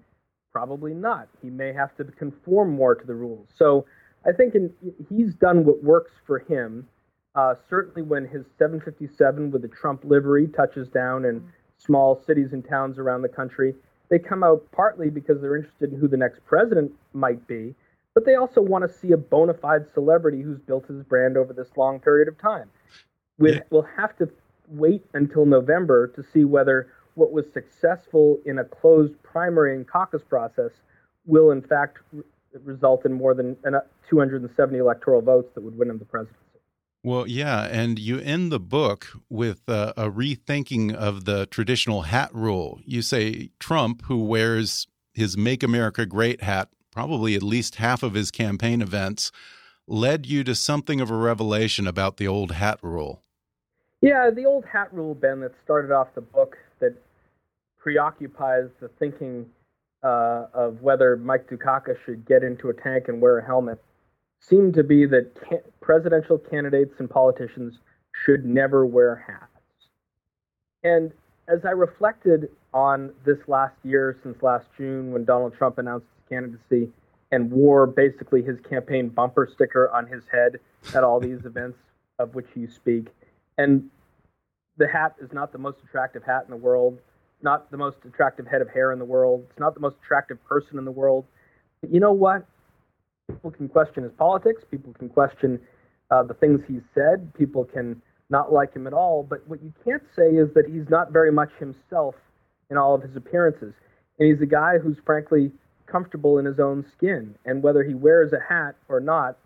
Probably 0.51 0.93
not. 0.93 1.29
He 1.41 1.49
may 1.49 1.71
have 1.71 1.95
to 1.97 2.03
conform 2.03 2.73
more 2.73 2.95
to 2.95 3.05
the 3.05 3.15
rules. 3.15 3.47
So 3.55 3.85
I 4.25 4.31
think 4.33 4.55
in, 4.55 4.73
he's 5.09 5.33
done 5.35 5.63
what 5.63 5.83
works 5.83 6.11
for 6.27 6.39
him. 6.39 6.87
Uh, 7.35 7.53
certainly, 7.69 8.01
when 8.01 8.25
his 8.25 8.45
757 8.57 9.51
with 9.51 9.61
the 9.61 9.67
Trump 9.69 10.03
livery 10.03 10.47
touches 10.47 10.89
down 10.89 11.25
in 11.25 11.43
small 11.77 12.21
cities 12.25 12.49
and 12.51 12.67
towns 12.67 12.97
around 12.97 13.21
the 13.21 13.29
country, 13.29 13.73
they 14.09 14.19
come 14.19 14.43
out 14.43 14.65
partly 14.71 15.09
because 15.09 15.39
they're 15.39 15.55
interested 15.55 15.93
in 15.93 15.99
who 15.99 16.07
the 16.07 16.17
next 16.17 16.43
president 16.45 16.91
might 17.13 17.45
be, 17.47 17.75
but 18.19 18.25
they 18.25 18.35
also 18.35 18.59
want 18.59 18.85
to 18.85 18.93
see 18.93 19.13
a 19.13 19.17
bona 19.17 19.53
fide 19.53 19.89
celebrity 19.93 20.41
who's 20.41 20.59
built 20.59 20.85
his 20.87 21.01
brand 21.03 21.37
over 21.37 21.53
this 21.53 21.69
long 21.77 22.01
period 22.01 22.27
of 22.27 22.37
time. 22.37 22.69
We'll, 23.37 23.53
yeah. 23.55 23.61
we'll 23.69 23.87
have 23.95 24.13
to 24.17 24.29
wait 24.67 25.05
until 25.13 25.45
November 25.45 26.07
to 26.07 26.21
see 26.21 26.43
whether 26.43 26.91
what 27.13 27.31
was 27.31 27.45
successful 27.53 28.37
in 28.45 28.59
a 28.59 28.65
closed 28.65 29.13
primary 29.23 29.73
and 29.73 29.87
caucus 29.87 30.21
process 30.21 30.71
will, 31.25 31.51
in 31.51 31.61
fact, 31.61 31.99
re- 32.11 32.23
result 32.65 33.05
in 33.05 33.13
more 33.13 33.33
than 33.33 33.55
270 34.09 34.77
electoral 34.77 35.21
votes 35.21 35.53
that 35.55 35.61
would 35.61 35.77
win 35.77 35.89
him 35.89 35.97
the 35.97 36.03
presidency. 36.03 36.35
Well, 37.05 37.25
yeah, 37.25 37.69
and 37.71 37.97
you 37.97 38.19
end 38.19 38.51
the 38.51 38.59
book 38.59 39.07
with 39.29 39.61
uh, 39.69 39.93
a 39.95 40.09
rethinking 40.09 40.93
of 40.93 41.23
the 41.23 41.45
traditional 41.45 42.01
hat 42.01 42.31
rule. 42.35 42.81
You 42.83 43.01
say 43.01 43.51
Trump, 43.59 44.01
who 44.07 44.25
wears 44.25 44.87
his 45.13 45.37
Make 45.37 45.63
America 45.63 46.05
Great 46.05 46.43
hat 46.43 46.67
probably 46.91 47.35
at 47.35 47.43
least 47.43 47.75
half 47.75 48.03
of 48.03 48.13
his 48.13 48.31
campaign 48.31 48.81
events, 48.81 49.31
led 49.87 50.25
you 50.25 50.43
to 50.43 50.55
something 50.55 51.01
of 51.01 51.09
a 51.09 51.15
revelation 51.15 51.87
about 51.87 52.17
the 52.17 52.27
old 52.27 52.51
hat 52.51 52.79
rule. 52.81 53.23
Yeah, 54.01 54.29
the 54.33 54.45
old 54.45 54.65
hat 54.65 54.93
rule, 54.93 55.15
Ben, 55.15 55.41
that 55.41 55.51
started 55.63 55.91
off 55.91 56.07
the 56.15 56.21
book 56.21 56.57
that 56.79 56.95
preoccupies 57.77 58.69
the 58.79 58.89
thinking 58.99 59.45
uh, 60.03 60.45
of 60.53 60.81
whether 60.81 61.17
Mike 61.17 61.49
Dukakis 61.49 61.97
should 62.05 62.25
get 62.25 62.43
into 62.43 62.69
a 62.69 62.73
tank 62.73 63.05
and 63.07 63.21
wear 63.21 63.39
a 63.39 63.45
helmet 63.45 63.81
seem 64.39 64.71
to 64.73 64.83
be 64.83 65.05
that 65.05 65.31
can- 65.47 65.59
presidential 65.81 66.37
candidates 66.37 66.93
and 66.99 67.09
politicians 67.09 67.79
should 68.25 68.45
never 68.45 68.85
wear 68.85 69.23
hats. 69.27 69.89
And 70.83 71.11
as 71.49 71.65
I 71.65 71.71
reflected 71.71 72.49
on 72.73 73.11
this 73.25 73.37
last 73.47 73.75
year, 73.83 74.17
since 74.23 74.41
last 74.41 74.67
June, 74.77 75.11
when 75.11 75.25
Donald 75.25 75.53
Trump 75.57 75.77
announced 75.77 76.07
candidacy 76.29 76.89
and 77.31 77.51
wore 77.51 77.85
basically 77.85 78.41
his 78.41 78.59
campaign 78.61 79.09
bumper 79.09 79.49
sticker 79.53 79.89
on 79.91 80.07
his 80.07 80.23
head 80.31 80.59
at 80.95 81.03
all 81.03 81.19
these 81.19 81.45
events 81.45 81.77
of 82.17 82.35
which 82.35 82.47
you 82.55 82.67
speak, 82.69 83.07
and 83.57 83.89
the 84.77 84.87
hat 84.87 85.15
is 85.21 85.31
not 85.31 85.51
the 85.51 85.57
most 85.57 85.77
attractive 85.83 86.23
hat 86.23 86.43
in 86.45 86.51
the 86.51 86.57
world, 86.57 86.99
not 87.41 87.69
the 87.71 87.77
most 87.77 87.97
attractive 88.05 88.47
head 88.47 88.61
of 88.61 88.69
hair 88.69 88.91
in 88.91 88.99
the 88.99 89.05
world, 89.05 89.45
it's 89.49 89.59
not 89.59 89.73
the 89.73 89.79
most 89.79 89.95
attractive 90.03 90.43
person 90.45 90.77
in 90.77 90.85
the 90.85 90.91
world. 90.91 91.25
But 91.81 91.93
you 91.93 91.99
know 91.99 92.13
what? 92.13 92.45
People 93.29 93.51
can 93.51 93.69
question 93.69 94.03
his 94.03 94.11
politics, 94.13 94.63
people 94.69 94.93
can 94.93 95.09
question 95.09 95.59
uh, 96.11 96.23
the 96.23 96.33
things 96.33 96.61
he's 96.67 96.81
said, 96.93 97.31
people 97.35 97.63
can 97.65 98.01
not 98.29 98.51
like 98.51 98.73
him 98.73 98.87
at 98.87 98.93
all. 98.93 99.23
But 99.23 99.47
what 99.47 99.61
you 99.61 99.73
can't 99.83 100.03
say 100.15 100.29
is 100.29 100.53
that 100.53 100.65
he's 100.67 100.89
not 100.89 101.11
very 101.11 101.31
much 101.31 101.49
himself 101.59 102.15
in 102.69 102.77
all 102.77 102.95
of 102.95 103.01
his 103.01 103.15
appearances. 103.15 103.73
And 104.17 104.31
he's 104.31 104.41
a 104.41 104.49
guy 104.49 104.77
who's 104.77 104.97
frankly 105.05 105.51
comfortable 105.89 106.37
in 106.37 106.45
his 106.45 106.59
own 106.59 106.85
skin. 106.93 107.35
And 107.45 107.63
whether 107.63 107.83
he 107.83 107.93
wears 107.93 108.33
a 108.33 108.39
hat 108.39 108.75
or 108.87 108.99
not, 108.99 109.37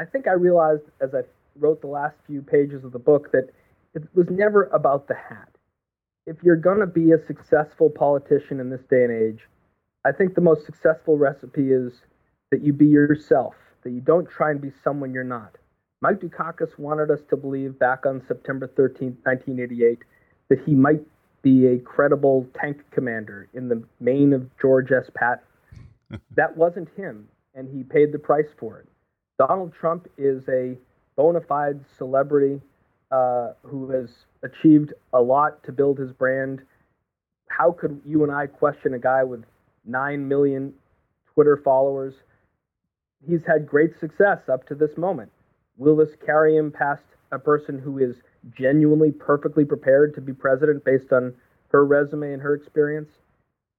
I 0.00 0.04
think 0.04 0.28
I 0.28 0.32
realized 0.32 0.84
as 1.00 1.14
I 1.14 1.22
wrote 1.58 1.80
the 1.80 1.88
last 1.88 2.16
few 2.26 2.42
pages 2.42 2.84
of 2.84 2.92
the 2.92 2.98
book 2.98 3.32
that 3.32 3.50
it 3.94 4.02
was 4.14 4.26
never 4.30 4.64
about 4.64 5.08
the 5.08 5.14
hat. 5.14 5.48
If 6.26 6.36
you're 6.42 6.56
going 6.56 6.80
to 6.80 6.86
be 6.86 7.12
a 7.12 7.26
successful 7.26 7.90
politician 7.90 8.60
in 8.60 8.70
this 8.70 8.82
day 8.90 9.04
and 9.04 9.12
age, 9.12 9.40
I 10.04 10.12
think 10.12 10.34
the 10.34 10.40
most 10.40 10.66
successful 10.66 11.18
recipe 11.18 11.72
is 11.72 11.92
that 12.50 12.62
you 12.62 12.72
be 12.72 12.86
yourself, 12.86 13.54
that 13.82 13.90
you 13.90 14.00
don't 14.00 14.28
try 14.28 14.50
and 14.50 14.60
be 14.60 14.70
someone 14.84 15.12
you're 15.12 15.24
not. 15.24 15.56
Mike 16.00 16.20
Dukakis 16.20 16.78
wanted 16.78 17.10
us 17.10 17.20
to 17.30 17.36
believe 17.36 17.78
back 17.78 18.06
on 18.06 18.22
September 18.28 18.68
13, 18.68 19.16
1988, 19.24 19.98
that 20.48 20.60
he 20.64 20.74
might 20.74 21.00
be 21.42 21.66
a 21.66 21.78
credible 21.78 22.46
tank 22.60 22.78
commander 22.90 23.48
in 23.54 23.68
the 23.68 23.82
mien 24.00 24.32
of 24.32 24.48
George 24.60 24.92
S. 24.92 25.10
Patton. 25.14 25.44
That 26.36 26.56
wasn't 26.56 26.88
him, 26.96 27.28
and 27.54 27.68
he 27.68 27.82
paid 27.82 28.12
the 28.12 28.18
price 28.18 28.48
for 28.58 28.78
it. 28.78 28.88
Donald 29.38 29.72
Trump 29.72 30.08
is 30.16 30.42
a 30.48 30.76
bona 31.16 31.40
fide 31.40 31.80
celebrity 31.96 32.60
uh, 33.10 33.52
who 33.62 33.90
has 33.90 34.10
achieved 34.42 34.92
a 35.12 35.20
lot 35.20 35.62
to 35.64 35.72
build 35.72 35.98
his 35.98 36.12
brand. 36.12 36.62
How 37.48 37.72
could 37.72 38.00
you 38.06 38.22
and 38.22 38.32
I 38.32 38.46
question 38.46 38.94
a 38.94 38.98
guy 38.98 39.24
with 39.24 39.44
9 39.86 40.28
million 40.28 40.72
Twitter 41.34 41.60
followers? 41.64 42.14
He's 43.26 43.44
had 43.46 43.66
great 43.66 43.98
success 43.98 44.48
up 44.48 44.66
to 44.68 44.74
this 44.74 44.96
moment. 44.96 45.30
Will 45.76 45.96
this 45.96 46.14
carry 46.24 46.56
him 46.56 46.70
past 46.70 47.04
a 47.32 47.38
person 47.38 47.78
who 47.78 47.98
is 47.98 48.16
genuinely 48.56 49.10
perfectly 49.10 49.64
prepared 49.64 50.14
to 50.14 50.20
be 50.20 50.32
president 50.32 50.84
based 50.84 51.12
on 51.12 51.34
her 51.70 51.84
resume 51.84 52.32
and 52.32 52.42
her 52.42 52.54
experience? 52.54 53.10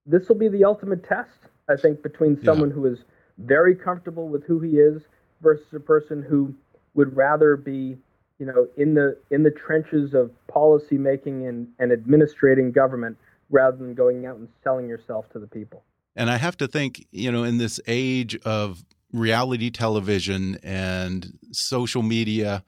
This 0.05 0.27
will 0.27 0.37
be 0.37 0.47
the 0.47 0.63
ultimate 0.63 1.03
test, 1.03 1.49
I 1.69 1.75
think, 1.75 2.01
between 2.03 2.41
someone 2.43 2.69
yeah. 2.69 2.75
who 2.75 2.85
is 2.87 2.99
very 3.37 3.75
comfortable 3.75 4.27
with 4.27 4.43
who 4.43 4.59
he 4.59 4.77
is 4.77 5.01
versus 5.41 5.67
a 5.73 5.79
person 5.79 6.21
who 6.21 6.53
would 6.95 7.15
rather 7.15 7.55
be, 7.55 7.97
you 8.39 8.45
know, 8.45 8.67
in 8.77 8.95
the 8.95 9.17
in 9.31 9.43
the 9.43 9.51
trenches 9.51 10.13
of 10.13 10.31
policy 10.47 10.97
making 10.97 11.47
and, 11.47 11.67
and 11.79 11.91
administrating 11.91 12.71
government 12.71 13.17
rather 13.49 13.77
than 13.77 13.93
going 13.93 14.25
out 14.25 14.37
and 14.37 14.47
selling 14.63 14.87
yourself 14.87 15.29
to 15.31 15.39
the 15.39 15.47
people. 15.47 15.83
And 16.15 16.29
I 16.29 16.37
have 16.37 16.57
to 16.57 16.67
think, 16.67 17.05
you 17.11 17.31
know, 17.31 17.43
in 17.43 17.57
this 17.57 17.79
age 17.87 18.35
of 18.37 18.83
reality 19.13 19.69
television 19.69 20.57
and 20.63 21.37
social 21.51 22.03
media, 22.03 22.63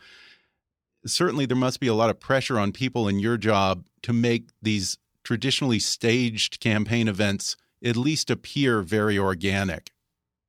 certainly 1.05 1.45
there 1.45 1.57
must 1.57 1.79
be 1.79 1.87
a 1.87 1.93
lot 1.93 2.09
of 2.09 2.19
pressure 2.19 2.57
on 2.57 2.71
people 2.71 3.07
in 3.07 3.19
your 3.19 3.37
job 3.37 3.85
to 4.03 4.13
make 4.13 4.49
these 4.61 4.97
traditionally 5.23 5.79
staged 5.79 6.59
campaign 6.59 7.07
events 7.07 7.57
at 7.83 7.97
least 7.97 8.29
appear 8.29 8.81
very 8.81 9.17
organic. 9.17 9.91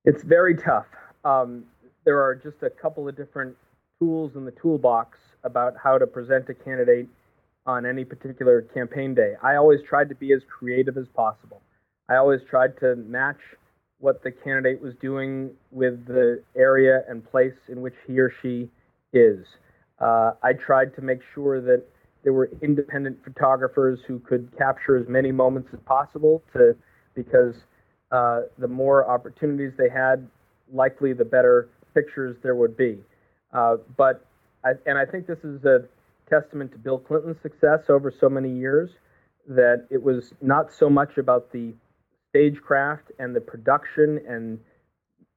It's 0.05 0.23
very 0.23 0.57
tough. 0.57 0.87
Um, 1.25 1.65
there 2.05 2.21
are 2.21 2.35
just 2.35 2.63
a 2.63 2.71
couple 2.71 3.09
of 3.09 3.17
different 3.17 3.57
tools 4.01 4.33
in 4.35 4.45
the 4.45 4.51
toolbox 4.51 5.19
about 5.45 5.75
how 5.83 5.99
to 5.99 6.07
present 6.07 6.49
a 6.49 6.55
candidate 6.55 7.09
on 7.67 7.87
any 7.87 8.05
particular 8.05 8.63
campaign 8.63 9.15
day. 9.15 9.35
I 9.43 9.57
always 9.57 9.81
tried 9.89 10.09
to 10.09 10.15
be 10.15 10.33
as 10.33 10.43
creative 10.49 10.97
as 10.97 11.07
possible. 11.15 11.61
I 12.09 12.17
always 12.17 12.41
tried 12.49 12.79
to 12.81 12.97
match 12.97 13.39
what 14.01 14.25
the 14.25 14.33
candidate 14.33 14.83
was 14.83 14.95
doing 15.01 15.51
with 15.71 16.07
the 16.07 16.43
area 16.57 17.05
and 17.09 17.25
place 17.31 17.55
in 17.69 17.81
which 17.81 17.95
he 18.07 18.19
or 18.19 18.33
she 18.43 18.69
is. 19.13 19.47
Uh, 20.01 20.33
I 20.43 20.55
tried 20.55 20.95
to 20.97 21.03
make 21.03 21.21
sure 21.33 21.61
that 21.61 21.85
there 22.25 22.33
were 22.33 22.51
independent 22.61 23.23
photographers 23.23 24.01
who 24.07 24.19
could 24.19 24.49
capture 24.59 24.97
as 24.97 25.07
many 25.09 25.31
moments 25.31 25.69
as 25.73 25.79
possible 25.87 26.43
to 26.53 26.75
because 27.15 27.55
uh, 28.11 28.43
the 28.59 28.69
more 28.69 29.09
opportunities 29.09 29.73
they 29.77 29.89
had, 29.89 30.29
likely 30.73 31.13
the 31.13 31.25
better 31.25 31.69
pictures 31.95 32.37
there 32.43 32.55
would 32.55 32.77
be. 32.77 32.99
Uh, 33.53 33.77
but 33.97 34.25
I, 34.65 34.71
and 34.87 34.99
I 34.99 35.05
think 35.05 35.27
this 35.27 35.45
is 35.45 35.65
a 35.65 35.81
testament 36.29 36.73
to 36.73 36.79
Bill 36.79 36.99
Clinton's 36.99 37.41
success 37.43 37.81
over 37.89 38.13
so 38.19 38.29
many 38.29 38.51
years 38.51 38.91
that 39.49 39.87
it 39.91 40.03
was 40.03 40.33
not 40.41 40.73
so 40.73 40.89
much 40.89 41.19
about 41.19 41.53
the 41.53 41.75
stagecraft 42.31 43.11
and 43.19 43.35
the 43.35 43.41
production 43.41 44.21
and 44.29 44.59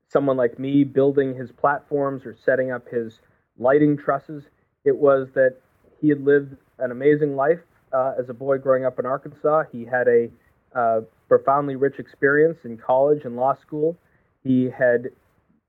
someone 0.07 0.37
like 0.37 0.59
me 0.59 0.83
building 0.83 1.35
his 1.35 1.51
platforms 1.51 2.25
or 2.25 2.35
setting 2.45 2.71
up 2.71 2.87
his 2.87 3.19
lighting 3.57 3.97
trusses. 3.97 4.43
It 4.85 4.95
was 4.95 5.27
that 5.33 5.57
he 5.99 6.09
had 6.09 6.23
lived 6.23 6.55
an 6.79 6.91
amazing 6.91 7.35
life 7.35 7.59
uh, 7.91 8.13
as 8.19 8.29
a 8.29 8.33
boy 8.33 8.57
growing 8.57 8.85
up 8.85 8.99
in 8.99 9.05
Arkansas. 9.05 9.63
He 9.71 9.85
had 9.85 10.07
a 10.07 10.29
uh, 10.75 11.01
profoundly 11.27 11.75
rich 11.75 11.95
experience 11.99 12.57
in 12.63 12.77
college 12.77 13.21
and 13.25 13.35
law 13.35 13.55
school. 13.55 13.97
He 14.43 14.69
had 14.69 15.09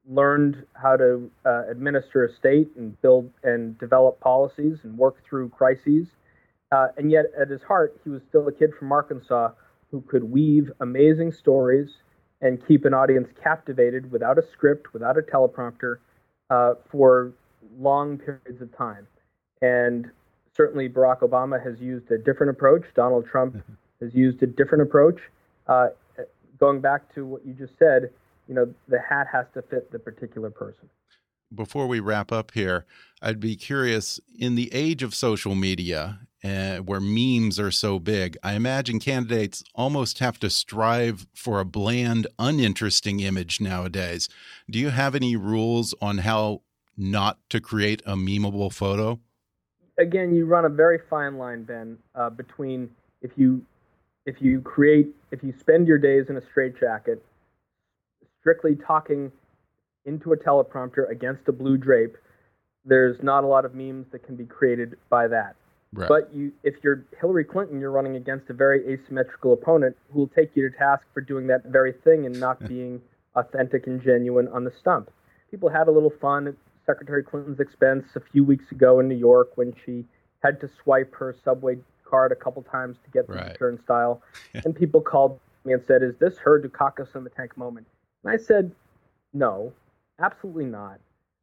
learned 0.08 0.64
how 0.74 0.96
to 0.96 1.30
uh, 1.44 1.62
administer 1.68 2.24
a 2.24 2.32
state 2.32 2.68
and 2.76 3.00
build 3.02 3.30
and 3.42 3.78
develop 3.78 4.20
policies 4.20 4.78
and 4.84 4.96
work 4.96 5.16
through 5.28 5.48
crises. 5.48 6.06
Uh, 6.72 6.88
and 6.96 7.10
yet, 7.10 7.26
at 7.40 7.48
his 7.48 7.62
heart, 7.62 7.98
he 8.04 8.10
was 8.10 8.22
still 8.28 8.46
a 8.48 8.52
kid 8.52 8.70
from 8.78 8.92
Arkansas 8.92 9.50
who 9.90 10.00
could 10.02 10.24
weave 10.24 10.70
amazing 10.80 11.32
stories 11.32 11.88
and 12.40 12.64
keep 12.66 12.84
an 12.84 12.92
audience 12.92 13.28
captivated 13.42 14.10
without 14.12 14.38
a 14.38 14.42
script, 14.52 14.92
without 14.92 15.16
a 15.16 15.22
teleprompter, 15.22 15.96
uh, 16.50 16.74
for 16.90 17.32
long 17.78 18.18
periods 18.18 18.60
of 18.60 18.76
time. 18.76 19.06
And 19.62 20.10
certainly 20.54 20.88
Barack 20.88 21.20
Obama 21.20 21.62
has 21.64 21.80
used 21.80 22.10
a 22.10 22.18
different 22.18 22.50
approach. 22.50 22.84
Donald 22.94 23.26
Trump 23.26 23.56
mm-hmm. 23.56 23.72
Has 24.00 24.14
used 24.14 24.42
a 24.42 24.46
different 24.46 24.82
approach. 24.82 25.20
Uh, 25.66 25.88
going 26.58 26.80
back 26.80 27.12
to 27.14 27.26
what 27.26 27.46
you 27.46 27.52
just 27.52 27.72
said, 27.78 28.10
you 28.48 28.54
know, 28.54 28.72
the 28.88 28.98
hat 29.00 29.26
has 29.30 29.46
to 29.54 29.62
fit 29.62 29.90
the 29.92 29.98
particular 29.98 30.50
person. 30.50 30.88
Before 31.54 31.86
we 31.86 32.00
wrap 32.00 32.32
up 32.32 32.52
here, 32.52 32.86
I'd 33.22 33.40
be 33.40 33.56
curious 33.56 34.20
in 34.36 34.56
the 34.56 34.72
age 34.72 35.02
of 35.02 35.14
social 35.14 35.54
media 35.54 36.20
uh, 36.44 36.78
where 36.78 37.00
memes 37.00 37.58
are 37.58 37.70
so 37.70 37.98
big, 37.98 38.36
I 38.42 38.54
imagine 38.54 39.00
candidates 39.00 39.64
almost 39.74 40.18
have 40.20 40.38
to 40.40 40.50
strive 40.50 41.26
for 41.34 41.60
a 41.60 41.64
bland, 41.64 42.26
uninteresting 42.38 43.20
image 43.20 43.60
nowadays. 43.60 44.28
Do 44.70 44.78
you 44.78 44.90
have 44.90 45.14
any 45.14 45.34
rules 45.34 45.94
on 46.00 46.18
how 46.18 46.62
not 46.96 47.38
to 47.50 47.60
create 47.60 48.02
a 48.06 48.14
memeable 48.14 48.72
photo? 48.72 49.18
Again, 49.98 50.34
you 50.34 50.46
run 50.46 50.64
a 50.64 50.68
very 50.68 51.00
fine 51.08 51.38
line, 51.38 51.64
Ben, 51.64 51.98
uh, 52.14 52.30
between 52.30 52.90
if 53.22 53.30
you 53.36 53.64
if 54.26 54.36
you 54.40 54.60
create 54.60 55.08
if 55.30 55.42
you 55.42 55.54
spend 55.60 55.86
your 55.86 55.98
days 55.98 56.26
in 56.28 56.36
a 56.36 56.42
straitjacket, 56.50 57.24
strictly 58.40 58.76
talking 58.76 59.32
into 60.04 60.32
a 60.32 60.36
teleprompter 60.36 61.10
against 61.10 61.48
a 61.48 61.52
blue 61.52 61.76
drape, 61.76 62.16
there's 62.84 63.16
not 63.22 63.44
a 63.44 63.46
lot 63.46 63.64
of 63.64 63.74
memes 63.74 64.06
that 64.12 64.24
can 64.24 64.36
be 64.36 64.44
created 64.44 64.96
by 65.08 65.26
that. 65.28 65.56
Right. 65.92 66.08
But 66.08 66.34
you, 66.34 66.52
if 66.62 66.74
you're 66.82 67.04
Hillary 67.20 67.44
Clinton, 67.44 67.80
you're 67.80 67.90
running 67.90 68.16
against 68.16 68.50
a 68.50 68.52
very 68.52 68.84
asymmetrical 68.92 69.52
opponent 69.52 69.96
who 70.12 70.20
will 70.20 70.28
take 70.28 70.50
you 70.54 70.68
to 70.68 70.76
task 70.76 71.04
for 71.14 71.20
doing 71.20 71.46
that 71.46 71.64
very 71.66 71.92
thing 72.04 72.26
and 72.26 72.38
not 72.38 72.66
being 72.68 73.00
authentic 73.34 73.86
and 73.86 74.02
genuine 74.02 74.48
on 74.48 74.64
the 74.64 74.72
stump. 74.80 75.10
People 75.50 75.68
had 75.68 75.88
a 75.88 75.90
little 75.90 76.12
fun 76.20 76.48
at 76.48 76.54
Secretary 76.84 77.22
Clinton's 77.22 77.60
expense 77.60 78.04
a 78.14 78.20
few 78.32 78.44
weeks 78.44 78.64
ago 78.70 79.00
in 79.00 79.08
New 79.08 79.16
York 79.16 79.56
when 79.56 79.72
she 79.84 80.04
had 80.42 80.60
to 80.60 80.70
swipe 80.82 81.14
her 81.14 81.34
subway 81.44 81.76
card 82.08 82.32
a 82.32 82.36
couple 82.36 82.62
times 82.62 82.96
to 83.04 83.10
get 83.10 83.26
the 83.26 83.34
right. 83.34 83.56
turnstile. 83.58 84.22
and 84.54 84.74
people 84.74 85.00
called 85.00 85.38
me 85.64 85.72
and 85.72 85.82
said, 85.84 86.02
Is 86.02 86.14
this 86.18 86.38
her 86.38 86.60
Dukakis 86.60 87.14
in 87.14 87.24
the 87.24 87.30
tank 87.30 87.56
moment? 87.56 87.86
And 88.24 88.32
I 88.32 88.36
said, 88.36 88.72
No, 89.32 89.72
absolutely 90.20 90.66
not. 90.66 91.00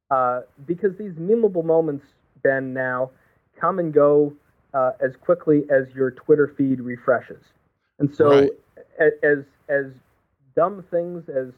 Uh, 0.10 0.42
because 0.66 0.96
these 0.98 1.14
memeable 1.14 1.66
moments, 1.66 2.06
Ben, 2.44 2.74
now 2.74 3.12
come 3.60 3.80
and 3.80 3.94
go 3.94 4.34
uh, 4.74 4.92
as 5.00 5.16
quickly 5.16 5.64
as 5.70 5.94
your 5.96 6.12
Twitter 6.12 6.54
feed 6.58 6.80
refreshes. 6.80 7.44
And 8.00 8.14
so, 8.14 8.42
right. 8.42 8.50
as 9.24 9.46
as 9.70 9.86
dumb 10.56 10.84
things 10.92 11.30
as 11.30 11.54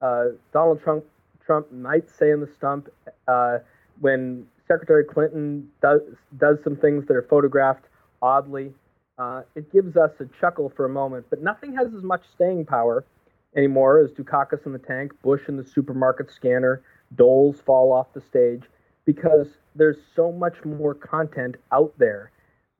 uh, 0.00 0.26
Donald 0.52 0.82
Trump 0.82 1.04
Trump 1.44 1.72
might 1.72 2.08
say 2.08 2.30
in 2.30 2.40
the 2.40 2.48
stump, 2.56 2.88
uh, 3.28 3.58
when 4.00 4.46
Secretary 4.68 5.04
Clinton 5.04 5.68
does 5.80 6.00
does 6.38 6.58
some 6.62 6.76
things 6.76 7.06
that 7.06 7.16
are 7.16 7.26
photographed 7.28 7.84
oddly, 8.22 8.72
uh, 9.18 9.42
it 9.54 9.70
gives 9.72 9.96
us 9.96 10.12
a 10.20 10.26
chuckle 10.40 10.72
for 10.74 10.86
a 10.86 10.88
moment. 10.88 11.26
But 11.28 11.42
nothing 11.42 11.74
has 11.74 11.92
as 11.94 12.02
much 12.02 12.22
staying 12.34 12.66
power 12.66 13.04
anymore 13.56 13.98
as 14.00 14.10
Dukakis 14.12 14.64
in 14.64 14.72
the 14.72 14.78
tank, 14.78 15.12
Bush 15.22 15.42
in 15.48 15.56
the 15.56 15.64
supermarket 15.64 16.30
scanner, 16.30 16.82
Doles 17.14 17.60
fall 17.60 17.92
off 17.92 18.06
the 18.14 18.22
stage, 18.22 18.62
because 19.04 19.48
there's 19.74 19.98
so 20.16 20.32
much 20.32 20.64
more 20.64 20.94
content 20.94 21.56
out 21.72 21.92
there 21.98 22.30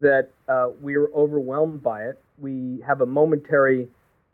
that 0.00 0.30
uh, 0.48 0.68
we're 0.80 1.12
overwhelmed 1.14 1.82
by 1.82 2.04
it. 2.04 2.20
We 2.38 2.82
have 2.86 3.00
a 3.00 3.06
momentary 3.06 3.88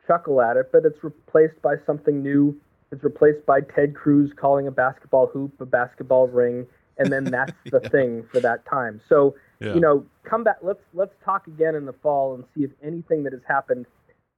chuckle 0.07 0.41
at 0.41 0.57
it, 0.57 0.71
but 0.73 0.85
it's 0.85 1.03
replaced 1.05 1.61
by 1.63 1.77
something 1.85 2.23
new. 2.23 2.59
It's 2.91 3.05
replaced 3.05 3.45
by 3.45 3.61
Ted 3.61 3.95
Cruz 3.95 4.33
calling 4.35 4.67
a 4.67 4.71
basketball 4.71 5.27
hoop 5.27 5.61
a 5.61 5.67
basketball 5.67 6.29
ring, 6.29 6.67
and 6.97 7.13
then 7.13 7.25
that's 7.25 7.53
the 7.71 7.81
yeah. 7.83 7.89
thing 7.91 8.25
for 8.33 8.41
that 8.41 8.65
time. 8.67 9.01
So, 9.09 9.35
yeah. 9.61 9.75
you 9.75 9.81
know, 9.81 10.05
come 10.25 10.45
back. 10.45 10.57
Let's 10.63 10.83
let's 10.95 11.15
talk 11.25 11.47
again 11.47 11.75
in 11.75 11.85
the 11.85 11.93
fall 11.93 12.35
and 12.35 12.45
see 12.55 12.65
if 12.65 12.71
anything 12.83 13.23
that 13.25 13.33
has 13.33 13.43
happened 13.47 13.87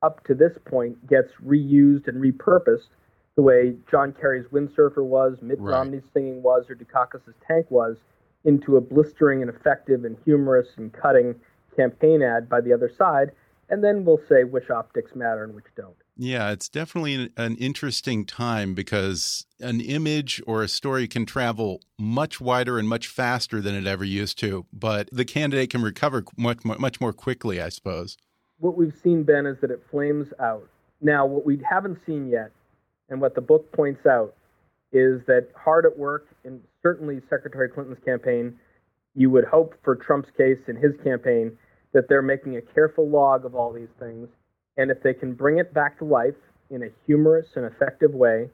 up 0.02 0.24
to 0.24 0.34
this 0.34 0.56
point 0.64 1.06
gets 1.08 1.32
reused 1.44 2.08
and 2.08 2.22
repurposed 2.22 2.88
the 3.36 3.42
way 3.42 3.74
John 3.90 4.12
Kerry's 4.12 4.46
windsurfer 4.46 5.04
was, 5.04 5.38
Mitt 5.42 5.60
right. 5.60 5.72
Romney's 5.72 6.02
singing 6.12 6.42
was, 6.42 6.64
or 6.68 6.74
Dukakis' 6.74 7.32
tank 7.46 7.66
was, 7.70 7.96
into 8.44 8.76
a 8.76 8.80
blistering 8.80 9.42
and 9.42 9.50
effective 9.50 10.04
and 10.04 10.16
humorous 10.24 10.68
and 10.76 10.92
cutting 10.92 11.34
campaign 11.76 12.22
ad 12.22 12.48
by 12.48 12.60
the 12.60 12.72
other 12.72 12.90
side 12.98 13.30
and 13.70 13.82
then 13.82 14.04
we'll 14.04 14.20
say 14.28 14.44
which 14.44 14.68
optics 14.68 15.14
matter 15.14 15.44
and 15.44 15.54
which 15.54 15.64
don't. 15.76 15.94
Yeah, 16.22 16.50
it's 16.50 16.68
definitely 16.68 17.32
an 17.38 17.56
interesting 17.56 18.26
time 18.26 18.74
because 18.74 19.46
an 19.58 19.80
image 19.80 20.42
or 20.46 20.62
a 20.62 20.68
story 20.68 21.08
can 21.08 21.24
travel 21.24 21.80
much 21.98 22.42
wider 22.42 22.78
and 22.78 22.86
much 22.86 23.08
faster 23.08 23.62
than 23.62 23.74
it 23.74 23.86
ever 23.86 24.04
used 24.04 24.38
to, 24.40 24.66
but 24.70 25.08
the 25.10 25.24
candidate 25.24 25.70
can 25.70 25.80
recover 25.80 26.22
much 26.36 26.62
much 26.62 27.00
more 27.00 27.14
quickly, 27.14 27.58
I 27.58 27.70
suppose. 27.70 28.18
What 28.58 28.76
we've 28.76 28.92
seen, 29.02 29.22
Ben, 29.22 29.46
is 29.46 29.56
that 29.62 29.70
it 29.70 29.82
flames 29.90 30.26
out. 30.38 30.68
Now, 31.00 31.24
what 31.24 31.46
we 31.46 31.58
haven't 31.66 31.98
seen 32.04 32.28
yet, 32.28 32.50
and 33.08 33.18
what 33.22 33.34
the 33.34 33.40
book 33.40 33.72
points 33.72 34.04
out, 34.04 34.34
is 34.92 35.22
that 35.26 35.48
hard 35.56 35.86
at 35.86 35.98
work, 35.98 36.26
and 36.44 36.60
certainly 36.82 37.22
Secretary 37.30 37.70
Clinton's 37.70 38.04
campaign, 38.04 38.58
you 39.14 39.30
would 39.30 39.46
hope 39.46 39.74
for 39.82 39.96
Trump's 39.96 40.28
case 40.36 40.58
in 40.68 40.76
his 40.76 40.92
campaign, 41.02 41.56
that 41.94 42.10
they're 42.10 42.20
making 42.20 42.58
a 42.58 42.60
careful 42.60 43.08
log 43.08 43.46
of 43.46 43.54
all 43.54 43.72
these 43.72 43.88
things. 43.98 44.28
And 44.80 44.90
if 44.90 45.02
they 45.02 45.12
can 45.12 45.34
bring 45.34 45.58
it 45.58 45.74
back 45.74 45.98
to 45.98 46.06
life 46.06 46.40
in 46.70 46.82
a 46.82 46.88
humorous 47.04 47.48
and 47.56 47.66
effective 47.66 48.14
way, 48.14 48.48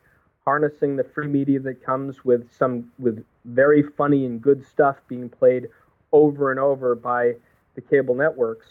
harnessing 0.44 0.96
the 0.96 1.04
free 1.04 1.28
media 1.28 1.60
that 1.60 1.84
comes 1.84 2.24
with 2.24 2.50
some 2.52 2.90
with 2.98 3.24
very 3.44 3.84
funny 3.96 4.26
and 4.26 4.42
good 4.42 4.66
stuff 4.66 4.96
being 5.06 5.28
played 5.28 5.68
over 6.10 6.50
and 6.50 6.58
over 6.58 6.96
by 6.96 7.34
the 7.76 7.80
cable 7.80 8.16
networks, 8.16 8.66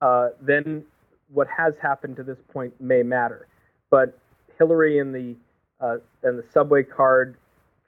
uh, 0.00 0.30
then 0.42 0.82
what 1.32 1.46
has 1.46 1.74
happened 1.80 2.16
to 2.16 2.24
this 2.24 2.38
point 2.52 2.74
may 2.80 3.04
matter. 3.04 3.46
But 3.90 4.18
Hillary 4.58 4.98
in 4.98 5.12
the 5.12 5.36
uh, 5.80 5.98
and 6.24 6.36
the 6.36 6.44
subway 6.52 6.82
card, 6.82 7.36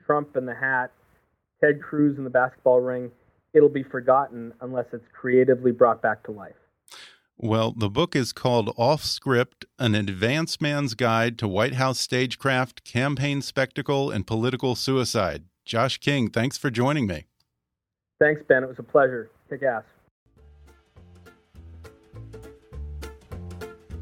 Trump 0.06 0.36
in 0.36 0.46
the 0.46 0.54
hat, 0.54 0.92
Ted 1.60 1.82
Cruz 1.82 2.16
in 2.16 2.22
the 2.22 2.30
basketball 2.30 2.80
ring 2.80 3.10
it'll 3.54 3.68
be 3.68 3.82
forgotten 3.82 4.52
unless 4.60 4.86
it's 4.92 5.08
creatively 5.12 5.72
brought 5.72 6.00
back 6.00 6.22
to 6.22 6.30
life. 6.30 6.54
Well, 7.42 7.72
the 7.72 7.88
book 7.88 8.14
is 8.14 8.34
called 8.34 8.74
Off 8.76 9.02
Script 9.02 9.64
An 9.78 9.94
Advance 9.94 10.60
Man's 10.60 10.92
Guide 10.92 11.38
to 11.38 11.48
White 11.48 11.72
House 11.72 11.98
Stagecraft, 11.98 12.84
Campaign 12.84 13.40
Spectacle, 13.40 14.10
and 14.10 14.26
Political 14.26 14.74
Suicide. 14.74 15.44
Josh 15.64 15.96
King, 15.96 16.28
thanks 16.28 16.58
for 16.58 16.68
joining 16.68 17.06
me. 17.06 17.24
Thanks, 18.20 18.42
Ben. 18.46 18.62
It 18.62 18.68
was 18.68 18.78
a 18.78 18.82
pleasure. 18.82 19.30
Kick 19.48 19.62
ass. 19.62 19.84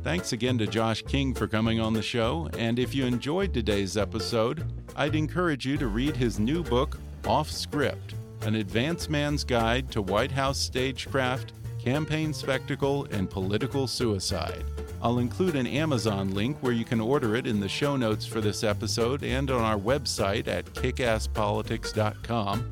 Thanks 0.03 0.32
again 0.32 0.59
to 0.59 0.66
Josh 0.66 1.03
King 1.03 1.32
for 1.32 1.47
coming 1.47 1.78
on 1.78 1.93
the 1.93 2.03
show. 2.03 2.49
And 2.59 2.80
if 2.80 2.93
you 2.93 3.07
enjoyed 3.07 3.55
today's 3.55 3.97
episode, 3.97 4.64
I'd 4.97 5.14
encourage 5.14 5.64
you 5.64 5.76
to 5.78 5.86
read 5.86 6.16
his 6.16 6.41
new 6.41 6.64
book, 6.64 6.99
Off 7.24 7.49
Script 7.49 8.16
an 8.43 8.55
advance 8.55 9.09
man's 9.09 9.45
guide 9.45 9.91
to 9.91 10.03
White 10.03 10.30
House 10.30 10.59
stagecraft, 10.59 11.53
campaign 11.89 12.34
spectacle, 12.34 13.07
and 13.12 13.30
political 13.30 13.86
suicide. 13.86 14.62
I'll 15.01 15.20
include 15.20 15.57
an 15.57 15.66
Amazon 15.66 16.34
link 16.34 16.59
where 16.61 16.74
you 16.74 16.84
can 16.84 17.01
order 17.01 17.34
it 17.34 17.47
in 17.47 17.61
the 17.61 17.68
show 17.68 17.97
notes 17.97 18.26
for 18.26 18.43
this 18.43 18.62
episode 18.62 19.24
and 19.24 19.51
on 19.51 19.62
our 19.62 19.78
website 19.78 20.49
at 20.49 20.66
kickasspolitics.com. 20.66 22.70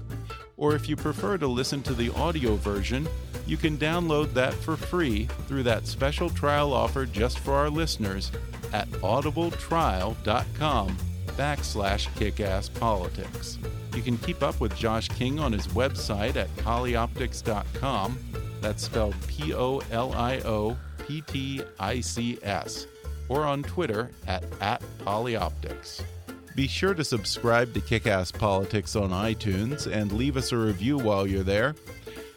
Or 0.59 0.75
if 0.75 0.87
you 0.87 0.97
prefer 0.97 1.39
to 1.39 1.47
listen 1.47 1.83
to 1.85 1.95
the 1.95 2.13
audio 2.13 2.57
version, 2.57 3.09
you 3.47 3.57
can 3.57 3.79
download 3.79 4.35
that 4.35 4.53
for 4.53 4.77
free 4.77 5.31
through 5.49 5.63
that 5.63 5.87
special 5.87 6.29
trial 6.29 6.75
offer 6.75 7.07
just 7.07 7.39
for 7.39 7.55
our 7.55 7.71
listeners 7.71 8.31
at 8.75 8.87
audibletrial.com 9.01 10.97
backslash 11.29 12.07
kickasspolitics. 12.19 13.57
You 13.97 14.03
can 14.03 14.19
keep 14.19 14.43
up 14.43 14.61
with 14.61 14.77
Josh 14.77 15.09
King 15.09 15.39
on 15.39 15.55
his 15.55 15.69
website 15.69 16.37
at 16.37 16.55
polioptics.com. 16.57 18.19
That's 18.61 18.85
spelled 18.85 19.15
P 19.27 19.55
O 19.55 19.81
L 19.91 20.13
I 20.13 20.41
O 20.41 20.77
P 21.07 21.23
T 21.23 21.63
I 21.79 22.01
C 22.01 22.39
S. 22.43 22.87
Or 23.29 23.45
on 23.45 23.63
Twitter 23.63 24.11
at, 24.27 24.45
at 24.61 24.83
polioptics. 25.01 26.03
Be 26.55 26.67
sure 26.67 26.95
to 26.95 27.05
subscribe 27.05 27.75
to 27.75 27.81
Kickass 27.81 28.33
Politics 28.33 28.97
on 28.97 29.11
iTunes 29.11 29.91
and 29.91 30.13
leave 30.13 30.37
us 30.37 30.53
a 30.53 30.57
review 30.57 30.97
while 30.97 31.27
you're 31.27 31.43
there. 31.43 31.75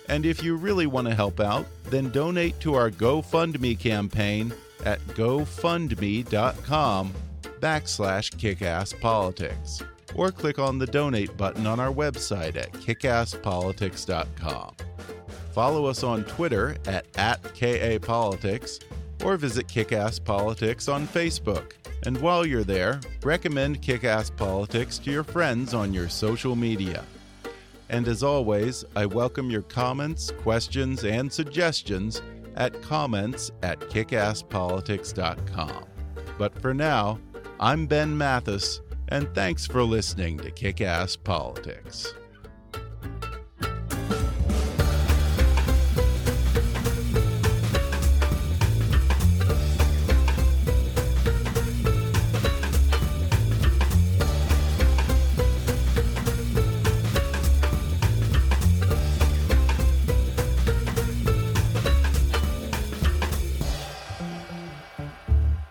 And 0.10 0.26
if 0.26 0.44
you 0.44 0.58
really 0.58 0.88
want 0.88 1.08
to 1.08 1.16
help 1.16 1.40
out, 1.40 1.66
then 1.86 2.10
donate 2.10 2.60
to 2.62 2.74
our 2.74 2.90
GoFundMe 2.90 3.80
campaign 3.80 4.52
at 4.84 5.00
gofundme.com 5.10 7.14
backslash 7.60 8.32
kickasspolitics 8.36 9.84
or 10.16 10.32
click 10.32 10.60
on 10.60 10.80
the 10.80 10.88
donate 10.88 11.38
button 11.38 11.68
on 11.68 11.80
our 11.80 11.94
website 11.94 12.56
at 12.56 12.72
kickasspolitics.com. 12.74 14.76
Follow 15.52 15.86
us 15.86 16.04
on 16.04 16.24
Twitter 16.26 16.76
at, 16.86 17.06
at 17.18 17.42
KAPolitics 17.44 18.84
or 19.24 19.38
visit 19.38 19.68
Kickass 19.68 20.24
Politics 20.24 20.88
on 20.88 21.08
Facebook. 21.08 21.72
And 22.04 22.20
while 22.22 22.46
you're 22.46 22.64
there, 22.64 23.02
recommend 23.24 23.82
Kickass 23.82 24.36
Politics 24.36 24.98
to 25.00 25.12
your 25.12 25.24
friends 25.24 25.74
on 25.74 25.94
your 25.94 26.10
social 26.10 26.56
media. 26.56 27.04
And 27.90 28.08
as 28.08 28.24
always, 28.24 28.86
I 28.96 29.06
welcome 29.06 29.50
your 29.50 29.64
comments, 29.64 30.32
questions, 30.42 31.04
and 31.04 31.32
suggestions 31.32 32.22
at 32.56 32.82
comments 32.82 33.52
at 33.64 33.80
kickasspolitics.com. 33.80 35.86
But 36.38 36.62
for 36.62 36.74
now, 36.74 37.20
I'm 37.60 37.88
Ben 37.88 38.18
Mathis 38.18 38.82
and 39.10 39.34
thanks 39.34 39.66
for 39.66 39.84
listening 39.84 40.38
to 40.38 40.52
Kick 40.52 40.82
Ass 40.82 41.16
Politics. 41.16 42.14